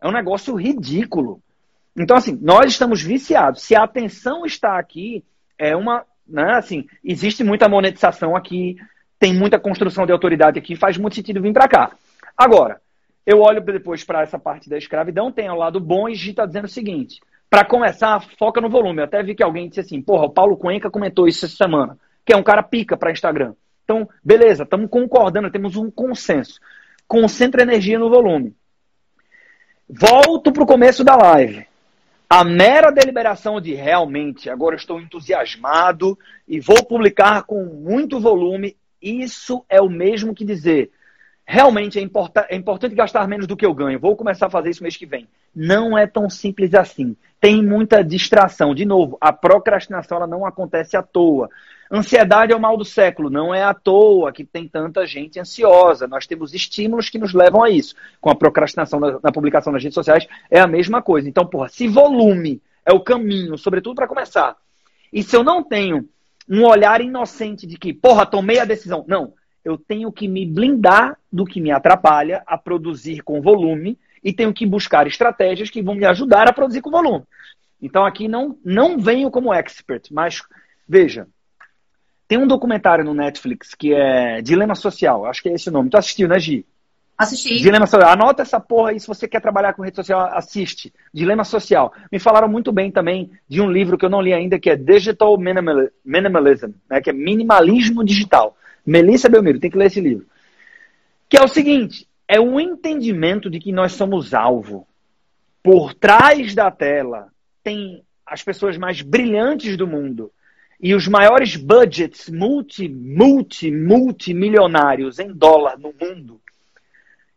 É 0.00 0.06
um 0.06 0.12
negócio 0.12 0.54
ridículo. 0.54 1.40
Então, 1.96 2.16
assim, 2.16 2.38
nós 2.40 2.72
estamos 2.72 3.02
viciados. 3.02 3.62
Se 3.62 3.76
a 3.76 3.84
atenção 3.84 4.44
está 4.44 4.78
aqui, 4.78 5.24
é 5.58 5.76
uma. 5.76 6.04
Né, 6.26 6.54
assim, 6.54 6.86
existe 7.04 7.44
muita 7.44 7.68
monetização 7.68 8.34
aqui, 8.34 8.76
tem 9.18 9.34
muita 9.34 9.58
construção 9.58 10.06
de 10.06 10.12
autoridade 10.12 10.58
aqui, 10.58 10.74
faz 10.74 10.96
muito 10.96 11.16
sentido 11.16 11.40
vir 11.40 11.52
para 11.52 11.68
cá. 11.68 11.92
Agora, 12.36 12.80
eu 13.26 13.40
olho 13.40 13.60
depois 13.60 14.04
para 14.04 14.22
essa 14.22 14.38
parte 14.38 14.68
da 14.68 14.76
escravidão, 14.76 15.30
tem 15.30 15.48
o 15.50 15.54
lado 15.54 15.78
bom 15.78 16.08
e 16.08 16.14
Gi 16.14 16.30
está 16.30 16.46
dizendo 16.46 16.64
o 16.64 16.68
seguinte: 16.68 17.20
para 17.48 17.64
começar, 17.64 18.20
foca 18.38 18.60
no 18.60 18.68
volume. 18.68 19.00
Eu 19.00 19.04
até 19.04 19.22
vi 19.22 19.34
que 19.34 19.42
alguém 19.42 19.68
disse 19.68 19.80
assim, 19.80 20.02
porra, 20.02 20.24
o 20.24 20.30
Paulo 20.30 20.56
Cuenca 20.56 20.90
comentou 20.90 21.28
isso 21.28 21.44
essa 21.44 21.56
semana, 21.56 21.96
que 22.24 22.32
é 22.32 22.36
um 22.36 22.42
cara 22.42 22.62
pica 22.62 22.96
para 22.96 23.12
Instagram. 23.12 23.54
Então, 23.84 24.08
beleza, 24.22 24.64
estamos 24.64 24.90
concordando, 24.90 25.50
temos 25.50 25.76
um 25.76 25.90
consenso. 25.90 26.58
Concentra 27.06 27.62
energia 27.62 27.98
no 27.98 28.10
volume. 28.10 28.54
Volto 29.88 30.50
para 30.50 30.62
o 30.62 30.66
começo 30.66 31.04
da 31.04 31.14
live. 31.14 31.66
A 32.28 32.42
mera 32.42 32.90
deliberação 32.90 33.60
de 33.60 33.74
realmente 33.74 34.50
agora 34.50 34.76
estou 34.76 35.00
entusiasmado 35.00 36.18
e 36.48 36.58
vou 36.58 36.84
publicar 36.84 37.42
com 37.44 37.64
muito 37.64 38.18
volume, 38.18 38.76
isso 39.00 39.64
é 39.68 39.80
o 39.80 39.88
mesmo 39.88 40.34
que 40.34 40.44
dizer 40.44 40.90
realmente 41.46 41.98
é, 41.98 42.02
é 42.48 42.56
importante 42.56 42.94
gastar 42.94 43.28
menos 43.28 43.46
do 43.46 43.56
que 43.56 43.66
eu 43.66 43.74
ganho. 43.74 44.00
Vou 44.00 44.16
começar 44.16 44.46
a 44.46 44.50
fazer 44.50 44.70
isso 44.70 44.82
mês 44.82 44.96
que 44.96 45.06
vem. 45.06 45.28
Não 45.54 45.96
é 45.96 46.06
tão 46.06 46.28
simples 46.30 46.74
assim. 46.74 47.16
Tem 47.40 47.62
muita 47.62 48.02
distração. 48.02 48.74
De 48.74 48.84
novo, 48.84 49.18
a 49.20 49.32
procrastinação 49.32 50.16
ela 50.16 50.26
não 50.26 50.46
acontece 50.46 50.96
à 50.96 51.02
toa. 51.02 51.48
Ansiedade 51.94 52.52
é 52.52 52.56
o 52.56 52.60
mal 52.60 52.76
do 52.76 52.84
século. 52.84 53.30
Não 53.30 53.54
é 53.54 53.62
à 53.62 53.72
toa 53.72 54.32
que 54.32 54.44
tem 54.44 54.66
tanta 54.66 55.06
gente 55.06 55.38
ansiosa. 55.38 56.06
Nós 56.06 56.26
temos 56.26 56.52
estímulos 56.52 57.08
que 57.08 57.18
nos 57.18 57.32
levam 57.32 57.62
a 57.62 57.70
isso. 57.70 57.94
Com 58.20 58.30
a 58.30 58.34
procrastinação 58.34 58.98
na, 58.98 59.20
na 59.22 59.32
publicação 59.32 59.72
nas 59.72 59.82
redes 59.82 59.94
sociais 59.94 60.26
é 60.50 60.60
a 60.60 60.66
mesma 60.66 61.00
coisa. 61.00 61.28
Então, 61.28 61.46
porra, 61.46 61.68
se 61.68 61.86
volume 61.86 62.60
é 62.84 62.92
o 62.92 63.00
caminho, 63.00 63.56
sobretudo 63.56 63.96
para 63.96 64.08
começar, 64.08 64.56
e 65.12 65.22
se 65.22 65.36
eu 65.36 65.44
não 65.44 65.62
tenho 65.62 66.08
um 66.48 66.64
olhar 66.64 67.00
inocente 67.00 67.66
de 67.66 67.78
que, 67.78 67.92
porra, 67.94 68.26
tomei 68.26 68.58
a 68.58 68.64
decisão. 68.64 69.04
Não 69.06 69.32
eu 69.64 69.78
tenho 69.78 70.12
que 70.12 70.28
me 70.28 70.44
blindar 70.44 71.18
do 71.32 71.44
que 71.44 71.60
me 71.60 71.70
atrapalha 71.70 72.42
a 72.46 72.58
produzir 72.58 73.22
com 73.22 73.40
volume 73.40 73.98
e 74.22 74.32
tenho 74.32 74.52
que 74.52 74.66
buscar 74.66 75.06
estratégias 75.06 75.70
que 75.70 75.82
vão 75.82 75.94
me 75.94 76.04
ajudar 76.04 76.48
a 76.48 76.52
produzir 76.52 76.82
com 76.82 76.90
volume. 76.90 77.24
Então 77.80 78.04
aqui 78.04 78.28
não, 78.28 78.58
não 78.64 78.98
venho 78.98 79.30
como 79.30 79.52
expert, 79.54 80.08
mas 80.12 80.42
veja, 80.86 81.26
tem 82.26 82.38
um 82.38 82.46
documentário 82.46 83.04
no 83.04 83.14
Netflix 83.14 83.74
que 83.74 83.92
é 83.92 84.40
Dilema 84.40 84.74
Social, 84.74 85.26
acho 85.26 85.42
que 85.42 85.48
é 85.48 85.54
esse 85.54 85.68
o 85.68 85.72
nome. 85.72 85.90
Tu 85.90 85.96
assistiu, 85.96 86.28
né, 86.28 86.38
Gi? 86.38 86.66
Assisti. 87.16 87.56
Dilema 87.56 87.86
Social. 87.86 88.10
Anota 88.10 88.42
essa 88.42 88.58
porra 88.58 88.90
aí, 88.90 88.98
se 88.98 89.06
você 89.06 89.28
quer 89.28 89.40
trabalhar 89.40 89.74
com 89.74 89.82
rede 89.82 89.96
social, 89.96 90.20
assiste. 90.32 90.92
Dilema 91.12 91.44
Social. 91.44 91.92
Me 92.10 92.18
falaram 92.18 92.48
muito 92.48 92.72
bem 92.72 92.90
também 92.90 93.30
de 93.48 93.60
um 93.60 93.70
livro 93.70 93.96
que 93.96 94.04
eu 94.04 94.10
não 94.10 94.20
li 94.20 94.32
ainda, 94.32 94.58
que 94.58 94.70
é 94.70 94.76
Digital 94.76 95.38
Minimalism, 95.38 96.70
né, 96.90 97.00
que 97.00 97.10
é 97.10 97.12
Minimalismo 97.12 98.04
Digital. 98.04 98.56
Melissa 98.84 99.28
Belmiro, 99.28 99.60
tem 99.60 99.70
que 99.70 99.78
ler 99.78 99.86
esse 99.86 100.00
livro. 100.00 100.26
Que 101.28 101.36
é 101.36 101.42
o 101.42 101.48
seguinte: 101.48 102.08
é 102.26 102.40
um 102.40 102.58
entendimento 102.58 103.48
de 103.48 103.60
que 103.60 103.70
nós 103.70 103.92
somos 103.92 104.34
alvo. 104.34 104.86
Por 105.62 105.94
trás 105.94 106.54
da 106.54 106.70
tela 106.70 107.28
tem 107.62 108.02
as 108.26 108.42
pessoas 108.42 108.76
mais 108.76 109.00
brilhantes 109.00 109.76
do 109.76 109.86
mundo 109.86 110.30
e 110.80 110.94
os 110.94 111.06
maiores 111.08 111.56
budgets 111.56 112.28
multi, 112.28 112.88
multi, 112.88 113.70
multimilionários 113.70 115.18
em 115.18 115.32
dólar 115.32 115.78
no 115.78 115.94
mundo, 116.00 116.40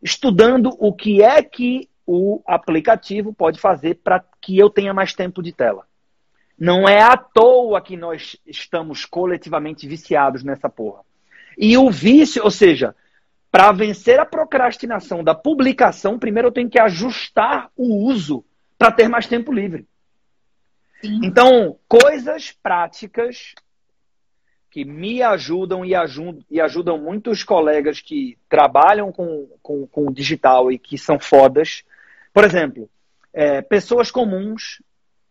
estudando 0.02 0.70
o 0.78 0.92
que 0.92 1.22
é 1.22 1.42
que 1.42 1.88
o 2.06 2.42
aplicativo 2.46 3.32
pode 3.32 3.60
fazer 3.60 3.96
para 3.96 4.24
que 4.40 4.58
eu 4.58 4.70
tenha 4.70 4.94
mais 4.94 5.12
tempo 5.12 5.42
de 5.42 5.52
tela. 5.52 5.86
Não 6.58 6.88
é 6.88 7.00
à 7.00 7.16
toa 7.16 7.80
que 7.80 7.96
nós 7.96 8.36
estamos 8.46 9.04
coletivamente 9.04 9.86
viciados 9.86 10.42
nessa 10.42 10.68
porra. 10.68 11.02
E 11.56 11.76
o 11.76 11.90
vício, 11.90 12.42
ou 12.42 12.50
seja, 12.50 12.94
para 13.50 13.72
vencer 13.72 14.18
a 14.18 14.26
procrastinação 14.26 15.22
da 15.22 15.34
publicação, 15.34 16.18
primeiro 16.18 16.48
eu 16.48 16.52
tenho 16.52 16.68
que 16.70 16.80
ajustar 16.80 17.70
o 17.76 18.06
uso 18.06 18.44
para 18.76 18.92
ter 18.92 19.08
mais 19.08 19.26
tempo 19.26 19.52
livre. 19.52 19.86
Sim. 21.00 21.20
Então, 21.22 21.76
coisas 21.88 22.52
práticas 22.52 23.54
que 24.70 24.84
me 24.84 25.22
ajudam 25.22 25.84
e 25.84 25.94
ajudam, 25.94 26.44
e 26.50 26.60
ajudam 26.60 26.98
muitos 26.98 27.42
colegas 27.42 28.00
que 28.00 28.36
trabalham 28.48 29.10
com, 29.10 29.48
com, 29.62 29.86
com 29.86 30.06
o 30.06 30.12
digital 30.12 30.70
e 30.70 30.78
que 30.78 30.98
são 30.98 31.18
fodas. 31.18 31.82
Por 32.32 32.44
exemplo, 32.44 32.88
é, 33.32 33.62
pessoas 33.62 34.10
comuns 34.10 34.82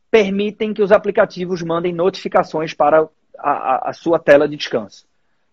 permitem 0.09 0.74
que 0.74 0.82
os 0.82 0.91
aplicativos 0.91 1.61
mandem 1.61 1.93
notificações 1.93 2.74
para 2.74 3.07
a, 3.38 3.51
a, 3.51 3.89
a 3.89 3.93
sua 3.93 4.18
tela 4.18 4.47
de 4.47 4.55
descanso 4.55 5.05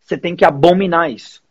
você 0.05 0.19
tem 0.19 0.37
que 0.37 0.45
abominar 0.45 1.11
isso. 1.11 1.43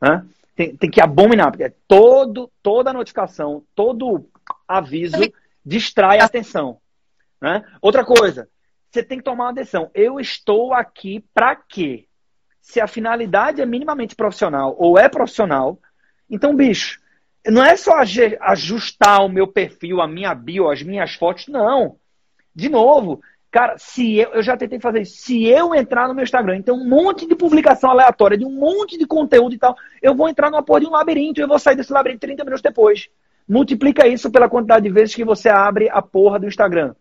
Né? 0.00 0.24
Tem, 0.56 0.76
tem 0.76 0.90
que 0.90 1.00
abominar, 1.00 1.50
porque 1.50 1.72
todo, 1.86 2.50
toda 2.62 2.92
notificação, 2.92 3.62
todo 3.74 4.26
aviso 4.66 5.32
distrai 5.64 6.18
a 6.18 6.24
atenção. 6.24 6.78
Né? 7.42 7.64
Outra 7.80 8.04
coisa, 8.04 8.48
você 8.88 9.02
tem 9.02 9.18
que 9.18 9.24
tomar 9.24 9.46
uma 9.46 9.52
decisão. 9.52 9.90
Eu 9.92 10.20
estou 10.20 10.72
aqui 10.72 11.24
para 11.34 11.56
quê? 11.56 12.06
Se 12.60 12.80
a 12.80 12.86
finalidade 12.86 13.60
é 13.60 13.66
minimamente 13.66 14.14
profissional 14.14 14.76
ou 14.78 14.96
é 14.96 15.08
profissional, 15.08 15.80
então, 16.30 16.54
bicho, 16.54 17.00
não 17.44 17.64
é 17.64 17.76
só 17.76 17.98
ajustar 17.98 19.24
o 19.24 19.28
meu 19.28 19.48
perfil, 19.48 20.00
a 20.00 20.06
minha 20.06 20.32
bio, 20.32 20.70
as 20.70 20.84
minhas 20.84 21.14
fotos, 21.14 21.48
não. 21.48 21.96
De 22.54 22.68
novo, 22.68 23.20
Cara, 23.50 23.76
se 23.76 24.16
eu, 24.16 24.30
eu 24.30 24.42
já 24.42 24.56
tentei 24.56 24.80
fazer 24.80 25.02
isso. 25.02 25.18
Se 25.18 25.44
eu 25.44 25.74
entrar 25.74 26.08
no 26.08 26.14
meu 26.14 26.24
Instagram, 26.24 26.56
então 26.56 26.74
um 26.74 26.88
monte 26.88 27.26
de 27.26 27.34
publicação 27.34 27.90
aleatória, 27.90 28.38
de 28.38 28.46
um 28.46 28.50
monte 28.50 28.96
de 28.96 29.04
conteúdo 29.06 29.54
e 29.54 29.58
tal, 29.58 29.76
eu 30.00 30.14
vou 30.14 30.26
entrar 30.26 30.50
numa 30.50 30.62
porra 30.62 30.80
de 30.80 30.86
um 30.86 30.90
labirinto 30.90 31.38
e 31.38 31.42
eu 31.42 31.48
vou 31.48 31.58
sair 31.58 31.76
desse 31.76 31.92
labirinto 31.92 32.20
30 32.20 32.44
minutos 32.44 32.62
depois. 32.62 33.10
Multiplica 33.46 34.08
isso 34.08 34.30
pela 34.30 34.48
quantidade 34.48 34.88
de 34.88 34.94
vezes 34.94 35.14
que 35.14 35.22
você 35.22 35.50
abre 35.50 35.90
a 35.90 36.00
porra 36.00 36.38
do 36.38 36.46
Instagram. 36.46 36.94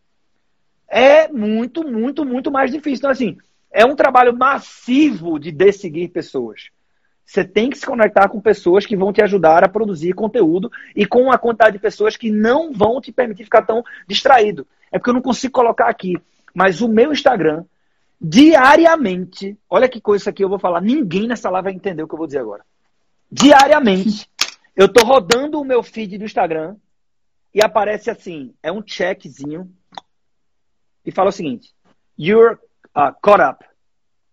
É 0.94 1.30
muito, 1.30 1.88
muito, 1.88 2.26
muito 2.26 2.52
mais 2.52 2.70
difícil. 2.70 2.98
Então, 2.98 3.12
assim, 3.12 3.38
é 3.72 3.86
um 3.86 3.96
trabalho 3.96 4.38
massivo 4.38 5.40
de 5.40 5.50
desseguir 5.50 6.10
pessoas. 6.10 6.70
Você 7.26 7.46
tem 7.46 7.70
que 7.70 7.78
se 7.78 7.86
conectar 7.86 8.28
com 8.28 8.42
pessoas 8.42 8.86
que 8.86 8.98
vão 8.98 9.14
te 9.14 9.24
ajudar 9.24 9.64
a 9.64 9.70
produzir 9.70 10.12
conteúdo 10.12 10.70
e 10.94 11.06
com 11.06 11.32
a 11.32 11.38
quantidade 11.38 11.78
de 11.78 11.82
pessoas 11.82 12.18
que 12.18 12.30
não 12.30 12.74
vão 12.74 13.00
te 13.00 13.10
permitir 13.10 13.46
ficar 13.46 13.62
tão 13.62 13.82
distraído. 14.06 14.68
É 14.92 15.00
porque 15.00 15.12
eu 15.12 15.14
não 15.14 15.22
consigo 15.22 15.54
colocar 15.54 15.88
aqui. 15.88 16.22
Mas 16.54 16.82
o 16.82 16.90
meu 16.90 17.14
Instagram, 17.14 17.64
diariamente, 18.20 19.58
olha 19.70 19.88
que 19.88 20.02
coisa 20.02 20.30
aqui 20.30 20.44
eu 20.44 20.50
vou 20.50 20.60
falar, 20.60 20.82
ninguém 20.82 21.26
nessa 21.26 21.50
live 21.50 21.64
vai 21.64 21.74
entender 21.74 22.04
o 22.04 22.08
que 22.08 22.14
eu 22.14 22.18
vou 22.18 22.28
dizer 22.28 22.40
agora. 22.40 22.66
Diariamente, 23.32 24.30
eu 24.76 24.90
tô 24.90 25.06
rodando 25.06 25.62
o 25.62 25.64
meu 25.64 25.82
feed 25.82 26.18
do 26.18 26.26
Instagram 26.26 26.76
e 27.56 27.64
aparece 27.64 28.10
assim, 28.10 28.54
é 28.62 28.70
um 28.70 28.84
checkzinho 28.86 29.72
e 31.06 31.12
fala 31.12 31.30
o 31.30 31.34
seguinte: 31.34 31.74
You're 32.18 32.56
uh, 32.96 33.14
caught 33.22 33.42
up. 33.42 33.66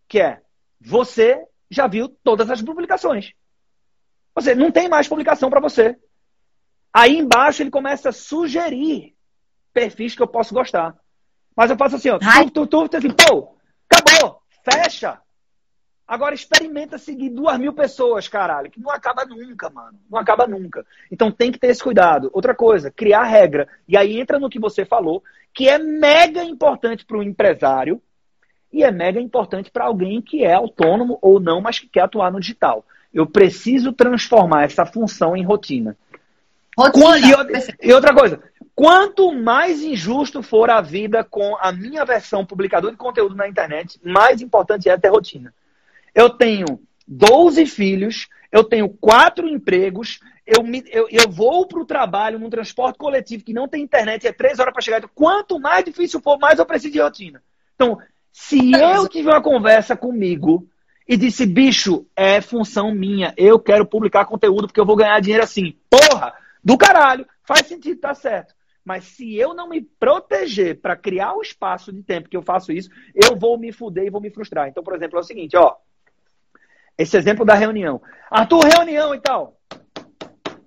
Que 0.09 0.21
é, 0.21 0.43
você 0.81 1.45
já 1.71 1.87
viu 1.87 2.09
todas 2.09 2.51
as 2.51 2.63
publicações. 2.63 3.33
Você 4.35 4.55
não 4.55 4.71
tem 4.71 4.89
mais 4.89 5.09
publicação 5.09 5.51
para 5.51 5.61
você. 5.61 5.99
Aí 6.93 7.19
embaixo 7.19 7.63
ele 7.63 7.71
começa 7.71 8.09
a 8.09 8.13
sugerir 8.13 9.15
perfis 9.73 10.15
que 10.15 10.23
eu 10.23 10.29
posso 10.29 10.55
gostar. 10.55 10.97
Mas 11.57 11.71
eu 11.71 11.77
faço 11.77 11.97
assim, 11.97 12.11
ó, 12.11 12.19
tu, 12.19 12.51
tu, 12.51 12.67
tu, 12.67 12.89
tu, 12.89 12.97
assim, 12.97 13.11
pô, 13.11 13.57
acabou, 13.91 14.43
fecha. 14.65 15.21
Agora 16.09 16.35
experimenta 16.35 16.97
seguir 16.97 17.29
duas 17.29 17.59
mil 17.59 17.75
pessoas, 17.75 18.27
caralho, 18.27 18.71
que 18.71 18.81
não 18.81 18.91
acaba 18.91 19.27
nunca, 19.27 19.69
mano. 19.69 19.99
Não 20.11 20.19
acaba 20.19 20.47
nunca. 20.47 20.87
Então 21.13 21.31
tem 21.31 21.53
que 21.53 21.59
ter 21.59 21.67
esse 21.67 21.83
cuidado. 21.83 22.31
Outra 22.33 22.55
coisa, 22.55 22.91
criar 22.91 23.25
regra. 23.25 23.69
E 23.87 23.95
aí 23.95 24.19
entra 24.19 24.39
no 24.39 24.49
que 24.49 24.59
você 24.59 24.87
falou, 24.87 25.23
que 25.53 25.69
é 25.69 25.77
mega 25.77 26.43
importante 26.43 27.05
para 27.05 27.19
o 27.19 27.23
empresário 27.23 28.01
e 28.73 28.83
é 28.83 28.91
mega 28.91 29.21
importante 29.21 29.71
para 29.71 29.85
alguém 29.85 30.23
que 30.23 30.43
é 30.43 30.55
autônomo 30.55 31.19
ou 31.21 31.39
não, 31.39 31.61
mas 31.61 31.79
que 31.79 31.87
quer 31.87 32.05
atuar 32.05 32.33
no 32.33 32.41
digital. 32.41 32.87
Eu 33.13 33.27
preciso 33.27 33.93
transformar 33.93 34.65
essa 34.65 34.87
função 34.87 35.37
em 35.37 35.45
rotina. 35.45 35.95
Rotina, 36.75 37.19
e, 37.19 37.35
outra, 37.35 37.77
e 37.83 37.93
outra 37.93 38.15
coisa, 38.15 38.43
quanto 38.75 39.35
mais 39.35 39.83
injusto 39.83 40.43
for 40.43 40.71
a 40.71 40.81
vida 40.81 41.23
com 41.23 41.55
a 41.61 41.71
minha 41.71 42.03
versão 42.07 42.47
publicador 42.47 42.93
de 42.93 42.97
conteúdo 42.97 43.35
na 43.35 43.47
internet, 43.47 44.01
mais 44.03 44.41
importante 44.41 44.89
é 44.89 44.97
ter 44.97 45.09
rotina. 45.09 45.53
Eu 46.19 46.31
tenho 46.31 46.81
12 47.07 47.65
filhos, 47.65 48.27
eu 48.51 48.65
tenho 48.65 48.89
quatro 48.89 49.47
empregos, 49.47 50.19
eu, 50.45 50.65
me, 50.65 50.83
eu, 50.89 51.07
eu 51.13 51.31
vou 51.31 51.65
para 51.65 51.79
o 51.79 51.87
trabalho 51.87 52.41
num 52.41 52.51
transporte 52.51 52.99
coletivo 52.99 53.45
que 53.45 53.53
não 53.53 53.69
tem 53.69 53.85
internet, 53.85 54.27
é 54.27 54.33
três 54.33 54.59
horas 54.59 54.73
para 54.73 54.83
chegar. 54.83 54.99
Então, 54.99 55.11
quanto 55.15 55.61
mais 55.61 55.85
difícil 55.85 56.21
for, 56.21 56.37
mais 56.37 56.59
eu 56.59 56.67
preciso 56.67 56.93
de 56.93 57.01
rotina. 57.01 57.41
Então, 57.77 57.99
se 58.33 58.73
eu 58.73 59.07
tiver 59.09 59.31
uma 59.31 59.41
conversa 59.41 59.97
comigo 59.97 60.69
e 61.07 61.17
disse, 61.17 61.47
bicho, 61.47 62.05
é 62.17 62.41
função 62.41 62.93
minha, 62.93 63.33
eu 63.37 63.57
quero 63.61 63.87
publicar 63.87 64.25
conteúdo 64.25 64.67
porque 64.67 64.81
eu 64.81 64.87
vou 64.87 64.97
ganhar 64.97 65.21
dinheiro 65.21 65.45
assim. 65.45 65.77
Porra, 65.89 66.35
do 66.65 66.77
caralho, 66.77 67.25
faz 67.45 67.65
sentido, 67.69 68.01
tá 68.01 68.13
certo. 68.13 68.57
Mas 68.85 69.05
se 69.05 69.37
eu 69.37 69.55
não 69.55 69.69
me 69.69 69.83
proteger 69.83 70.81
para 70.81 70.97
criar 70.97 71.35
o 71.35 71.43
espaço 71.43 71.93
de 71.93 72.03
tempo 72.03 72.29
que 72.29 72.37
eu 72.37 72.43
faço 72.43 72.73
isso, 72.73 72.91
eu 73.15 73.37
vou 73.37 73.57
me 73.57 73.71
fuder 73.71 74.07
e 74.07 74.11
vou 74.11 74.21
me 74.21 74.31
frustrar. 74.31 74.67
Então, 74.67 74.83
por 74.83 74.97
exemplo, 74.97 75.17
é 75.17 75.21
o 75.21 75.25
seguinte, 75.25 75.57
ó. 75.57 75.77
Esse 76.99 77.17
exemplo 77.17 77.45
da 77.45 77.55
reunião. 77.55 78.03
Arthur, 78.29 78.65
reunião 78.65 79.15
e 79.15 79.21
tal. 79.21 79.57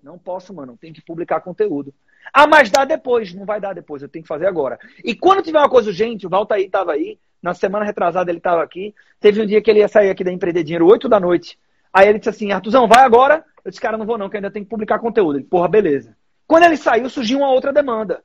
Não 0.02 0.18
posso, 0.18 0.54
mano. 0.54 0.78
Tem 0.80 0.94
que 0.94 1.02
publicar 1.02 1.42
conteúdo. 1.42 1.94
Ah, 2.34 2.48
mas 2.48 2.72
dá 2.72 2.86
depois. 2.86 3.34
Não 3.34 3.46
vai 3.46 3.60
dar 3.60 3.74
depois. 3.74 4.02
Eu 4.02 4.10
tenho 4.10 4.24
que 4.24 4.30
fazer 4.30 4.48
agora. 4.48 4.80
E 5.04 5.14
quando 5.14 5.44
tiver 5.44 5.60
uma 5.60 5.70
coisa 5.70 5.90
urgente, 5.90 6.26
o 6.26 6.30
Valtaí 6.30 6.66
estava 6.66 6.94
aí. 6.94 7.20
Na 7.42 7.54
semana 7.54 7.84
retrasada 7.84 8.32
ele 8.32 8.38
estava 8.38 8.64
aqui. 8.64 8.96
Teve 9.20 9.42
um 9.42 9.46
dia 9.46 9.62
que 9.62 9.70
ele 9.70 9.80
ia 9.80 9.88
sair 9.88 10.10
aqui 10.10 10.24
da 10.24 10.32
Empreender 10.32 10.64
Dinheiro, 10.64 10.88
8 10.88 11.10
da 11.10 11.20
noite. 11.20 11.60
Aí 11.92 12.08
ele 12.08 12.20
disse 12.20 12.30
assim, 12.30 12.52
Artuzão, 12.52 12.88
vai 12.88 13.04
agora. 13.04 13.44
Eu 13.66 13.70
disse, 13.70 13.82
cara, 13.82 13.98
não 13.98 14.06
vou 14.06 14.18
não, 14.18 14.30
que 14.30 14.38
ainda 14.38 14.50
tem 14.50 14.64
que 14.64 14.70
publicar 14.70 15.00
conteúdo. 15.00 15.38
Ele, 15.38 15.46
porra, 15.46 15.68
beleza. 15.68 16.16
Quando 16.48 16.64
ele 16.64 16.78
saiu, 16.78 17.10
surgiu 17.10 17.40
uma 17.40 17.52
outra 17.52 17.74
demanda. 17.74 18.24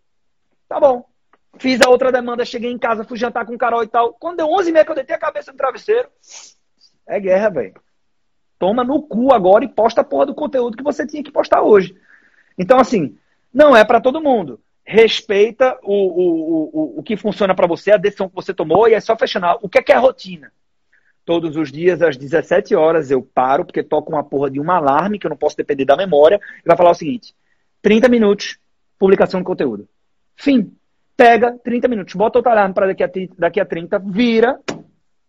Tá 0.69 0.79
bom. 0.79 1.05
Fiz 1.59 1.81
a 1.81 1.89
outra 1.89 2.13
demanda, 2.13 2.45
cheguei 2.45 2.71
em 2.71 2.79
casa, 2.79 3.05
fui 3.05 3.17
jantar 3.17 3.47
com 3.47 3.55
o 3.55 3.59
Carol 3.59 3.83
e 3.83 3.89
tal. 3.89 4.13
Quando 4.13 4.37
deu 4.37 4.47
11 4.47 4.69
e 4.69 4.73
meia 4.73 4.85
que 4.85 4.91
eu 4.91 4.95
deitei 4.95 5.17
a 5.17 5.19
cabeça 5.19 5.51
no 5.51 5.59
travesseiro, 5.59 6.09
é 7.07 7.19
guerra, 7.19 7.49
velho. 7.49 7.75
Toma 8.59 8.83
no 8.83 9.03
cu 9.03 9.33
agora 9.33 9.65
e 9.65 9.69
posta 9.69 10.01
a 10.01 10.05
porra 10.05 10.27
do 10.27 10.35
conteúdo 10.35 10.77
que 10.77 10.83
você 10.83 11.07
tinha 11.07 11.23
que 11.23 11.31
postar 11.31 11.63
hoje. 11.63 11.95
Então, 12.59 12.79
assim, 12.79 13.17
não 13.53 13.77
é 13.77 13.85
para 13.85 14.01
todo 14.01 14.23
mundo. 14.23 14.61
Respeita 14.85 15.79
o, 15.83 15.93
o, 15.93 16.71
o, 16.73 17.01
o 17.01 17.03
que 17.03 17.17
funciona 17.17 17.55
para 17.55 17.67
você, 17.67 17.93
a 17.93 17.97
decisão 17.97 18.29
que 18.29 18.35
você 18.35 18.55
tomou, 18.55 18.89
e 18.89 18.95
é 18.95 19.01
só 19.01 19.17
fechar. 19.17 19.59
O 19.61 19.69
que 19.69 19.79
é 19.79 19.83
que 19.83 19.93
é 19.93 19.97
rotina? 19.97 20.53
Todos 21.25 21.57
os 21.57 21.73
dias, 21.73 22.01
às 22.03 22.17
17 22.17 22.75
horas, 22.77 23.11
eu 23.11 23.21
paro, 23.21 23.65
porque 23.65 23.83
toco 23.83 24.13
uma 24.13 24.23
porra 24.23 24.49
de 24.49 24.61
um 24.61 24.71
alarme, 24.71 25.19
que 25.19 25.27
eu 25.27 25.31
não 25.31 25.37
posso 25.37 25.57
depender 25.57 25.85
da 25.85 25.97
memória, 25.97 26.41
e 26.65 26.69
vai 26.69 26.77
falar 26.77 26.91
o 26.91 26.95
seguinte: 26.95 27.35
30 27.83 28.09
minutos, 28.09 28.59
publicação 28.99 29.41
de 29.41 29.47
conteúdo. 29.47 29.89
Fim. 30.37 30.73
Pega 31.17 31.59
30 31.65 31.89
minutos, 31.89 32.15
bota 32.15 32.39
o 32.39 32.47
alarme 32.47 32.75
para 32.75 32.89
daqui 32.89 33.03
a, 33.03 33.11
daqui 33.39 33.59
a 33.59 33.65
30, 33.65 33.99
vira 34.01 34.61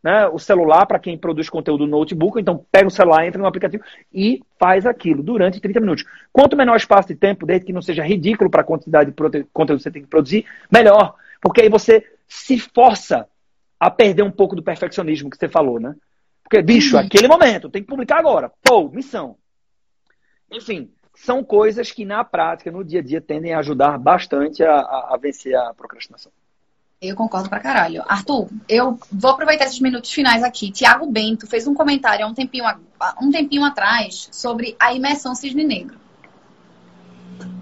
né, 0.07 0.25
o 0.25 0.39
celular 0.39 0.85
para 0.85 0.99
quem 0.99 1.17
produz 1.17 1.49
conteúdo 1.49 1.85
no 1.85 1.97
notebook, 1.97 2.39
então 2.39 2.63
pega 2.71 2.87
o 2.87 2.91
celular, 2.91 3.27
entra 3.27 3.41
no 3.41 3.45
aplicativo 3.45 3.83
e 4.13 4.41
faz 4.57 4.85
aquilo 4.85 5.21
durante 5.21 5.59
30 5.59 5.81
minutos. 5.81 6.05
Quanto 6.31 6.55
menor 6.55 6.77
espaço 6.77 7.09
de 7.09 7.15
tempo, 7.15 7.45
desde 7.45 7.65
que 7.65 7.73
não 7.73 7.81
seja 7.81 8.05
ridículo 8.05 8.49
para 8.49 8.61
a 8.61 8.63
quantidade 8.63 9.11
de 9.11 9.43
conteúdo 9.51 9.79
que 9.79 9.83
você 9.83 9.91
tem 9.91 10.01
que 10.01 10.07
produzir, 10.07 10.45
melhor. 10.71 11.15
Porque 11.41 11.59
aí 11.59 11.67
você 11.67 12.07
se 12.25 12.57
força 12.57 13.27
a 13.77 13.91
perder 13.91 14.23
um 14.23 14.31
pouco 14.31 14.55
do 14.55 14.63
perfeccionismo 14.63 15.29
que 15.29 15.35
você 15.35 15.49
falou, 15.49 15.77
né? 15.77 15.93
Porque, 16.41 16.61
bicho, 16.61 16.95
uhum. 16.95 17.01
aquele 17.01 17.27
momento, 17.27 17.69
tem 17.69 17.81
que 17.81 17.89
publicar 17.89 18.17
agora. 18.19 18.49
Pô, 18.63 18.87
missão. 18.87 19.35
Enfim, 20.49 20.89
são 21.15 21.43
coisas 21.43 21.91
que 21.91 22.05
na 22.05 22.23
prática, 22.23 22.71
no 22.71 22.81
dia 22.81 23.01
a 23.01 23.03
dia, 23.03 23.19
tendem 23.19 23.53
a 23.53 23.59
ajudar 23.59 23.97
bastante 23.97 24.63
a, 24.63 24.71
a, 24.71 25.15
a 25.15 25.17
vencer 25.17 25.53
a 25.53 25.73
procrastinação. 25.73 26.31
Eu 26.99 27.15
concordo 27.15 27.47
pra 27.47 27.59
caralho. 27.59 28.03
Arthur, 28.07 28.49
eu 28.67 28.99
vou 29.11 29.31
aproveitar 29.31 29.65
esses 29.65 29.79
minutos 29.79 30.11
finais 30.11 30.43
aqui. 30.43 30.71
Tiago 30.71 31.05
Bento 31.05 31.45
fez 31.45 31.67
um 31.67 31.75
comentário 31.75 32.25
há 32.25 32.27
um 32.27 32.33
tempinho, 32.33 32.65
um 33.21 33.29
tempinho 33.29 33.63
atrás 33.63 34.27
sobre 34.31 34.75
a 34.79 34.93
imersão 34.93 35.35
cisne 35.35 35.63
negro. 35.63 35.99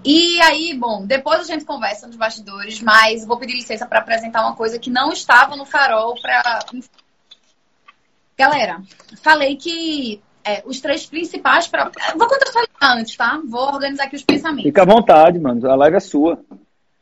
E 0.02 0.40
aí, 0.40 0.72
bom, 0.72 1.04
depois 1.04 1.40
a 1.40 1.44
gente 1.44 1.66
conversa 1.66 2.06
nos 2.06 2.16
bastidores, 2.16 2.80
mas 2.80 3.26
vou 3.26 3.36
pedir 3.36 3.54
licença 3.54 3.84
para 3.84 3.98
apresentar 3.98 4.40
uma 4.40 4.54
coisa 4.54 4.78
que 4.78 4.88
não 4.88 5.12
estava 5.12 5.54
no 5.54 5.66
farol 5.66 6.14
para. 6.22 6.60
Galera, 8.38 8.80
falei 9.22 9.56
que 9.56 10.22
é, 10.44 10.62
os 10.64 10.80
três 10.80 11.04
principais. 11.04 11.66
Pra... 11.66 11.90
Vou 12.16 12.28
contextualizar 12.28 12.96
antes, 12.96 13.16
tá? 13.16 13.38
Vou 13.44 13.74
organizar 13.74 14.04
aqui 14.04 14.16
os 14.16 14.22
pensamentos. 14.22 14.62
Fica 14.62 14.82
à 14.82 14.86
vontade, 14.86 15.38
mano. 15.38 15.68
A 15.68 15.74
live 15.74 15.96
é 15.96 16.00
sua. 16.00 16.40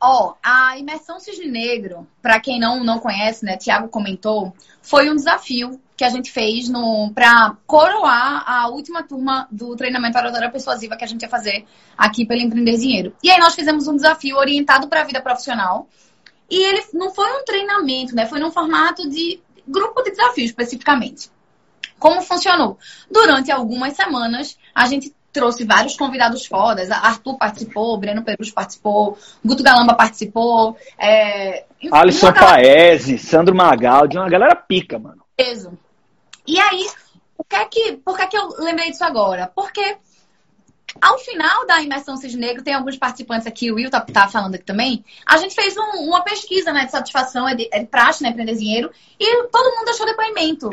Ó, 0.01 0.35
a 0.43 0.77
imersão 0.77 1.19
cisne 1.19 1.47
negro, 1.47 2.07
para 2.21 2.39
quem 2.39 2.59
não, 2.59 2.83
não 2.83 2.99
conhece, 2.99 3.45
né, 3.45 3.57
Tiago 3.57 3.87
comentou, 3.87 4.53
foi 4.81 5.09
um 5.09 5.15
desafio 5.15 5.79
que 5.95 6.03
a 6.03 6.09
gente 6.09 6.31
fez 6.31 6.69
para 7.13 7.55
coroar 7.65 8.43
a 8.45 8.67
última 8.67 9.01
turma 9.03 9.47
do 9.49 9.75
treinamento 9.75 10.17
oratória 10.17 10.51
persuasiva 10.51 10.97
que 10.97 11.05
a 11.05 11.07
gente 11.07 11.21
ia 11.21 11.29
fazer 11.29 11.65
aqui 11.97 12.25
pelo 12.25 12.41
Empreender 12.41 12.77
Dinheiro. 12.77 13.15
E 13.23 13.31
aí 13.31 13.39
nós 13.39 13.55
fizemos 13.55 13.87
um 13.87 13.95
desafio 13.95 14.35
orientado 14.35 14.89
para 14.89 15.01
a 15.01 15.05
vida 15.05 15.21
profissional. 15.21 15.87
E 16.49 16.63
ele 16.63 16.83
não 16.93 17.11
foi 17.11 17.31
um 17.31 17.45
treinamento, 17.45 18.13
né? 18.13 18.25
Foi 18.25 18.39
num 18.39 18.51
formato 18.51 19.09
de 19.09 19.41
grupo 19.67 20.03
de 20.03 20.11
desafio 20.11 20.45
especificamente. 20.45 21.31
Como 21.97 22.21
funcionou? 22.21 22.77
Durante 23.09 23.51
algumas 23.51 23.93
semanas, 23.93 24.57
a 24.73 24.85
gente 24.87 25.15
trouxe 25.35 25.65
vários 25.65 25.97
convidados 25.97 26.45
fodas. 26.45 26.89
Arthur 26.89 27.37
participou, 27.37 27.97
Breno 27.97 28.23
Perus 28.23 28.51
participou, 28.51 29.17
Guto 29.43 29.61
Galamba 29.61 29.93
participou. 29.93 30.77
É... 30.97 31.65
Alisson 31.91 32.31
galera... 32.31 32.53
Paese, 32.53 33.17
Sandro 33.17 33.53
Magaldi, 33.53 34.17
uma 34.17 34.29
galera 34.29 34.55
pica, 34.55 34.97
mano. 34.97 35.21
Peso. 35.35 35.77
E 36.47 36.57
aí, 36.57 36.87
o 37.37 37.43
que 37.43 37.55
é 37.55 37.65
que, 37.65 37.97
por 37.97 38.15
que, 38.15 38.23
é 38.23 38.27
que 38.27 38.37
eu 38.37 38.47
lembrei 38.59 38.89
disso 38.91 39.03
agora? 39.03 39.51
Porque 39.53 39.97
ao 41.01 41.17
final 41.19 41.67
da 41.67 41.81
imersão 41.81 42.15
Cisne 42.15 42.39
Negro, 42.39 42.63
tem 42.63 42.73
alguns 42.73 42.95
participantes 42.95 43.45
aqui, 43.45 43.69
o 43.69 43.75
Will 43.75 43.89
tá, 43.89 43.99
tá 43.99 44.29
falando 44.29 44.55
aqui 44.55 44.63
também. 44.63 45.03
A 45.25 45.35
gente 45.35 45.53
fez 45.53 45.75
um, 45.75 46.07
uma 46.07 46.23
pesquisa 46.23 46.71
né, 46.71 46.85
de 46.85 46.91
satisfação, 46.91 47.49
é 47.49 47.55
de, 47.55 47.67
é 47.73 47.79
de 47.79 47.87
praxe, 47.87 48.23
né, 48.23 48.29
Aprender 48.29 48.55
Dinheiro, 48.55 48.89
e 49.19 49.47
todo 49.47 49.75
mundo 49.75 49.85
deixou 49.85 50.05
depoimento. 50.05 50.69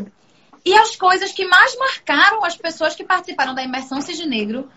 E 0.64 0.74
as 0.74 0.94
coisas 0.96 1.32
que 1.32 1.44
mais 1.44 1.76
marcaram 1.76 2.44
as 2.44 2.56
pessoas 2.56 2.94
que 2.94 3.04
participaram 3.04 3.54
da 3.54 3.62
imersão 3.62 4.00
Cisne 4.00 4.26
Negro 4.26 4.70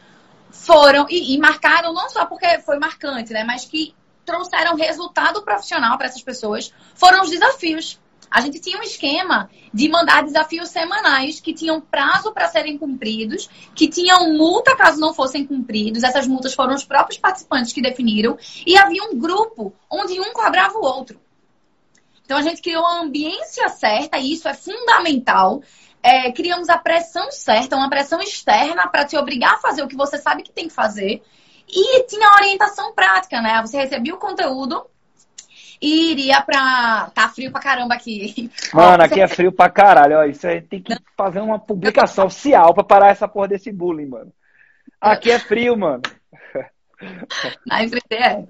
foram, 0.50 1.06
e, 1.10 1.36
e 1.36 1.38
marcaram 1.38 1.94
não 1.94 2.10
só 2.10 2.26
porque 2.26 2.60
foi 2.60 2.80
marcante, 2.80 3.32
né? 3.32 3.44
Mas 3.44 3.66
que 3.66 3.94
trouxeram 4.26 4.76
resultado 4.76 5.44
profissional 5.44 5.98
para 5.98 6.08
essas 6.08 6.24
pessoas, 6.24 6.74
foram 6.96 7.22
os 7.22 7.30
desafios. 7.30 8.00
A 8.30 8.42
gente 8.42 8.60
tinha 8.60 8.78
um 8.78 8.84
esquema 8.84 9.50
de 9.74 9.88
mandar 9.88 10.24
desafios 10.24 10.70
semanais 10.70 11.40
que 11.40 11.54
tinham 11.54 11.80
prazo 11.80 12.34
para 12.34 12.48
serem 12.48 12.78
cumpridos, 12.78 13.48
que 13.74 13.88
tinham 13.88 14.34
multa 14.34 14.76
caso 14.76 15.00
não 15.00 15.14
fossem 15.14 15.46
cumpridos. 15.46 16.04
Essas 16.04 16.28
multas 16.28 16.54
foram 16.54 16.74
os 16.74 16.84
próprios 16.84 17.20
participantes 17.20 17.72
que 17.72 17.82
definiram. 17.82 18.38
E 18.66 18.76
havia 18.76 19.04
um 19.04 19.18
grupo 19.18 19.74
onde 19.90 20.20
um 20.20 20.34
cobrava 20.34 20.78
o 20.78 20.84
outro. 20.84 21.20
Então 22.26 22.38
a 22.38 22.42
gente 22.42 22.62
criou 22.62 22.86
a 22.86 23.02
ambiência 23.02 23.70
certa, 23.70 24.18
e 24.18 24.34
isso 24.34 24.48
é 24.48 24.54
fundamental. 24.54 25.62
É, 26.02 26.32
criamos 26.32 26.70
a 26.70 26.78
pressão 26.78 27.32
certa, 27.32 27.76
uma 27.76 27.90
pressão 27.90 28.20
externa 28.20 28.88
para 28.88 29.06
te 29.06 29.18
obrigar 29.18 29.54
a 29.54 29.60
fazer 29.60 29.84
o 29.84 29.88
que 29.88 29.96
você 29.96 30.18
sabe 30.18 30.44
que 30.44 30.52
tem 30.52 30.68
que 30.68 30.74
fazer. 30.74 31.22
E 31.68 32.04
tinha 32.04 32.30
orientação 32.36 32.94
prática, 32.94 33.42
né? 33.42 33.62
Você 33.62 33.78
recebia 33.78 34.14
o 34.14 34.20
conteúdo 34.20 34.86
e 35.82 36.12
iria 36.12 36.42
pra. 36.42 37.12
Tá 37.14 37.30
frio 37.30 37.52
pra 37.52 37.62
caramba 37.62 37.96
aqui. 37.96 38.52
Mano, 38.74 39.04
aqui 39.04 39.22
é 39.22 39.28
frio 39.28 39.52
pra 39.52 39.70
caralho. 39.70 40.18
Ó, 40.18 40.24
isso 40.24 40.48
aí 40.48 40.62
tem 40.62 40.82
que 40.82 40.96
fazer 41.18 41.40
uma 41.40 41.60
publicação 41.60 42.28
oficial 42.28 42.74
pra 42.74 42.84
parar 42.84 43.10
essa 43.10 43.28
porra 43.28 43.50
desse 43.50 43.72
bullying, 43.72 44.08
mano. 44.08 44.32
Aqui 45.02 45.32
é 45.32 45.40
frio, 45.40 45.78
mano. 45.78 46.02
Na 47.66 47.84
empreender 47.84 48.22
é. 48.22 48.44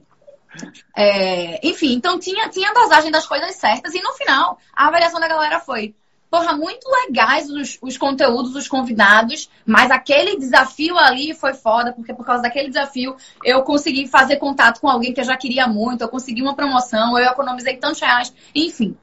É, 0.95 1.67
enfim, 1.67 1.93
então 1.93 2.17
tinha, 2.17 2.49
tinha 2.49 2.69
a 2.69 2.73
dosagem 2.73 3.11
das 3.11 3.25
coisas 3.27 3.55
certas 3.55 3.93
e 3.93 4.01
no 4.01 4.13
final 4.13 4.57
a 4.73 4.87
avaliação 4.87 5.19
da 5.19 5.27
galera 5.27 5.59
foi 5.59 5.93
porra, 6.29 6.53
muito 6.53 6.85
legais 6.89 7.49
os, 7.49 7.77
os 7.81 7.97
conteúdos, 7.97 8.55
os 8.55 8.67
convidados, 8.67 9.49
mas 9.65 9.89
aquele 9.89 10.37
desafio 10.37 10.97
ali 10.97 11.33
foi 11.33 11.53
foda, 11.53 11.93
porque 11.93 12.13
por 12.13 12.25
causa 12.25 12.41
daquele 12.41 12.67
desafio 12.67 13.15
eu 13.43 13.63
consegui 13.63 14.07
fazer 14.07 14.35
contato 14.35 14.81
com 14.81 14.89
alguém 14.89 15.13
que 15.13 15.21
eu 15.21 15.25
já 15.25 15.37
queria 15.37 15.65
muito, 15.67 16.01
eu 16.01 16.09
consegui 16.09 16.41
uma 16.41 16.55
promoção, 16.55 17.17
eu 17.17 17.25
economizei 17.25 17.77
tantos 17.77 18.01
reais, 18.01 18.33
enfim. 18.53 18.97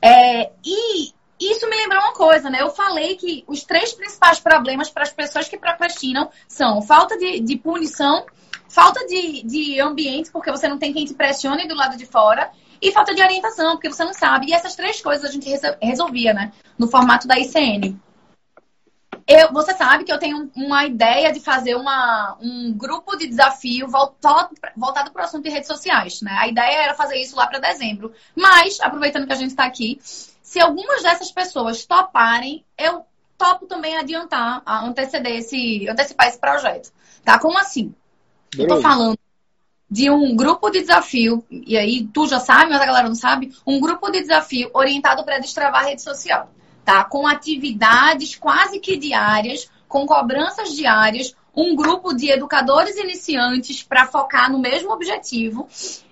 É, 0.00 0.50
e 0.64 1.12
isso 1.38 1.68
me 1.68 1.76
lembrou 1.76 2.00
uma 2.00 2.14
coisa, 2.14 2.48
né? 2.48 2.62
Eu 2.62 2.70
falei 2.70 3.16
que 3.16 3.44
os 3.46 3.62
três 3.62 3.92
principais 3.92 4.40
problemas 4.40 4.90
para 4.90 5.02
as 5.02 5.12
pessoas 5.12 5.48
que 5.48 5.58
procrastinam 5.58 6.30
são 6.48 6.80
falta 6.82 7.16
de, 7.18 7.40
de 7.40 7.56
punição 7.56 8.24
falta 8.70 9.04
de, 9.06 9.42
de 9.42 9.80
ambiente, 9.80 10.30
porque 10.30 10.50
você 10.50 10.68
não 10.68 10.78
tem 10.78 10.92
quem 10.92 11.04
te 11.04 11.12
pressione 11.12 11.66
do 11.66 11.74
lado 11.74 11.96
de 11.96 12.06
fora, 12.06 12.50
e 12.80 12.92
falta 12.92 13.14
de 13.14 13.22
orientação, 13.22 13.72
porque 13.72 13.90
você 13.90 14.04
não 14.04 14.14
sabe. 14.14 14.46
E 14.46 14.54
essas 14.54 14.74
três 14.74 15.02
coisas 15.02 15.28
a 15.28 15.32
gente 15.32 15.48
resolvia, 15.82 16.32
né? 16.32 16.52
No 16.78 16.88
formato 16.88 17.28
da 17.28 17.38
ICN. 17.38 17.98
eu, 19.26 19.52
você 19.52 19.74
sabe 19.74 20.04
que 20.04 20.12
eu 20.12 20.18
tenho 20.18 20.50
uma 20.56 20.86
ideia 20.86 21.30
de 21.30 21.40
fazer 21.40 21.74
uma, 21.74 22.38
um 22.40 22.72
grupo 22.72 23.16
de 23.16 23.26
desafio 23.26 23.86
voltado, 23.86 24.54
voltado 24.74 25.10
para 25.10 25.22
o 25.22 25.24
assunto 25.24 25.44
de 25.44 25.50
redes 25.50 25.66
sociais, 25.66 26.22
né? 26.22 26.34
A 26.38 26.48
ideia 26.48 26.84
era 26.84 26.94
fazer 26.94 27.20
isso 27.20 27.36
lá 27.36 27.46
para 27.46 27.58
dezembro. 27.58 28.14
Mas, 28.34 28.80
aproveitando 28.80 29.26
que 29.26 29.32
a 29.32 29.36
gente 29.36 29.50
está 29.50 29.64
aqui, 29.64 29.98
se 30.02 30.58
algumas 30.58 31.02
dessas 31.02 31.30
pessoas 31.30 31.84
toparem, 31.84 32.64
eu 32.78 33.04
topo 33.36 33.66
também 33.66 33.96
adiantar, 33.96 34.62
anteceder 34.66 35.36
esse, 35.36 35.88
antecipar 35.88 36.28
esse 36.28 36.38
projeto. 36.38 36.92
Tá? 37.24 37.38
Como 37.38 37.58
assim? 37.58 37.94
Eu 38.58 38.68
tô 38.68 38.80
falando 38.80 39.18
de 39.90 40.10
um 40.10 40.36
grupo 40.36 40.70
de 40.70 40.80
desafio, 40.80 41.44
e 41.50 41.76
aí 41.76 42.08
tu 42.12 42.26
já 42.26 42.38
sabe, 42.38 42.70
mas 42.70 42.80
a 42.80 42.86
galera 42.86 43.08
não 43.08 43.14
sabe, 43.14 43.52
um 43.66 43.80
grupo 43.80 44.10
de 44.10 44.20
desafio 44.20 44.70
orientado 44.72 45.24
para 45.24 45.38
destravar 45.38 45.82
a 45.82 45.88
rede 45.88 46.02
social 46.02 46.48
tá? 46.84 47.04
Com 47.04 47.26
atividades 47.26 48.34
quase 48.34 48.80
que 48.80 48.96
diárias, 48.96 49.70
com 49.88 50.06
cobranças 50.06 50.72
diárias, 50.72 51.34
um 51.54 51.74
grupo 51.74 52.12
de 52.12 52.30
educadores 52.30 52.96
iniciantes 52.96 53.82
para 53.82 54.06
focar 54.06 54.50
no 54.50 54.58
mesmo 54.58 54.90
objetivo. 54.92 55.68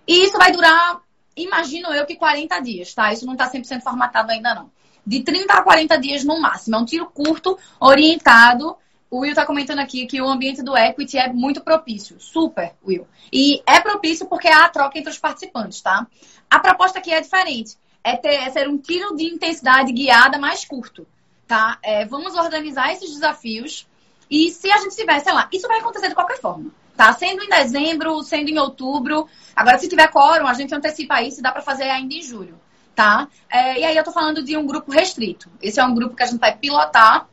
E 0.07 0.25
isso 0.25 0.39
vai 0.39 0.53
durar, 0.53 1.01
imagino 1.37 1.93
eu, 1.93 2.07
que 2.07 2.17
40 2.17 2.61
dias, 2.61 2.95
tá? 2.95 3.13
Isso 3.13 3.27
não 3.27 3.35
está 3.35 3.51
100% 3.51 3.83
formatado 3.83 4.31
ainda 4.31 4.55
não. 4.55 4.71
De 5.07 5.23
30 5.23 5.53
a 5.53 5.63
40 5.63 5.97
dias 5.99 6.25
no 6.25 6.41
máximo. 6.41 6.77
É 6.77 6.79
um 6.79 6.85
tiro 6.85 7.07
curto, 7.07 7.59
orientado. 7.81 8.77
O 9.11 9.21
Will 9.21 9.31
está 9.31 9.47
comentando 9.47 9.79
aqui 9.79 10.07
que 10.07 10.21
o 10.21 10.29
ambiente 10.29 10.63
do 10.63 10.77
Equity 10.77 11.17
é 11.19 11.33
muito 11.33 11.63
propício. 11.63 12.21
Super, 12.21 12.75
Will. 12.87 13.07
E 13.33 13.63
é 13.67 13.81
propício 13.81 14.27
porque 14.27 14.49
há 14.49 14.65
a 14.65 14.69
troca 14.69 14.99
entre 14.99 15.11
os 15.11 15.19
participantes, 15.19 15.81
tá? 15.81 16.07
A 16.51 16.59
proposta 16.59 16.99
aqui 16.99 17.13
é 17.13 17.21
diferente 17.21 17.77
é, 18.09 18.17
ter, 18.17 18.35
é 18.35 18.51
ser 18.51 18.69
um 18.69 18.79
tiro 18.79 19.15
de 19.17 19.25
intensidade 19.25 19.93
guiada 19.93 20.39
mais 20.39 20.65
curto, 20.65 21.07
tá? 21.47 21.79
É, 21.83 22.05
vamos 22.05 22.35
organizar 22.35 22.93
esses 22.93 23.11
desafios 23.11 23.87
e 24.31 24.51
se 24.51 24.71
a 24.71 24.79
gente 24.79 24.97
tiver, 24.97 25.19
sei 25.21 25.33
lá, 25.33 25.49
isso 25.53 25.67
vai 25.69 25.79
acontecer 25.79 26.09
de 26.09 26.15
qualquer 26.15 26.41
forma, 26.41 26.71
tá? 26.97 27.13
Sendo 27.13 27.43
em 27.43 27.49
dezembro, 27.49 28.23
sendo 28.23 28.51
em 28.51 28.59
outubro. 28.59 29.29
Agora, 29.55 29.79
se 29.79 29.89
tiver 29.89 30.09
quórum, 30.09 30.47
a 30.47 30.55
gente 30.55 30.75
antecipa 30.75 31.23
isso 31.23 31.41
e 31.41 31.43
dá 31.43 31.53
para 31.53 31.63
fazer 31.63 31.85
ainda 31.85 32.15
em 32.15 32.23
julho, 32.23 32.59
tá? 32.95 33.29
É, 33.51 33.81
e 33.81 33.85
aí 33.85 33.97
eu 33.97 34.05
tô 34.05 34.13
falando 34.13 34.43
de 34.43 34.57
um 34.57 34.67
grupo 34.67 34.93
restrito. 34.93 35.51
Esse 35.63 35.81
é 35.81 35.85
um 35.85 35.95
grupo 35.95 36.17
que 36.17 36.23
a 36.23 36.27
gente 36.27 36.41
vai 36.41 36.55
pilotar 36.57 37.27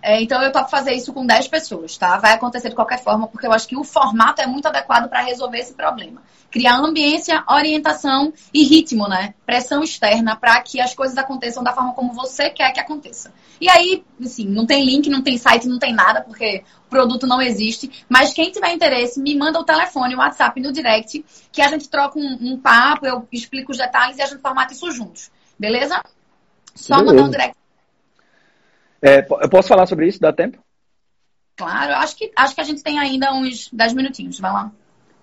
é, 0.00 0.22
então 0.22 0.40
eu 0.42 0.52
topo 0.52 0.70
fazer 0.70 0.92
isso 0.92 1.12
com 1.12 1.26
10 1.26 1.48
pessoas, 1.48 1.96
tá? 1.96 2.18
Vai 2.18 2.32
acontecer 2.32 2.68
de 2.68 2.74
qualquer 2.74 3.02
forma, 3.02 3.26
porque 3.26 3.46
eu 3.46 3.52
acho 3.52 3.66
que 3.66 3.76
o 3.76 3.82
formato 3.82 4.40
é 4.40 4.46
muito 4.46 4.66
adequado 4.66 5.08
para 5.08 5.22
resolver 5.22 5.58
esse 5.58 5.74
problema. 5.74 6.22
Criar 6.50 6.76
ambiência, 6.76 7.44
orientação 7.48 8.32
e 8.54 8.62
ritmo, 8.62 9.08
né? 9.08 9.34
Pressão 9.44 9.82
externa 9.82 10.36
para 10.36 10.60
que 10.62 10.80
as 10.80 10.94
coisas 10.94 11.18
aconteçam 11.18 11.62
da 11.62 11.72
forma 11.72 11.92
como 11.92 12.12
você 12.12 12.48
quer 12.48 12.72
que 12.72 12.80
aconteça. 12.80 13.32
E 13.60 13.68
aí, 13.68 14.04
assim, 14.22 14.46
não 14.46 14.64
tem 14.64 14.84
link, 14.84 15.10
não 15.10 15.20
tem 15.20 15.36
site, 15.36 15.68
não 15.68 15.78
tem 15.78 15.92
nada, 15.92 16.22
porque 16.22 16.62
o 16.86 16.88
produto 16.88 17.26
não 17.26 17.42
existe. 17.42 18.04
Mas 18.08 18.32
quem 18.32 18.52
tiver 18.52 18.72
interesse, 18.72 19.20
me 19.20 19.36
manda 19.36 19.58
o 19.58 19.64
telefone, 19.64 20.14
o 20.14 20.18
WhatsApp 20.18 20.60
no 20.60 20.72
direct, 20.72 21.24
que 21.50 21.60
a 21.60 21.68
gente 21.68 21.88
troca 21.88 22.18
um, 22.18 22.38
um 22.40 22.56
papo, 22.56 23.04
eu 23.04 23.26
explico 23.32 23.72
os 23.72 23.78
detalhes 23.78 24.16
e 24.16 24.22
a 24.22 24.26
gente 24.26 24.40
formata 24.40 24.72
isso 24.72 24.90
juntos. 24.92 25.30
Beleza? 25.58 26.00
Só 26.74 26.96
Beleza. 26.96 27.12
mandar 27.12 27.26
um 27.26 27.30
direct 27.30 27.57
é, 29.02 29.20
eu 29.20 29.48
posso 29.48 29.68
falar 29.68 29.86
sobre 29.86 30.06
isso? 30.06 30.20
Dá 30.20 30.32
tempo? 30.32 30.58
Claro, 31.56 31.92
acho 31.94 32.16
que, 32.16 32.30
acho 32.36 32.54
que 32.54 32.60
a 32.60 32.64
gente 32.64 32.82
tem 32.82 32.98
ainda 32.98 33.32
uns 33.32 33.68
10 33.72 33.94
minutinhos. 33.94 34.38
Vai 34.38 34.52
lá. 34.52 34.70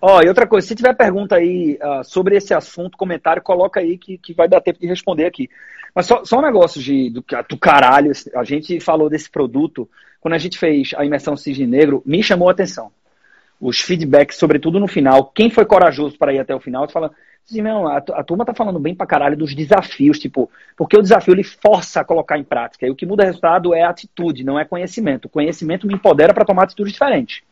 Ó, 0.02 0.18
oh, 0.18 0.22
e 0.22 0.28
outra 0.28 0.46
coisa, 0.46 0.68
se 0.68 0.76
tiver 0.76 0.94
pergunta 0.94 1.36
aí 1.36 1.80
uh, 1.82 2.04
sobre 2.04 2.36
esse 2.36 2.54
assunto, 2.54 2.98
comentário, 2.98 3.42
coloca 3.42 3.80
aí 3.80 3.98
que, 3.98 4.18
que 4.18 4.34
vai 4.34 4.48
dar 4.48 4.62
tempo 4.62 4.80
de 4.80 4.88
responder 4.88 5.26
aqui. 5.26 5.50
Mas 5.96 6.06
só, 6.06 6.24
só 6.26 6.40
um 6.40 6.42
negócio 6.42 6.82
de, 6.82 7.10
do, 7.10 7.24
do 7.50 7.58
caralho, 7.58 8.12
a 8.36 8.44
gente 8.44 8.80
falou 8.82 9.10
desse 9.10 9.30
produto, 9.30 9.90
quando 10.20 10.34
a 10.34 10.38
gente 10.38 10.60
fez 10.60 10.92
a 10.98 11.06
imersão 11.06 11.38
Cisne 11.38 11.66
Negro, 11.66 12.04
me 12.06 12.22
chamou 12.22 12.50
a 12.50 12.52
atenção. 12.52 12.92
Os 13.60 13.80
feedbacks, 13.80 14.38
sobretudo 14.38 14.80
no 14.80 14.88
final, 14.88 15.32
quem 15.34 15.50
foi 15.50 15.66
corajoso 15.66 16.18
para 16.18 16.34
ir 16.34 16.40
até 16.40 16.54
o 16.54 16.60
final, 16.60 16.90
fala, 16.90 17.12
Sim, 17.46 17.62
não, 17.62 17.88
a, 17.88 17.98
a, 17.98 18.24
turma 18.24 18.44
tá 18.44 18.56
falando 18.56 18.80
bem 18.80 18.96
pra 18.96 19.06
caralho 19.06 19.38
dos 19.38 19.54
desafios, 19.54 20.18
tipo, 20.18 20.50
porque 20.76 20.98
o 20.98 21.02
desafio 21.02 21.34
ele 21.34 21.44
força 21.44 22.02
a 22.02 22.04
colocar 22.04 22.40
em 22.40 22.44
prática. 22.44 22.88
E 22.88 22.90
o 22.90 22.96
que 22.96 23.06
muda 23.06 23.24
o 23.24 23.26
resultado 23.26 23.74
é 23.74 23.84
a 23.84 23.90
atitude, 23.90 24.44
não 24.44 24.60
é 24.60 24.66
conhecimento. 24.66 25.26
O 25.26 25.30
conhecimento 25.30 25.86
me 25.86 25.94
empodera 25.94 26.34
para 26.34 26.44
tomar 26.44 26.64
atitudes 26.64 26.94
diferentes. 26.94 27.44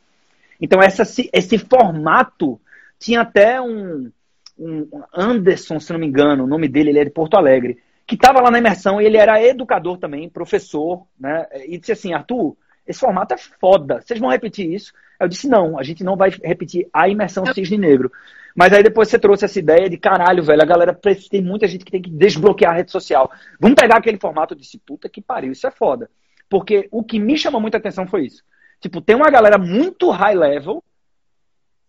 Então, 0.60 0.82
essa, 0.82 1.04
esse 1.32 1.58
formato 1.60 2.60
tinha 2.98 3.22
até 3.22 3.62
um, 3.62 4.12
um 4.58 4.88
Anderson, 5.14 5.80
se 5.80 5.94
não 5.94 6.00
me 6.00 6.08
engano, 6.08 6.46
o 6.46 6.48
nome 6.48 6.68
dele, 6.68 6.90
ele 6.90 7.00
é 7.00 7.06
de 7.06 7.12
Porto 7.12 7.36
Alegre, 7.36 7.78
que 8.08 8.16
estava 8.16 8.42
lá 8.42 8.50
na 8.50 8.58
imersão 8.58 9.00
e 9.00 9.06
ele 9.06 9.18
era 9.18 9.44
educador 9.44 9.98
também, 9.98 10.28
professor, 10.28 11.06
né? 11.20 11.46
E 11.68 11.78
disse 11.78 11.92
assim, 11.92 12.14
Arthur, 12.14 12.56
esse 12.88 13.00
formato 13.00 13.34
é 13.34 13.38
foda, 13.38 14.02
vocês 14.02 14.20
vão 14.20 14.30
repetir 14.30 14.72
isso? 14.72 14.92
Eu 15.20 15.28
disse, 15.28 15.48
não, 15.48 15.78
a 15.78 15.84
gente 15.84 16.04
não 16.04 16.16
vai 16.16 16.32
repetir 16.44 16.88
a 16.92 17.08
imersão 17.08 17.46
cisne 17.54 17.78
negro. 17.78 18.12
Mas 18.56 18.72
aí 18.72 18.84
depois 18.84 19.10
você 19.10 19.18
trouxe 19.18 19.46
essa 19.46 19.58
ideia 19.58 19.90
de 19.90 19.98
caralho, 19.98 20.44
velho, 20.44 20.62
a 20.62 20.66
galera 20.66 21.00
tem 21.30 21.42
muita 21.42 21.68
gente 21.68 21.84
que 21.84 21.92
tem 21.92 22.02
que 22.02 22.10
desbloquear 22.10 22.74
a 22.74 22.78
rede 22.78 22.92
social. 22.92 23.32
Vamos 23.60 23.76
pegar 23.76 23.98
aquele 23.98 24.20
formato 24.20 24.56
de 24.56 24.80
puta 24.86 25.10
que 25.10 25.22
pariu, 25.22 25.52
isso 25.52 25.66
é 25.66 25.72
foda. 25.72 26.10
Porque 26.50 26.88
o 26.92 27.04
que 27.04 27.20
me 27.20 27.38
chamou 27.38 27.60
muita 27.60 27.78
atenção 27.78 28.08
foi 28.08 28.26
isso. 28.26 28.44
Tipo, 28.80 29.02
tem 29.02 29.16
uma 29.16 29.32
galera 29.32 29.58
muito 29.58 30.10
high 30.12 30.36
level 30.36 30.84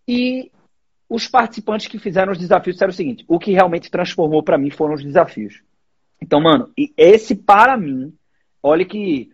e 0.09 0.51
os 1.09 1.29
participantes 1.29 1.87
que 1.87 1.99
fizeram 1.99 2.33
os 2.33 2.39
desafios 2.39 2.77
disseram 2.77 2.91
o 2.91 2.95
seguinte: 2.95 3.25
o 3.29 3.39
que 3.39 3.53
realmente 3.53 3.91
transformou 3.91 4.43
para 4.43 4.57
mim 4.59 4.71
foram 4.71 4.95
os 4.95 5.03
desafios. 5.03 5.63
Então, 6.21 6.41
mano, 6.41 6.71
esse 6.97 7.35
para 7.35 7.77
mim, 7.77 8.15
olha 8.63 8.85
que, 8.85 9.31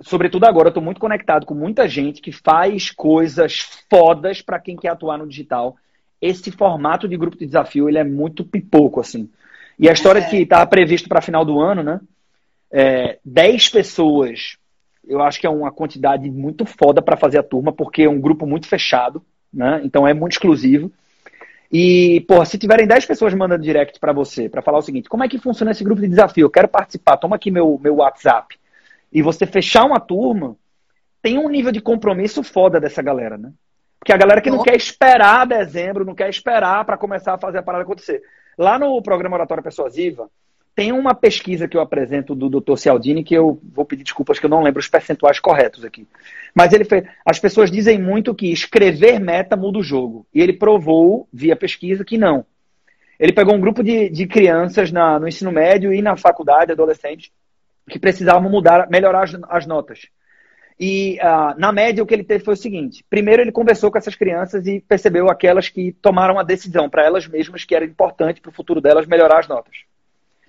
sobretudo 0.00 0.44
agora, 0.44 0.68
eu 0.68 0.72
tô 0.72 0.80
muito 0.80 1.00
conectado 1.00 1.46
com 1.46 1.54
muita 1.54 1.86
gente 1.86 2.20
que 2.20 2.32
faz 2.32 2.90
coisas 2.90 3.60
fodas 3.88 4.42
para 4.42 4.58
quem 4.58 4.76
quer 4.76 4.88
atuar 4.88 5.18
no 5.18 5.28
digital 5.28 5.76
esse 6.20 6.50
formato 6.50 7.08
de 7.08 7.16
grupo 7.16 7.36
de 7.36 7.46
desafio 7.46 7.88
ele 7.88 7.98
é 7.98 8.04
muito 8.04 8.44
pipoco, 8.44 9.00
assim. 9.00 9.28
E 9.78 9.88
a 9.88 9.92
história 9.92 10.20
é. 10.20 10.28
que 10.28 10.36
estava 10.38 10.66
previsto 10.66 11.08
para 11.08 11.20
final 11.20 11.44
do 11.44 11.60
ano, 11.60 11.82
né? 11.82 12.00
É, 12.70 13.18
10 13.24 13.68
pessoas, 13.68 14.56
eu 15.06 15.22
acho 15.22 15.40
que 15.40 15.46
é 15.46 15.50
uma 15.50 15.70
quantidade 15.70 16.30
muito 16.30 16.64
foda 16.64 17.02
para 17.02 17.16
fazer 17.16 17.38
a 17.38 17.42
turma, 17.42 17.72
porque 17.72 18.02
é 18.02 18.08
um 18.08 18.20
grupo 18.20 18.46
muito 18.46 18.66
fechado, 18.66 19.22
né? 19.52 19.80
Então 19.84 20.06
é 20.06 20.14
muito 20.14 20.32
exclusivo. 20.32 20.90
E, 21.70 22.20
porra, 22.28 22.44
se 22.44 22.58
tiverem 22.58 22.86
10 22.86 23.06
pessoas 23.06 23.34
mandando 23.34 23.62
direct 23.62 23.98
para 23.98 24.12
você, 24.12 24.48
para 24.48 24.62
falar 24.62 24.78
o 24.78 24.82
seguinte, 24.82 25.08
como 25.08 25.24
é 25.24 25.28
que 25.28 25.38
funciona 25.38 25.72
esse 25.72 25.82
grupo 25.82 26.00
de 26.00 26.08
desafio? 26.08 26.46
Eu 26.46 26.50
quero 26.50 26.68
participar, 26.68 27.16
toma 27.16 27.36
aqui 27.36 27.50
meu, 27.50 27.78
meu 27.82 27.96
WhatsApp. 27.96 28.56
E 29.12 29.22
você 29.22 29.46
fechar 29.46 29.84
uma 29.84 29.98
turma, 29.98 30.56
tem 31.20 31.38
um 31.38 31.48
nível 31.48 31.72
de 31.72 31.80
compromisso 31.80 32.42
foda 32.42 32.80
dessa 32.80 33.02
galera, 33.02 33.36
né? 33.36 33.52
Porque 34.04 34.12
a 34.12 34.18
galera 34.18 34.42
que 34.42 34.50
não 34.50 34.62
quer 34.62 34.76
esperar 34.76 35.46
dezembro, 35.46 36.04
não 36.04 36.14
quer 36.14 36.28
esperar 36.28 36.84
para 36.84 36.98
começar 36.98 37.32
a 37.32 37.38
fazer 37.38 37.56
a 37.56 37.62
parada 37.62 37.84
acontecer. 37.84 38.22
Lá 38.58 38.78
no 38.78 39.00
programa 39.00 39.36
Oratória 39.36 39.62
Persuasiva, 39.62 40.28
tem 40.74 40.92
uma 40.92 41.14
pesquisa 41.14 41.66
que 41.66 41.74
eu 41.74 41.80
apresento 41.80 42.34
do 42.34 42.50
Dr. 42.50 42.76
Cialdini, 42.76 43.24
que 43.24 43.34
eu 43.34 43.58
vou 43.72 43.86
pedir 43.86 44.02
desculpas 44.02 44.38
que 44.38 44.44
eu 44.44 44.50
não 44.50 44.62
lembro 44.62 44.78
os 44.78 44.88
percentuais 44.88 45.40
corretos 45.40 45.86
aqui. 45.86 46.06
Mas 46.54 46.74
ele 46.74 46.84
fez. 46.84 47.04
As 47.24 47.38
pessoas 47.38 47.70
dizem 47.70 47.98
muito 47.98 48.34
que 48.34 48.52
escrever 48.52 49.18
meta 49.18 49.56
muda 49.56 49.78
o 49.78 49.82
jogo. 49.82 50.26
E 50.34 50.42
ele 50.42 50.52
provou, 50.52 51.26
via 51.32 51.56
pesquisa, 51.56 52.04
que 52.04 52.18
não. 52.18 52.44
Ele 53.18 53.32
pegou 53.32 53.54
um 53.54 53.60
grupo 53.60 53.82
de, 53.82 54.10
de 54.10 54.26
crianças 54.26 54.92
na, 54.92 55.18
no 55.18 55.26
ensino 55.26 55.50
médio 55.50 55.94
e 55.94 56.02
na 56.02 56.14
faculdade, 56.14 56.72
adolescentes, 56.72 57.32
que 57.88 57.98
precisavam 57.98 58.50
mudar, 58.50 58.86
melhorar 58.90 59.22
as, 59.22 59.34
as 59.48 59.66
notas. 59.66 60.08
E 60.78 61.18
uh, 61.20 61.58
na 61.58 61.72
média 61.72 62.02
o 62.02 62.06
que 62.06 62.12
ele 62.12 62.24
teve 62.24 62.44
foi 62.44 62.54
o 62.54 62.56
seguinte: 62.56 63.04
primeiro 63.08 63.42
ele 63.42 63.52
conversou 63.52 63.90
com 63.90 63.98
essas 63.98 64.14
crianças 64.14 64.66
e 64.66 64.80
percebeu 64.80 65.30
aquelas 65.30 65.68
que 65.68 65.92
tomaram 65.92 66.38
a 66.38 66.42
decisão 66.42 66.90
para 66.90 67.04
elas 67.04 67.28
mesmas 67.28 67.64
que 67.64 67.74
era 67.74 67.84
importante 67.84 68.40
para 68.40 68.50
o 68.50 68.54
futuro 68.54 68.80
delas 68.80 69.06
melhorar 69.06 69.38
as 69.38 69.48
notas. 69.48 69.76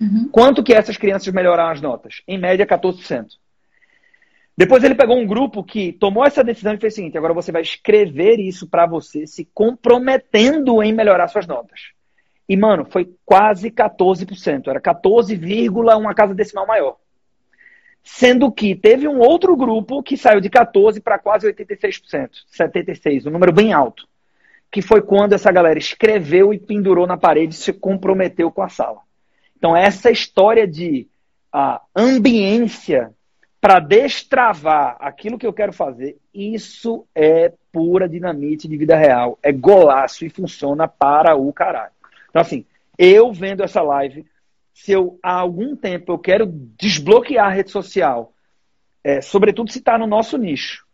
Uhum. 0.00 0.28
Quanto 0.30 0.62
que 0.62 0.74
essas 0.74 0.96
crianças 0.96 1.32
melhoraram 1.32 1.70
as 1.70 1.80
notas? 1.80 2.22
Em 2.26 2.38
média 2.38 2.66
14%. 2.66 3.26
Depois 4.56 4.82
ele 4.82 4.94
pegou 4.94 5.16
um 5.16 5.26
grupo 5.26 5.62
que 5.62 5.92
tomou 5.92 6.24
essa 6.24 6.42
decisão 6.42 6.74
e 6.74 6.78
fez 6.78 6.94
o 6.94 6.96
seguinte: 6.96 7.18
agora 7.18 7.34
você 7.34 7.52
vai 7.52 7.62
escrever 7.62 8.40
isso 8.40 8.68
para 8.68 8.86
você, 8.86 9.26
se 9.26 9.44
comprometendo 9.54 10.82
em 10.82 10.92
melhorar 10.92 11.28
suas 11.28 11.46
notas. 11.46 11.92
E, 12.48 12.56
mano, 12.56 12.84
foi 12.84 13.12
quase 13.24 13.70
14%. 13.70 14.68
Era 14.68 14.80
14, 14.80 15.38
uma 15.68 16.14
casa 16.14 16.34
decimal 16.34 16.66
maior. 16.66 16.96
Sendo 18.08 18.52
que 18.52 18.76
teve 18.76 19.08
um 19.08 19.18
outro 19.18 19.56
grupo 19.56 20.00
que 20.00 20.16
saiu 20.16 20.40
de 20.40 20.48
14% 20.48 21.02
para 21.02 21.18
quase 21.18 21.52
86%, 21.52 22.30
76%, 22.56 23.26
um 23.26 23.30
número 23.30 23.52
bem 23.52 23.72
alto. 23.72 24.06
Que 24.70 24.80
foi 24.80 25.02
quando 25.02 25.32
essa 25.32 25.50
galera 25.50 25.76
escreveu 25.76 26.54
e 26.54 26.58
pendurou 26.58 27.04
na 27.04 27.16
parede 27.16 27.54
e 27.54 27.58
se 27.58 27.72
comprometeu 27.72 28.48
com 28.52 28.62
a 28.62 28.68
sala. 28.68 29.00
Então, 29.58 29.76
essa 29.76 30.08
história 30.08 30.68
de 30.68 31.08
a 31.52 31.82
ambiência 31.96 33.12
para 33.60 33.80
destravar 33.80 34.96
aquilo 35.00 35.36
que 35.36 35.46
eu 35.46 35.52
quero 35.52 35.72
fazer, 35.72 36.16
isso 36.32 37.04
é 37.12 37.52
pura 37.72 38.08
dinamite 38.08 38.68
de 38.68 38.76
vida 38.76 38.94
real. 38.94 39.36
É 39.42 39.50
golaço 39.50 40.24
e 40.24 40.30
funciona 40.30 40.86
para 40.86 41.34
o 41.34 41.52
caralho. 41.52 41.92
Então, 42.30 42.40
assim, 42.40 42.64
eu 42.96 43.32
vendo 43.32 43.64
essa 43.64 43.82
live, 43.82 44.24
se 44.76 44.92
eu 44.92 45.18
há 45.22 45.32
algum 45.32 45.74
tempo 45.74 46.12
eu 46.12 46.18
quero 46.18 46.46
desbloquear 46.78 47.46
a 47.46 47.50
rede 47.50 47.70
social, 47.70 48.34
é, 49.02 49.22
sobretudo 49.22 49.72
se 49.72 49.78
está 49.78 49.96
no 49.96 50.06
nosso 50.06 50.36
nicho. 50.36 50.84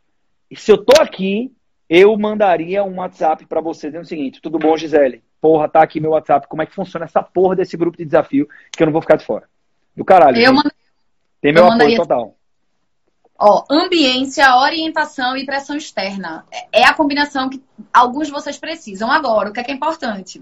E 0.49 0.55
se 0.55 0.71
eu 0.71 0.79
tô 0.79 1.03
aqui, 1.03 1.53
eu 1.89 2.17
mandaria 2.17 2.85
um 2.85 3.01
WhatsApp 3.01 3.45
para 3.45 3.61
você 3.61 3.89
dizendo 3.89 4.05
o 4.05 4.09
seguinte: 4.09 4.41
tudo 4.41 4.57
bom, 4.57 4.77
Gisele? 4.77 5.25
Porra, 5.41 5.69
tá 5.69 5.83
aqui 5.83 5.99
meu 5.99 6.13
WhatsApp. 6.13 6.47
Como 6.47 6.63
é 6.63 6.67
que 6.67 6.75
funciona 6.75 7.07
essa 7.07 7.23
porra 7.25 7.57
desse 7.57 7.77
grupo 7.77 7.99
de 7.99 8.05
desafio 8.05 8.49
que 8.71 8.81
eu 8.81 8.87
não 8.87 8.93
vou 8.93 9.03
ficar 9.03 9.17
de 9.17 9.27
fora? 9.27 9.49
Do 9.97 10.05
caralho. 10.05 10.39
Eu 10.39 10.53
mand... 10.53 10.71
Tem 11.41 11.53
meu 11.53 11.65
eu 11.65 11.67
apoio 11.67 11.79
mandaria... 11.79 11.97
total. 11.97 12.37
Ó, 13.37 13.65
ambiência, 13.69 14.57
orientação 14.59 15.37
e 15.37 15.45
pressão 15.45 15.77
externa. 15.77 16.47
É 16.73 16.85
a 16.85 16.95
combinação 16.95 17.51
que 17.51 17.61
alguns 17.93 18.29
de 18.29 18.33
vocês 18.33 18.57
precisam. 18.57 19.11
Agora, 19.11 19.51
o 19.51 19.53
que 19.53 19.59
é, 19.59 19.65
que 19.65 19.73
é 19.73 19.75
importante? 19.75 20.41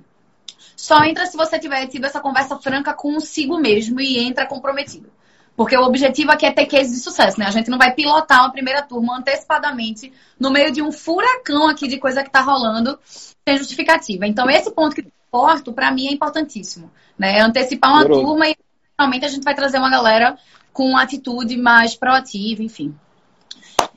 Só 0.76 1.02
entra 1.04 1.26
se 1.26 1.36
você 1.36 1.58
tiver 1.58 1.86
tido 1.86 2.04
essa 2.06 2.20
conversa 2.20 2.58
franca 2.58 2.94
consigo 2.94 3.58
mesmo 3.58 4.00
e 4.00 4.18
entra 4.18 4.46
comprometido. 4.46 5.10
Porque 5.56 5.76
o 5.76 5.82
objetivo 5.82 6.30
aqui 6.30 6.46
é 6.46 6.52
ter 6.52 6.66
case 6.66 6.90
de 6.90 7.00
sucesso, 7.00 7.38
né? 7.38 7.46
A 7.46 7.50
gente 7.50 7.68
não 7.68 7.76
vai 7.76 7.92
pilotar 7.92 8.40
uma 8.40 8.52
primeira 8.52 8.80
turma 8.82 9.18
antecipadamente 9.18 10.12
no 10.38 10.50
meio 10.50 10.72
de 10.72 10.80
um 10.80 10.90
furacão 10.90 11.68
aqui 11.68 11.86
de 11.86 11.98
coisa 11.98 12.22
que 12.22 12.30
tá 12.30 12.40
rolando 12.40 12.98
sem 13.04 13.58
justificativa. 13.58 14.26
Então, 14.26 14.48
esse 14.48 14.70
ponto 14.70 14.94
que 14.94 15.02
eu 15.02 15.12
importo, 15.28 15.72
para 15.72 15.90
mim, 15.90 16.08
é 16.08 16.12
importantíssimo. 16.12 16.90
Né? 17.18 17.40
Antecipar 17.40 17.92
uma 17.92 18.06
turma 18.06 18.48
e 18.48 18.56
realmente 18.98 19.24
a 19.26 19.28
gente 19.28 19.44
vai 19.44 19.54
trazer 19.54 19.78
uma 19.78 19.90
galera 19.90 20.38
com 20.72 20.88
uma 20.88 21.02
atitude 21.02 21.56
mais 21.56 21.94
proativa, 21.94 22.62
enfim. 22.62 22.94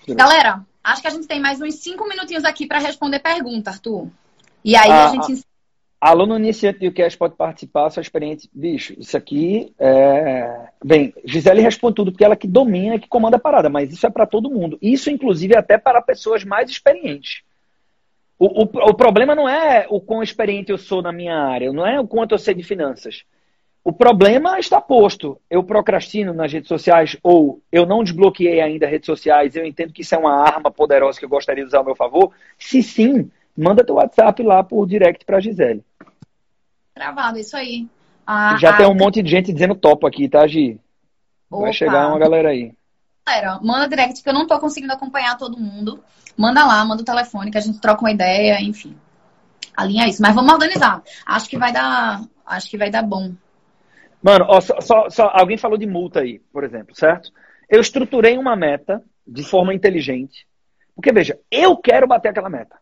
Galera, 0.10 0.66
acho 0.84 1.02
que 1.02 1.08
a 1.08 1.12
gente 1.12 1.28
tem 1.28 1.40
mais 1.40 1.62
uns 1.62 1.76
cinco 1.76 2.08
minutinhos 2.08 2.44
aqui 2.44 2.68
para 2.68 2.80
responder 2.80 3.20
pergunta, 3.20 3.70
Arthur. 3.70 4.10
E 4.66 4.76
aí 4.76 4.92
ah, 4.92 5.06
a 5.06 5.10
gente 5.10 5.46
Aluno 6.06 6.36
iniciante 6.36 6.80
do 6.80 6.92
QS 6.92 7.16
pode 7.16 7.36
participar, 7.36 7.90
sua 7.90 8.02
experiência. 8.02 8.50
Bicho, 8.54 8.94
isso 9.00 9.16
aqui 9.16 9.74
é. 9.80 10.68
Bem, 10.84 11.14
Gisele 11.24 11.62
responde 11.62 11.96
tudo 11.96 12.12
porque 12.12 12.26
ela 12.26 12.36
que 12.36 12.46
domina, 12.46 13.00
que 13.00 13.08
comanda 13.08 13.38
a 13.38 13.40
parada, 13.40 13.70
mas 13.70 13.90
isso 13.90 14.06
é 14.06 14.10
para 14.10 14.26
todo 14.26 14.52
mundo. 14.52 14.78
Isso, 14.82 15.10
inclusive, 15.10 15.56
é 15.56 15.60
até 15.60 15.78
para 15.78 16.02
pessoas 16.02 16.44
mais 16.44 16.70
experientes. 16.70 17.42
O, 18.38 18.64
o, 18.64 18.90
o, 18.90 18.94
problema 18.94 19.34
não 19.34 19.48
é 19.48 19.88
o 19.90 20.02
quão 20.02 20.22
experiente 20.22 20.74
eu 20.74 20.78
sou 20.78 21.02
na 21.02 21.14
minha 21.14 21.38
área, 21.38 21.72
não 21.72 21.88
é 21.88 21.98
o 21.98 22.06
quanto 22.06 22.34
eu 22.34 22.38
sei 22.38 22.54
de 22.54 22.64
finanças. 22.64 23.24
O 23.82 23.94
problema 23.94 24.60
está 24.60 24.82
posto. 24.82 25.40
Eu 25.50 25.64
procrastino 25.64 26.34
nas 26.34 26.52
redes 26.52 26.68
sociais 26.68 27.16
ou 27.24 27.62
eu 27.72 27.86
não 27.86 28.04
desbloqueei 28.04 28.60
ainda 28.60 28.88
redes 28.88 29.06
sociais, 29.06 29.56
eu 29.56 29.66
entendo 29.66 29.94
que 29.94 30.02
isso 30.02 30.16
é 30.16 30.18
uma 30.18 30.36
arma 30.36 30.70
poderosa 30.70 31.18
que 31.18 31.24
eu 31.24 31.30
gostaria 31.30 31.64
de 31.64 31.70
usar 31.70 31.78
ao 31.78 31.86
meu 31.86 31.96
favor. 31.96 32.34
Se 32.58 32.84
sim, 32.84 33.32
manda 33.56 33.86
teu 33.86 33.96
WhatsApp 33.96 34.44
lá 34.44 34.64
por 34.64 34.86
direct 34.86 35.24
para 35.24 35.40
Gisele. 35.40 35.82
Travado, 36.94 37.40
isso 37.40 37.58
aí. 37.58 37.88
Ah, 38.26 38.56
Já 38.60 38.78
tem 38.78 38.86
um 38.86 38.96
monte 38.96 39.22
de 39.22 39.30
gente 39.30 39.52
dizendo 39.52 39.76
topo 39.76 40.08
aqui, 40.08 40.30
tá, 40.30 40.46
Gi? 40.48 40.80
Vai 41.50 41.62
Opa. 41.62 41.74
chegar 41.74 42.08
uma 42.08 42.20
galera 42.20 42.50
aí. 42.50 42.74
Galera, 43.26 43.60
manda 43.62 43.88
direct 43.88 44.22
que 44.22 44.30
eu 44.30 44.34
não 44.34 44.48
tô 44.48 44.60
conseguindo 44.60 44.94
acompanhar 44.94 45.38
todo 45.38 45.60
mundo. 45.60 46.04
Manda 46.38 46.66
lá, 46.66 46.84
manda 46.84 47.02
o 47.02 47.06
telefone 47.06 47.52
que 47.52 47.58
a 47.58 47.62
gente 47.62 47.80
troca 47.80 48.02
uma 48.02 48.12
ideia, 48.12 48.62
enfim. 48.62 48.98
Alinha 49.76 50.08
isso. 50.08 50.22
Mas 50.22 50.36
vamos 50.36 50.54
organizar. 50.54 51.02
Acho 51.26 51.50
que 51.50 51.58
vai 51.58 51.72
dar. 51.72 52.22
Acho 52.46 52.70
que 52.70 52.78
vai 52.78 52.90
dar 52.90 53.04
bom. 53.04 53.34
Mano, 54.22 54.46
ó, 54.48 54.62
só, 54.62 54.80
só, 54.80 55.10
só, 55.10 55.32
alguém 55.34 55.58
falou 55.58 55.78
de 55.78 55.86
multa 55.86 56.22
aí, 56.22 56.40
por 56.52 56.64
exemplo, 56.64 56.96
certo? 56.96 57.32
Eu 57.70 57.82
estruturei 57.82 58.38
uma 58.38 58.56
meta 58.56 59.04
de 59.28 59.44
forma 59.44 59.74
inteligente. 59.74 60.48
Porque, 60.96 61.12
veja, 61.12 61.38
eu 61.52 61.76
quero 61.78 62.08
bater 62.08 62.30
aquela 62.30 62.50
meta. 62.50 62.78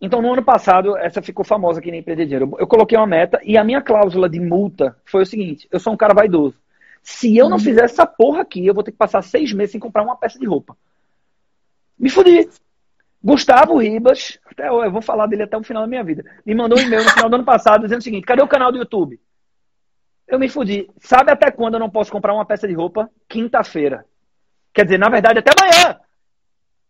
Então, 0.00 0.22
no 0.22 0.32
ano 0.32 0.42
passado, 0.42 0.96
essa 0.96 1.20
ficou 1.20 1.44
famosa 1.44 1.80
que 1.80 1.90
nem 1.90 2.02
perder 2.02 2.24
dinheiro. 2.24 2.56
Eu 2.58 2.66
coloquei 2.66 2.96
uma 2.96 3.06
meta 3.06 3.38
e 3.44 3.58
a 3.58 3.64
minha 3.64 3.82
cláusula 3.82 4.28
de 4.30 4.40
multa 4.40 4.96
foi 5.04 5.22
o 5.22 5.26
seguinte: 5.26 5.68
eu 5.70 5.78
sou 5.78 5.92
um 5.92 5.96
cara 5.96 6.14
vaidoso. 6.14 6.56
Se 7.02 7.36
eu 7.36 7.48
não 7.48 7.56
uhum. 7.56 7.62
fizer 7.62 7.84
essa 7.84 8.06
porra 8.06 8.42
aqui, 8.42 8.66
eu 8.66 8.74
vou 8.74 8.82
ter 8.82 8.92
que 8.92 8.98
passar 8.98 9.22
seis 9.22 9.52
meses 9.52 9.72
sem 9.72 9.80
comprar 9.80 10.02
uma 10.02 10.16
peça 10.16 10.38
de 10.38 10.46
roupa. 10.46 10.76
Me 11.98 12.08
fodi. 12.08 12.48
Gustavo 13.22 13.76
Ribas, 13.76 14.38
até 14.46 14.68
eu 14.68 14.90
vou 14.90 15.02
falar 15.02 15.26
dele 15.26 15.42
até 15.42 15.54
o 15.54 15.62
final 15.62 15.82
da 15.82 15.86
minha 15.86 16.02
vida, 16.02 16.24
me 16.44 16.54
mandou 16.54 16.78
um 16.78 16.80
e-mail 16.80 17.04
no 17.04 17.10
final 17.10 17.28
do 17.28 17.34
ano 17.34 17.44
passado 17.44 17.82
dizendo 17.82 18.00
o 18.00 18.04
seguinte: 18.04 18.24
cadê 18.24 18.42
o 18.42 18.48
canal 18.48 18.72
do 18.72 18.78
YouTube? 18.78 19.20
Eu 20.26 20.38
me 20.38 20.48
fudi. 20.48 20.88
Sabe 20.98 21.30
até 21.30 21.50
quando 21.50 21.74
eu 21.74 21.80
não 21.80 21.90
posso 21.90 22.10
comprar 22.10 22.32
uma 22.32 22.46
peça 22.46 22.66
de 22.66 22.72
roupa? 22.72 23.10
Quinta-feira. 23.28 24.06
Quer 24.72 24.84
dizer, 24.84 24.98
na 24.98 25.10
verdade, 25.10 25.40
até 25.40 25.50
amanhã. 25.50 26.00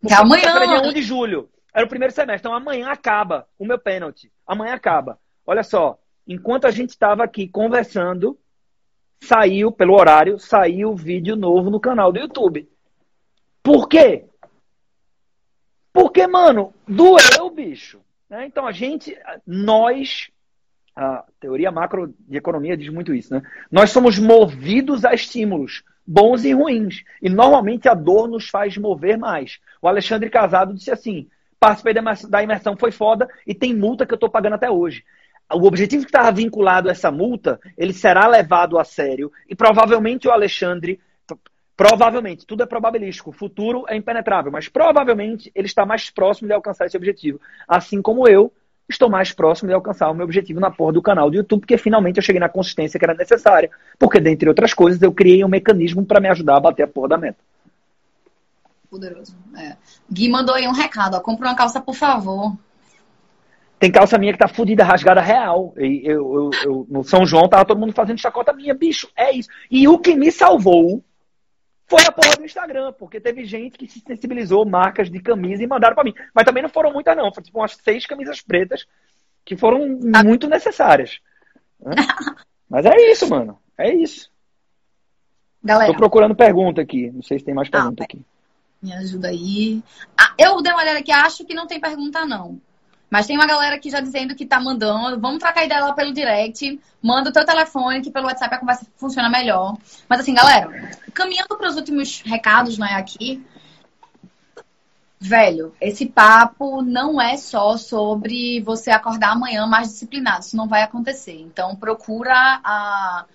Até 0.04 0.14
amanhã. 0.14 0.80
Dia 0.80 0.90
1 0.90 0.92
de 0.92 1.02
julho. 1.02 1.48
Era 1.72 1.84
o 1.84 1.88
primeiro 1.88 2.14
semestre. 2.14 2.48
Então 2.48 2.54
amanhã 2.54 2.88
acaba 2.90 3.46
o 3.58 3.64
meu 3.64 3.78
pênalti. 3.78 4.32
Amanhã 4.46 4.74
acaba. 4.74 5.18
Olha 5.46 5.62
só, 5.62 5.98
enquanto 6.26 6.66
a 6.66 6.70
gente 6.70 6.90
estava 6.90 7.24
aqui 7.24 7.48
conversando, 7.48 8.38
saiu, 9.22 9.70
pelo 9.70 9.94
horário, 9.94 10.38
saiu 10.38 10.94
vídeo 10.94 11.36
novo 11.36 11.70
no 11.70 11.80
canal 11.80 12.12
do 12.12 12.18
YouTube. 12.18 12.68
Por 13.62 13.88
quê? 13.88 14.24
Porque, 15.92 16.26
mano, 16.26 16.72
doeu, 16.86 17.50
bicho. 17.50 18.00
Né? 18.28 18.46
Então 18.46 18.66
a 18.66 18.72
gente, 18.72 19.16
nós, 19.46 20.30
a 20.94 21.24
teoria 21.40 21.70
macro 21.70 22.14
de 22.20 22.36
economia 22.36 22.76
diz 22.76 22.88
muito 22.88 23.12
isso, 23.12 23.34
né? 23.34 23.42
Nós 23.70 23.90
somos 23.90 24.18
movidos 24.18 25.04
a 25.04 25.12
estímulos 25.12 25.82
bons 26.06 26.44
e 26.44 26.52
ruins. 26.52 27.04
E 27.22 27.28
normalmente 27.28 27.88
a 27.88 27.94
dor 27.94 28.28
nos 28.28 28.48
faz 28.48 28.76
mover 28.76 29.16
mais. 29.16 29.60
O 29.80 29.88
Alexandre 29.88 30.30
Casado 30.30 30.74
disse 30.74 30.90
assim: 30.90 31.28
participei 31.60 31.92
da 31.92 32.42
imersão, 32.42 32.74
foi 32.74 32.90
foda 32.90 33.28
e 33.46 33.54
tem 33.54 33.76
multa 33.76 34.06
que 34.06 34.14
eu 34.14 34.16
estou 34.16 34.30
pagando 34.30 34.54
até 34.54 34.70
hoje. 34.70 35.04
O 35.52 35.66
objetivo 35.66 36.04
que 36.04 36.08
estava 36.08 36.32
vinculado 36.32 36.88
a 36.88 36.92
essa 36.92 37.10
multa, 37.10 37.60
ele 37.76 37.92
será 37.92 38.26
levado 38.26 38.78
a 38.78 38.84
sério 38.84 39.30
e 39.48 39.54
provavelmente 39.54 40.26
o 40.26 40.30
Alexandre, 40.30 40.98
provavelmente, 41.76 42.46
tudo 42.46 42.62
é 42.62 42.66
probabilístico, 42.66 43.30
o 43.30 43.32
futuro 43.32 43.84
é 43.88 43.96
impenetrável, 43.96 44.50
mas 44.50 44.68
provavelmente 44.68 45.52
ele 45.54 45.66
está 45.66 45.84
mais 45.84 46.08
próximo 46.08 46.48
de 46.48 46.54
alcançar 46.54 46.86
esse 46.86 46.96
objetivo. 46.96 47.38
Assim 47.68 48.00
como 48.00 48.26
eu 48.26 48.50
estou 48.88 49.10
mais 49.10 49.32
próximo 49.32 49.68
de 49.68 49.74
alcançar 49.74 50.10
o 50.10 50.14
meu 50.14 50.24
objetivo 50.24 50.60
na 50.60 50.70
porra 50.70 50.94
do 50.94 51.02
canal 51.02 51.28
do 51.28 51.36
YouTube, 51.36 51.60
porque 51.60 51.76
finalmente 51.76 52.16
eu 52.16 52.22
cheguei 52.22 52.40
na 52.40 52.48
consistência 52.48 52.98
que 52.98 53.04
era 53.04 53.14
necessária. 53.14 53.70
Porque, 53.98 54.18
dentre 54.18 54.48
outras 54.48 54.72
coisas, 54.72 55.00
eu 55.02 55.12
criei 55.12 55.44
um 55.44 55.48
mecanismo 55.48 56.04
para 56.04 56.20
me 56.20 56.28
ajudar 56.28 56.56
a 56.56 56.60
bater 56.60 56.84
a 56.84 56.88
porra 56.88 57.08
da 57.08 57.18
meta 57.18 57.38
poderoso. 58.90 59.36
É. 59.56 59.76
Gui 60.10 60.28
mandou 60.28 60.54
aí 60.54 60.66
um 60.66 60.72
recado, 60.72 61.16
ó. 61.16 61.20
Compra 61.20 61.48
uma 61.48 61.56
calça, 61.56 61.80
por 61.80 61.94
favor. 61.94 62.56
Tem 63.78 63.90
calça 63.90 64.18
minha 64.18 64.32
que 64.32 64.38
tá 64.38 64.48
fodida, 64.48 64.84
rasgada 64.84 65.22
real. 65.22 65.72
E 65.78 66.02
eu, 66.04 66.34
eu, 66.34 66.50
eu, 66.64 66.86
no 66.90 67.02
São 67.02 67.24
João 67.24 67.48
tava 67.48 67.64
todo 67.64 67.80
mundo 67.80 67.94
fazendo 67.94 68.20
chacota 68.20 68.52
minha. 68.52 68.74
Bicho, 68.74 69.08
é 69.16 69.32
isso. 69.32 69.48
E 69.70 69.88
o 69.88 69.98
que 69.98 70.14
me 70.14 70.30
salvou 70.30 71.02
foi 71.86 72.02
a 72.04 72.12
porra 72.12 72.36
do 72.36 72.44
Instagram, 72.44 72.92
porque 72.92 73.20
teve 73.20 73.44
gente 73.44 73.78
que 73.78 73.88
se 73.88 74.00
sensibilizou, 74.00 74.66
marcas 74.66 75.10
de 75.10 75.18
camisa, 75.20 75.62
e 75.62 75.66
mandaram 75.66 75.94
para 75.94 76.04
mim. 76.04 76.14
Mas 76.34 76.44
também 76.44 76.62
não 76.62 76.68
foram 76.68 76.92
muitas, 76.92 77.16
não. 77.16 77.32
Foram 77.32 77.44
tipo 77.44 77.58
umas 77.58 77.76
seis 77.82 78.04
camisas 78.04 78.42
pretas 78.42 78.86
que 79.44 79.56
foram 79.56 79.98
ah. 80.14 80.22
muito 80.22 80.46
necessárias. 80.48 81.18
Mas 82.68 82.84
é 82.84 83.10
isso, 83.10 83.28
mano. 83.28 83.58
É 83.78 83.92
isso. 83.92 84.30
Galera. 85.64 85.90
Tô 85.90 85.98
procurando 85.98 86.34
pergunta 86.34 86.80
aqui. 86.80 87.10
Não 87.10 87.22
sei 87.22 87.38
se 87.38 87.44
tem 87.44 87.54
mais 87.54 87.68
pergunta 87.68 88.02
ah, 88.02 88.04
aqui. 88.04 88.22
Me 88.82 88.92
ajuda 88.94 89.28
aí. 89.28 89.82
Ah, 90.18 90.32
eu 90.38 90.62
dei 90.62 90.72
uma 90.72 90.82
olhada 90.82 90.98
aqui, 90.98 91.12
acho 91.12 91.44
que 91.44 91.54
não 91.54 91.66
tem 91.66 91.80
pergunta, 91.80 92.24
não. 92.24 92.60
Mas 93.10 93.26
tem 93.26 93.36
uma 93.36 93.46
galera 93.46 93.74
aqui 93.74 93.90
já 93.90 94.00
dizendo 94.00 94.36
que 94.36 94.46
tá 94.46 94.60
mandando. 94.60 95.20
Vamos 95.20 95.40
trocar 95.40 95.64
ideia 95.64 95.84
lá 95.84 95.92
pelo 95.92 96.14
direct. 96.14 96.80
Manda 97.02 97.30
o 97.30 97.32
teu 97.32 97.44
telefone, 97.44 98.00
que 98.00 98.10
pelo 98.10 98.26
WhatsApp 98.26 98.54
a 98.54 98.58
conversa 98.58 98.86
funciona 98.96 99.28
melhor. 99.28 99.76
Mas 100.08 100.20
assim, 100.20 100.32
galera, 100.32 100.92
caminhando 101.12 101.56
para 101.56 101.68
os 101.68 101.76
últimos 101.76 102.22
recados, 102.22 102.78
né, 102.78 102.92
aqui. 102.92 103.44
Velho, 105.18 105.74
esse 105.80 106.06
papo 106.06 106.80
não 106.80 107.20
é 107.20 107.36
só 107.36 107.76
sobre 107.76 108.60
você 108.62 108.90
acordar 108.90 109.32
amanhã 109.32 109.66
mais 109.66 109.88
disciplinado. 109.88 110.44
Isso 110.44 110.56
não 110.56 110.68
vai 110.68 110.82
acontecer. 110.82 111.38
Então, 111.38 111.76
procura 111.76 112.60
a 112.64 113.26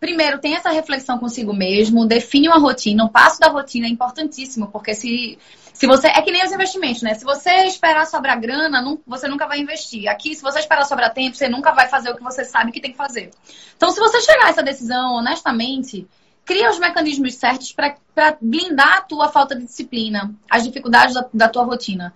primeiro, 0.00 0.38
tem 0.38 0.56
essa 0.56 0.70
reflexão 0.70 1.18
consigo 1.18 1.52
mesmo, 1.52 2.06
define 2.06 2.48
uma 2.48 2.58
rotina, 2.58 3.04
o 3.04 3.10
passo 3.10 3.38
da 3.38 3.48
rotina 3.48 3.86
é 3.86 3.90
importantíssimo, 3.90 4.68
porque 4.68 4.94
se, 4.94 5.38
se 5.74 5.86
você. 5.86 6.08
É 6.08 6.22
que 6.22 6.32
nem 6.32 6.42
os 6.42 6.50
investimentos, 6.50 7.02
né? 7.02 7.14
Se 7.14 7.24
você 7.24 7.50
esperar 7.66 8.06
sobrar 8.06 8.40
grana, 8.40 8.80
não, 8.80 8.98
você 9.06 9.28
nunca 9.28 9.46
vai 9.46 9.60
investir. 9.60 10.08
Aqui, 10.08 10.34
se 10.34 10.42
você 10.42 10.58
esperar 10.58 10.86
sobrar 10.86 11.12
tempo, 11.12 11.36
você 11.36 11.48
nunca 11.48 11.70
vai 11.72 11.88
fazer 11.88 12.10
o 12.10 12.16
que 12.16 12.22
você 12.22 12.44
sabe 12.44 12.72
que 12.72 12.80
tem 12.80 12.92
que 12.92 12.96
fazer. 12.96 13.30
Então, 13.76 13.90
se 13.90 14.00
você 14.00 14.20
chegar 14.22 14.46
a 14.46 14.48
essa 14.48 14.62
decisão 14.62 15.16
honestamente, 15.16 16.08
cria 16.46 16.70
os 16.70 16.78
mecanismos 16.78 17.34
certos 17.34 17.72
para 17.72 17.96
blindar 18.40 18.98
a 18.98 19.02
tua 19.02 19.28
falta 19.28 19.54
de 19.54 19.64
disciplina, 19.66 20.34
as 20.50 20.64
dificuldades 20.64 21.14
da, 21.14 21.28
da 21.32 21.48
tua 21.48 21.64
rotina. 21.64 22.14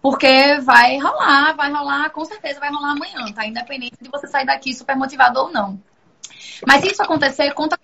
Porque 0.00 0.58
vai 0.60 0.98
rolar, 0.98 1.54
vai 1.54 1.70
rolar, 1.70 2.10
com 2.10 2.24
certeza 2.24 2.60
vai 2.60 2.70
rolar 2.70 2.92
amanhã, 2.92 3.30
tá? 3.34 3.46
Independente 3.46 3.96
de 4.00 4.08
você 4.08 4.26
sair 4.26 4.46
daqui 4.46 4.74
super 4.74 4.96
motivado 4.96 5.40
ou 5.40 5.52
não. 5.52 5.78
Mas 6.66 6.80
se 6.80 6.92
isso 6.92 7.02
acontecer, 7.02 7.52
conta 7.54 7.78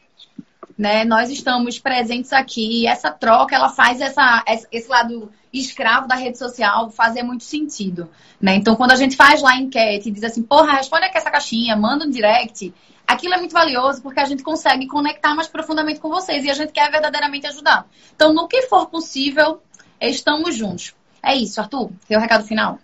né? 0.76 1.04
Nós 1.04 1.30
estamos 1.30 1.78
presentes 1.78 2.32
aqui 2.32 2.86
essa 2.86 3.10
troca, 3.10 3.54
ela 3.54 3.68
faz 3.68 4.00
essa, 4.00 4.44
esse 4.70 4.88
lado 4.88 5.30
escravo 5.52 6.08
da 6.08 6.14
rede 6.14 6.38
social 6.38 6.90
fazer 6.90 7.22
muito 7.22 7.44
sentido, 7.44 8.08
né? 8.40 8.54
Então, 8.54 8.74
quando 8.74 8.92
a 8.92 8.96
gente 8.96 9.16
faz 9.16 9.42
lá 9.42 9.56
enquete 9.56 10.08
e 10.08 10.12
diz 10.12 10.24
assim, 10.24 10.42
porra, 10.42 10.72
responde 10.72 11.04
aqui 11.04 11.18
essa 11.18 11.30
caixinha, 11.30 11.76
manda 11.76 12.06
um 12.06 12.10
direct, 12.10 12.72
aquilo 13.06 13.34
é 13.34 13.38
muito 13.38 13.52
valioso 13.52 14.02
porque 14.02 14.20
a 14.20 14.24
gente 14.24 14.42
consegue 14.42 14.86
conectar 14.86 15.34
mais 15.34 15.46
profundamente 15.46 16.00
com 16.00 16.08
vocês 16.08 16.44
e 16.44 16.50
a 16.50 16.54
gente 16.54 16.72
quer 16.72 16.90
verdadeiramente 16.90 17.46
ajudar. 17.46 17.86
Então, 18.14 18.32
no 18.32 18.48
que 18.48 18.62
for 18.62 18.88
possível, 18.88 19.62
estamos 20.00 20.56
juntos. 20.56 20.94
É 21.22 21.34
isso, 21.34 21.60
Arthur. 21.60 21.90
Seu 22.08 22.18
recado 22.18 22.44
final. 22.44 22.78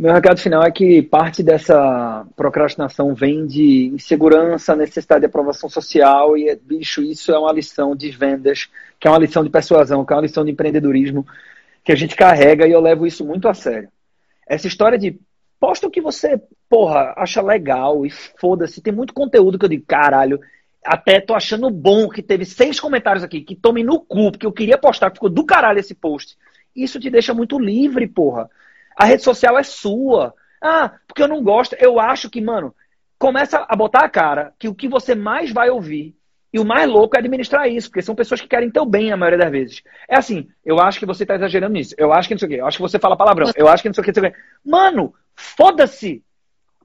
Meu 0.00 0.14
recado 0.14 0.40
final 0.40 0.62
é 0.62 0.70
que 0.70 1.02
parte 1.02 1.42
dessa 1.42 2.26
procrastinação 2.34 3.14
vem 3.14 3.46
de 3.46 3.88
insegurança, 3.88 4.74
necessidade 4.74 5.20
de 5.20 5.26
aprovação 5.26 5.68
social 5.68 6.38
e, 6.38 6.56
bicho, 6.56 7.02
isso 7.02 7.30
é 7.30 7.38
uma 7.38 7.52
lição 7.52 7.94
de 7.94 8.10
vendas, 8.10 8.70
que 8.98 9.06
é 9.06 9.10
uma 9.10 9.18
lição 9.18 9.44
de 9.44 9.50
persuasão, 9.50 10.02
que 10.02 10.10
é 10.14 10.16
uma 10.16 10.22
lição 10.22 10.42
de 10.42 10.52
empreendedorismo 10.52 11.26
que 11.84 11.92
a 11.92 11.94
gente 11.94 12.16
carrega 12.16 12.66
e 12.66 12.72
eu 12.72 12.80
levo 12.80 13.06
isso 13.06 13.26
muito 13.26 13.46
a 13.46 13.52
sério. 13.52 13.90
Essa 14.48 14.66
história 14.66 14.96
de 14.96 15.20
posta 15.60 15.86
o 15.86 15.90
que 15.90 16.00
você, 16.00 16.40
porra, 16.66 17.12
acha 17.14 17.42
legal 17.42 18.06
e 18.06 18.10
foda-se, 18.10 18.80
tem 18.80 18.94
muito 18.94 19.12
conteúdo 19.12 19.58
que 19.58 19.66
eu 19.66 19.68
digo, 19.68 19.84
caralho, 19.86 20.40
até 20.82 21.20
tô 21.20 21.34
achando 21.34 21.68
bom 21.68 22.08
que 22.08 22.22
teve 22.22 22.46
seis 22.46 22.80
comentários 22.80 23.22
aqui 23.22 23.42
que 23.42 23.54
tomem 23.54 23.84
no 23.84 24.00
cu, 24.00 24.30
porque 24.30 24.46
eu 24.46 24.52
queria 24.52 24.78
postar, 24.78 25.12
ficou 25.12 25.28
do 25.28 25.44
caralho 25.44 25.78
esse 25.78 25.94
post. 25.94 26.38
Isso 26.74 26.98
te 26.98 27.10
deixa 27.10 27.34
muito 27.34 27.58
livre, 27.58 28.08
porra. 28.08 28.48
A 29.00 29.06
rede 29.06 29.22
social 29.22 29.58
é 29.58 29.62
sua. 29.62 30.34
Ah, 30.62 30.92
porque 31.08 31.22
eu 31.22 31.28
não 31.28 31.42
gosto. 31.42 31.74
Eu 31.80 31.98
acho 31.98 32.28
que, 32.28 32.38
mano, 32.38 32.74
começa 33.18 33.64
a 33.66 33.74
botar 33.74 34.04
a 34.04 34.10
cara 34.10 34.52
que 34.58 34.68
o 34.68 34.74
que 34.74 34.86
você 34.86 35.14
mais 35.14 35.50
vai 35.50 35.70
ouvir 35.70 36.14
e 36.52 36.58
o 36.58 36.66
mais 36.66 36.86
louco 36.86 37.16
é 37.16 37.18
administrar 37.18 37.66
isso, 37.66 37.88
porque 37.88 38.02
são 38.02 38.14
pessoas 38.14 38.42
que 38.42 38.46
querem 38.46 38.70
teu 38.70 38.84
bem 38.84 39.10
a 39.10 39.16
maioria 39.16 39.38
das 39.38 39.50
vezes. 39.50 39.82
É 40.06 40.18
assim, 40.18 40.50
eu 40.62 40.78
acho 40.78 40.98
que 40.98 41.06
você 41.06 41.24
tá 41.24 41.34
exagerando 41.34 41.72
nisso. 41.72 41.94
Eu 41.96 42.12
acho 42.12 42.28
que 42.28 42.34
não 42.34 42.38
sei 42.38 42.46
o 42.46 42.50
quê. 42.50 42.60
Eu 42.60 42.66
acho 42.66 42.76
que 42.76 42.82
você 42.82 42.98
fala 42.98 43.16
palavrão. 43.16 43.50
Eu 43.56 43.68
acho 43.68 43.82
que 43.82 43.88
não 43.88 43.94
sei 43.94 44.04
o 44.04 44.12
quê. 44.12 44.34
Mano, 44.62 45.14
foda-se. 45.34 46.22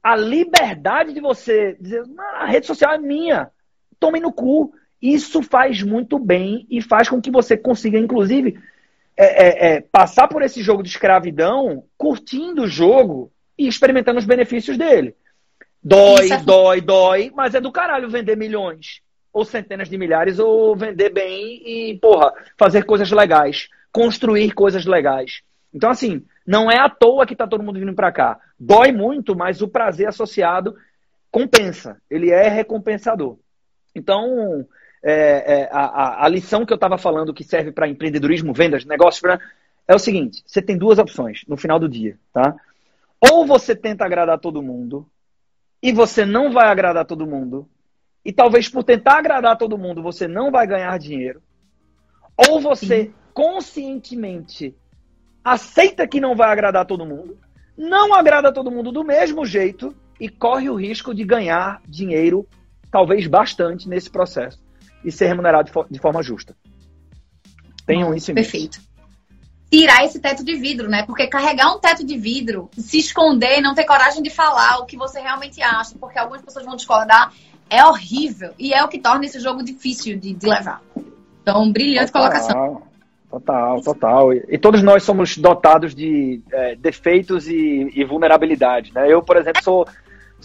A 0.01 0.15
liberdade 0.15 1.11
de 1.11 1.19
você 1.19 1.75
dizer, 1.81 2.01
a 2.35 2.45
rede 2.45 2.65
social 2.65 2.93
é 2.93 2.97
minha. 2.97 3.51
Tome 3.99 4.21
no 4.21 4.31
cu. 4.31 4.73
Isso 5.01 5.43
faz 5.43 5.83
muito 5.83 6.17
bem 6.17 6.65
e 6.69 6.81
faz 6.81 7.09
com 7.09 7.19
que 7.19 7.29
você 7.29 7.57
consiga, 7.57 7.99
inclusive, 7.99 8.57
é, 9.17 9.25
é, 9.25 9.75
é, 9.75 9.81
passar 9.81 10.27
por 10.27 10.41
esse 10.41 10.61
jogo 10.61 10.83
de 10.83 10.89
escravidão 10.89 11.85
curtindo 11.97 12.63
o 12.63 12.67
jogo 12.67 13.31
e 13.57 13.67
experimentando 13.67 14.19
os 14.19 14.25
benefícios 14.25 14.77
dele. 14.77 15.15
Dói, 15.81 16.31
é... 16.31 16.37
dói, 16.37 16.81
dói, 16.81 17.31
mas 17.33 17.55
é 17.55 17.61
do 17.61 17.71
caralho 17.71 18.09
vender 18.09 18.35
milhões, 18.35 19.01
ou 19.31 19.45
centenas 19.45 19.87
de 19.87 19.97
milhares, 19.97 20.39
ou 20.39 20.75
vender 20.75 21.09
bem 21.09 21.61
e, 21.65 21.97
porra, 21.99 22.33
fazer 22.57 22.83
coisas 22.83 23.11
legais, 23.11 23.69
construir 23.91 24.51
coisas 24.51 24.85
legais. 24.85 25.41
Então, 25.73 25.89
assim, 25.89 26.25
não 26.45 26.71
é 26.71 26.77
à 26.79 26.89
toa 26.89 27.25
que 27.25 27.35
tá 27.35 27.47
todo 27.47 27.63
mundo 27.63 27.79
vindo 27.79 27.93
para 27.93 28.11
cá. 28.11 28.39
Dói 28.59 28.91
muito, 28.91 29.35
mas 29.35 29.61
o 29.61 29.67
prazer 29.67 30.07
associado 30.07 30.75
compensa. 31.29 32.01
Ele 32.09 32.31
é 32.31 32.47
recompensador. 32.47 33.37
Então, 33.93 34.65
é, 35.07 35.61
é, 35.61 35.69
a, 35.71 36.25
a, 36.25 36.27
lição 36.27 36.65
que 36.65 36.73
eu 36.73 36.75
estava 36.75 36.97
falando 36.97 37.31
que 37.31 37.43
serve 37.43 37.71
para 37.71 37.87
empreendedorismo, 37.87 38.51
vendas, 38.51 38.85
negócios, 38.85 39.21
é 39.87 39.93
o 39.93 39.99
seguinte: 39.99 40.41
você 40.47 40.63
tem 40.63 40.75
duas 40.75 40.97
opções 40.97 41.43
no 41.47 41.55
final 41.55 41.77
do 41.77 41.87
dia, 41.87 42.17
tá? 42.33 42.55
Ou 43.21 43.45
você 43.45 43.75
tenta 43.75 44.03
agradar 44.03 44.39
todo 44.39 44.63
mundo 44.63 45.07
e 45.79 45.93
você 45.93 46.25
não 46.25 46.51
vai 46.51 46.69
agradar 46.69 47.05
todo 47.05 47.27
mundo, 47.27 47.69
e 48.23 48.33
talvez 48.33 48.67
por 48.67 48.83
tentar 48.83 49.19
agradar 49.19 49.55
todo 49.59 49.77
mundo 49.77 50.01
você 50.01 50.27
não 50.27 50.49
vai 50.49 50.65
ganhar 50.65 50.97
dinheiro, 50.97 51.39
ou 52.35 52.59
você 52.59 53.03
Sim. 53.03 53.13
conscientemente 53.31 54.75
aceita 55.43 56.07
que 56.07 56.19
não 56.19 56.35
vai 56.35 56.49
agradar 56.49 56.87
todo 56.87 57.05
mundo, 57.05 57.37
não 57.77 58.11
agrada 58.11 58.51
todo 58.51 58.71
mundo 58.71 58.91
do 58.91 59.03
mesmo 59.03 59.45
jeito 59.45 59.95
e 60.19 60.27
corre 60.27 60.67
o 60.67 60.75
risco 60.75 61.13
de 61.13 61.23
ganhar 61.23 61.79
dinheiro, 61.87 62.47
talvez 62.89 63.27
bastante, 63.27 63.87
nesse 63.87 64.09
processo 64.09 64.64
e 65.05 65.11
ser 65.11 65.27
remunerado 65.27 65.71
de 65.89 65.99
forma 65.99 66.23
justa. 66.23 66.55
Tenham 67.85 68.13
isso 68.13 68.31
em 68.31 68.35
Perfeito. 68.35 68.79
Mente. 68.79 68.95
Tirar 69.71 70.03
esse 70.05 70.19
teto 70.19 70.43
de 70.43 70.55
vidro, 70.55 70.89
né? 70.89 71.03
Porque 71.05 71.27
carregar 71.27 71.73
um 71.75 71.79
teto 71.79 72.05
de 72.05 72.17
vidro, 72.17 72.69
se 72.77 72.97
esconder, 72.97 73.61
não 73.61 73.75
ter 73.75 73.83
coragem 73.83 74.21
de 74.21 74.29
falar 74.29 74.79
o 74.79 74.85
que 74.85 74.97
você 74.97 75.19
realmente 75.19 75.61
acha, 75.61 75.95
porque 75.99 76.17
algumas 76.17 76.41
pessoas 76.41 76.65
vão 76.65 76.75
discordar, 76.75 77.31
é 77.69 77.83
horrível. 77.85 78.51
E 78.57 78.73
é 78.73 78.83
o 78.83 78.87
que 78.87 78.99
torna 78.99 79.25
esse 79.25 79.39
jogo 79.39 79.63
difícil 79.63 80.17
de, 80.17 80.33
de 80.33 80.47
levar. 80.47 80.81
Então, 81.41 81.71
brilhante 81.71 82.11
total, 82.11 82.31
colocação. 82.31 82.81
Total, 83.29 83.81
total. 83.81 84.33
E, 84.33 84.57
todos 84.57 84.81
nós 84.81 85.03
somos 85.03 85.37
dotados 85.37 85.93
de 85.93 86.41
é, 86.51 86.75
defeitos 86.75 87.47
e, 87.47 87.91
e 87.93 88.03
vulnerabilidade, 88.05 88.93
né? 88.93 89.11
Eu, 89.11 89.21
por 89.21 89.35
exemplo, 89.35 89.61
sou 89.63 89.87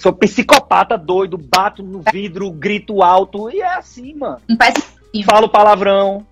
Sou 0.00 0.14
psicopata 0.14 0.96
doido, 0.96 1.36
bato 1.36 1.82
no 1.82 2.02
vidro, 2.10 2.50
grito 2.50 3.02
alto. 3.02 3.50
E 3.50 3.60
é 3.60 3.74
assim, 3.74 4.14
mano. 4.14 4.40
Falo 5.26 5.46
palavrão. 5.46 6.26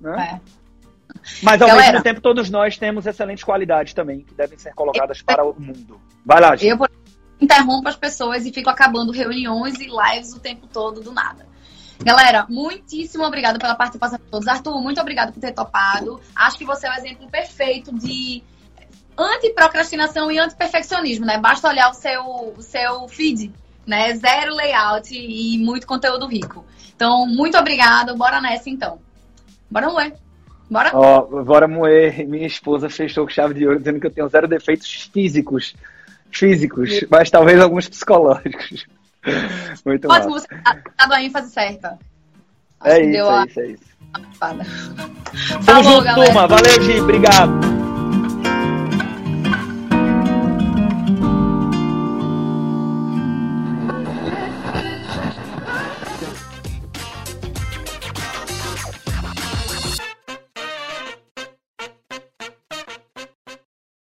Né? 0.00 0.40
É. 0.42 0.54
Mas 1.40 1.62
ao 1.62 1.68
Galera, 1.68 1.92
mesmo 1.92 2.02
tempo, 2.02 2.20
todos 2.20 2.50
nós 2.50 2.76
temos 2.76 3.06
excelentes 3.06 3.44
qualidades 3.44 3.94
também, 3.94 4.22
que 4.22 4.34
devem 4.34 4.58
ser 4.58 4.74
colocadas 4.74 5.20
eu, 5.20 5.24
para 5.24 5.44
o 5.44 5.54
mundo. 5.56 6.00
Vai 6.26 6.40
lá, 6.40 6.56
gente. 6.56 6.68
Eu 6.70 6.88
interrompo 7.40 7.88
as 7.88 7.94
pessoas 7.94 8.44
e 8.46 8.52
fico 8.52 8.68
acabando 8.68 9.12
reuniões 9.12 9.78
e 9.78 9.86
lives 9.86 10.34
o 10.34 10.40
tempo 10.40 10.66
todo 10.66 11.00
do 11.00 11.12
nada. 11.12 11.46
Galera, 12.02 12.46
muitíssimo 12.50 13.22
obrigado 13.22 13.60
pela 13.60 13.76
participação 13.76 14.18
de 14.18 14.24
todos. 14.24 14.48
Arthur, 14.48 14.82
muito 14.82 15.00
obrigado 15.00 15.32
por 15.32 15.38
ter 15.38 15.52
topado. 15.52 16.20
Acho 16.34 16.58
que 16.58 16.64
você 16.64 16.88
é 16.88 16.90
o 16.90 16.94
exemplo 16.94 17.30
perfeito 17.30 17.96
de 17.96 18.42
anti-procrastinação 19.16 20.30
e 20.30 20.38
anti-perfeccionismo, 20.38 21.24
né? 21.24 21.38
Basta 21.38 21.68
olhar 21.68 21.90
o 21.90 21.94
seu, 21.94 22.54
o 22.56 22.62
seu 22.62 23.08
feed, 23.08 23.52
né? 23.86 24.14
Zero 24.14 24.54
layout 24.54 25.14
e 25.14 25.58
muito 25.58 25.86
conteúdo 25.86 26.26
rico. 26.26 26.64
Então, 26.94 27.26
muito 27.26 27.56
obrigado. 27.56 28.16
Bora 28.16 28.40
nessa, 28.40 28.70
então. 28.70 28.98
Bora 29.70 29.90
moer. 29.90 30.14
Bora? 30.70 30.90
Ó, 30.94 31.28
oh, 31.30 31.44
bora 31.44 31.68
moer. 31.68 32.26
Minha 32.26 32.46
esposa 32.46 32.88
fechou 32.88 33.24
com 33.24 33.30
chave 33.30 33.54
de 33.54 33.66
ouro 33.66 33.78
dizendo 33.78 34.00
que 34.00 34.06
eu 34.06 34.10
tenho 34.10 34.28
zero 34.28 34.48
defeitos 34.48 35.10
físicos. 35.12 35.74
Físicos, 36.30 37.04
mas 37.08 37.30
talvez 37.30 37.60
alguns 37.60 37.88
psicológicos. 37.88 38.86
Muito 39.84 40.10
Ótimo, 40.10 40.32
você 40.32 40.48
tá 40.48 40.76
dando 40.98 41.14
a 41.14 41.22
ênfase 41.22 41.50
certa. 41.50 41.98
é 42.84 43.00
isso, 43.00 43.30
é 43.30 43.46
isso, 43.46 43.60
é 43.60 43.66
isso. 43.68 43.94
Tamo 44.38 44.64
Falou, 45.62 45.82
junto, 45.82 46.04
galera. 46.04 46.26
turma. 46.26 46.46
Valeu, 46.46 46.82
Gi. 46.82 47.00
Obrigado. 47.00 47.83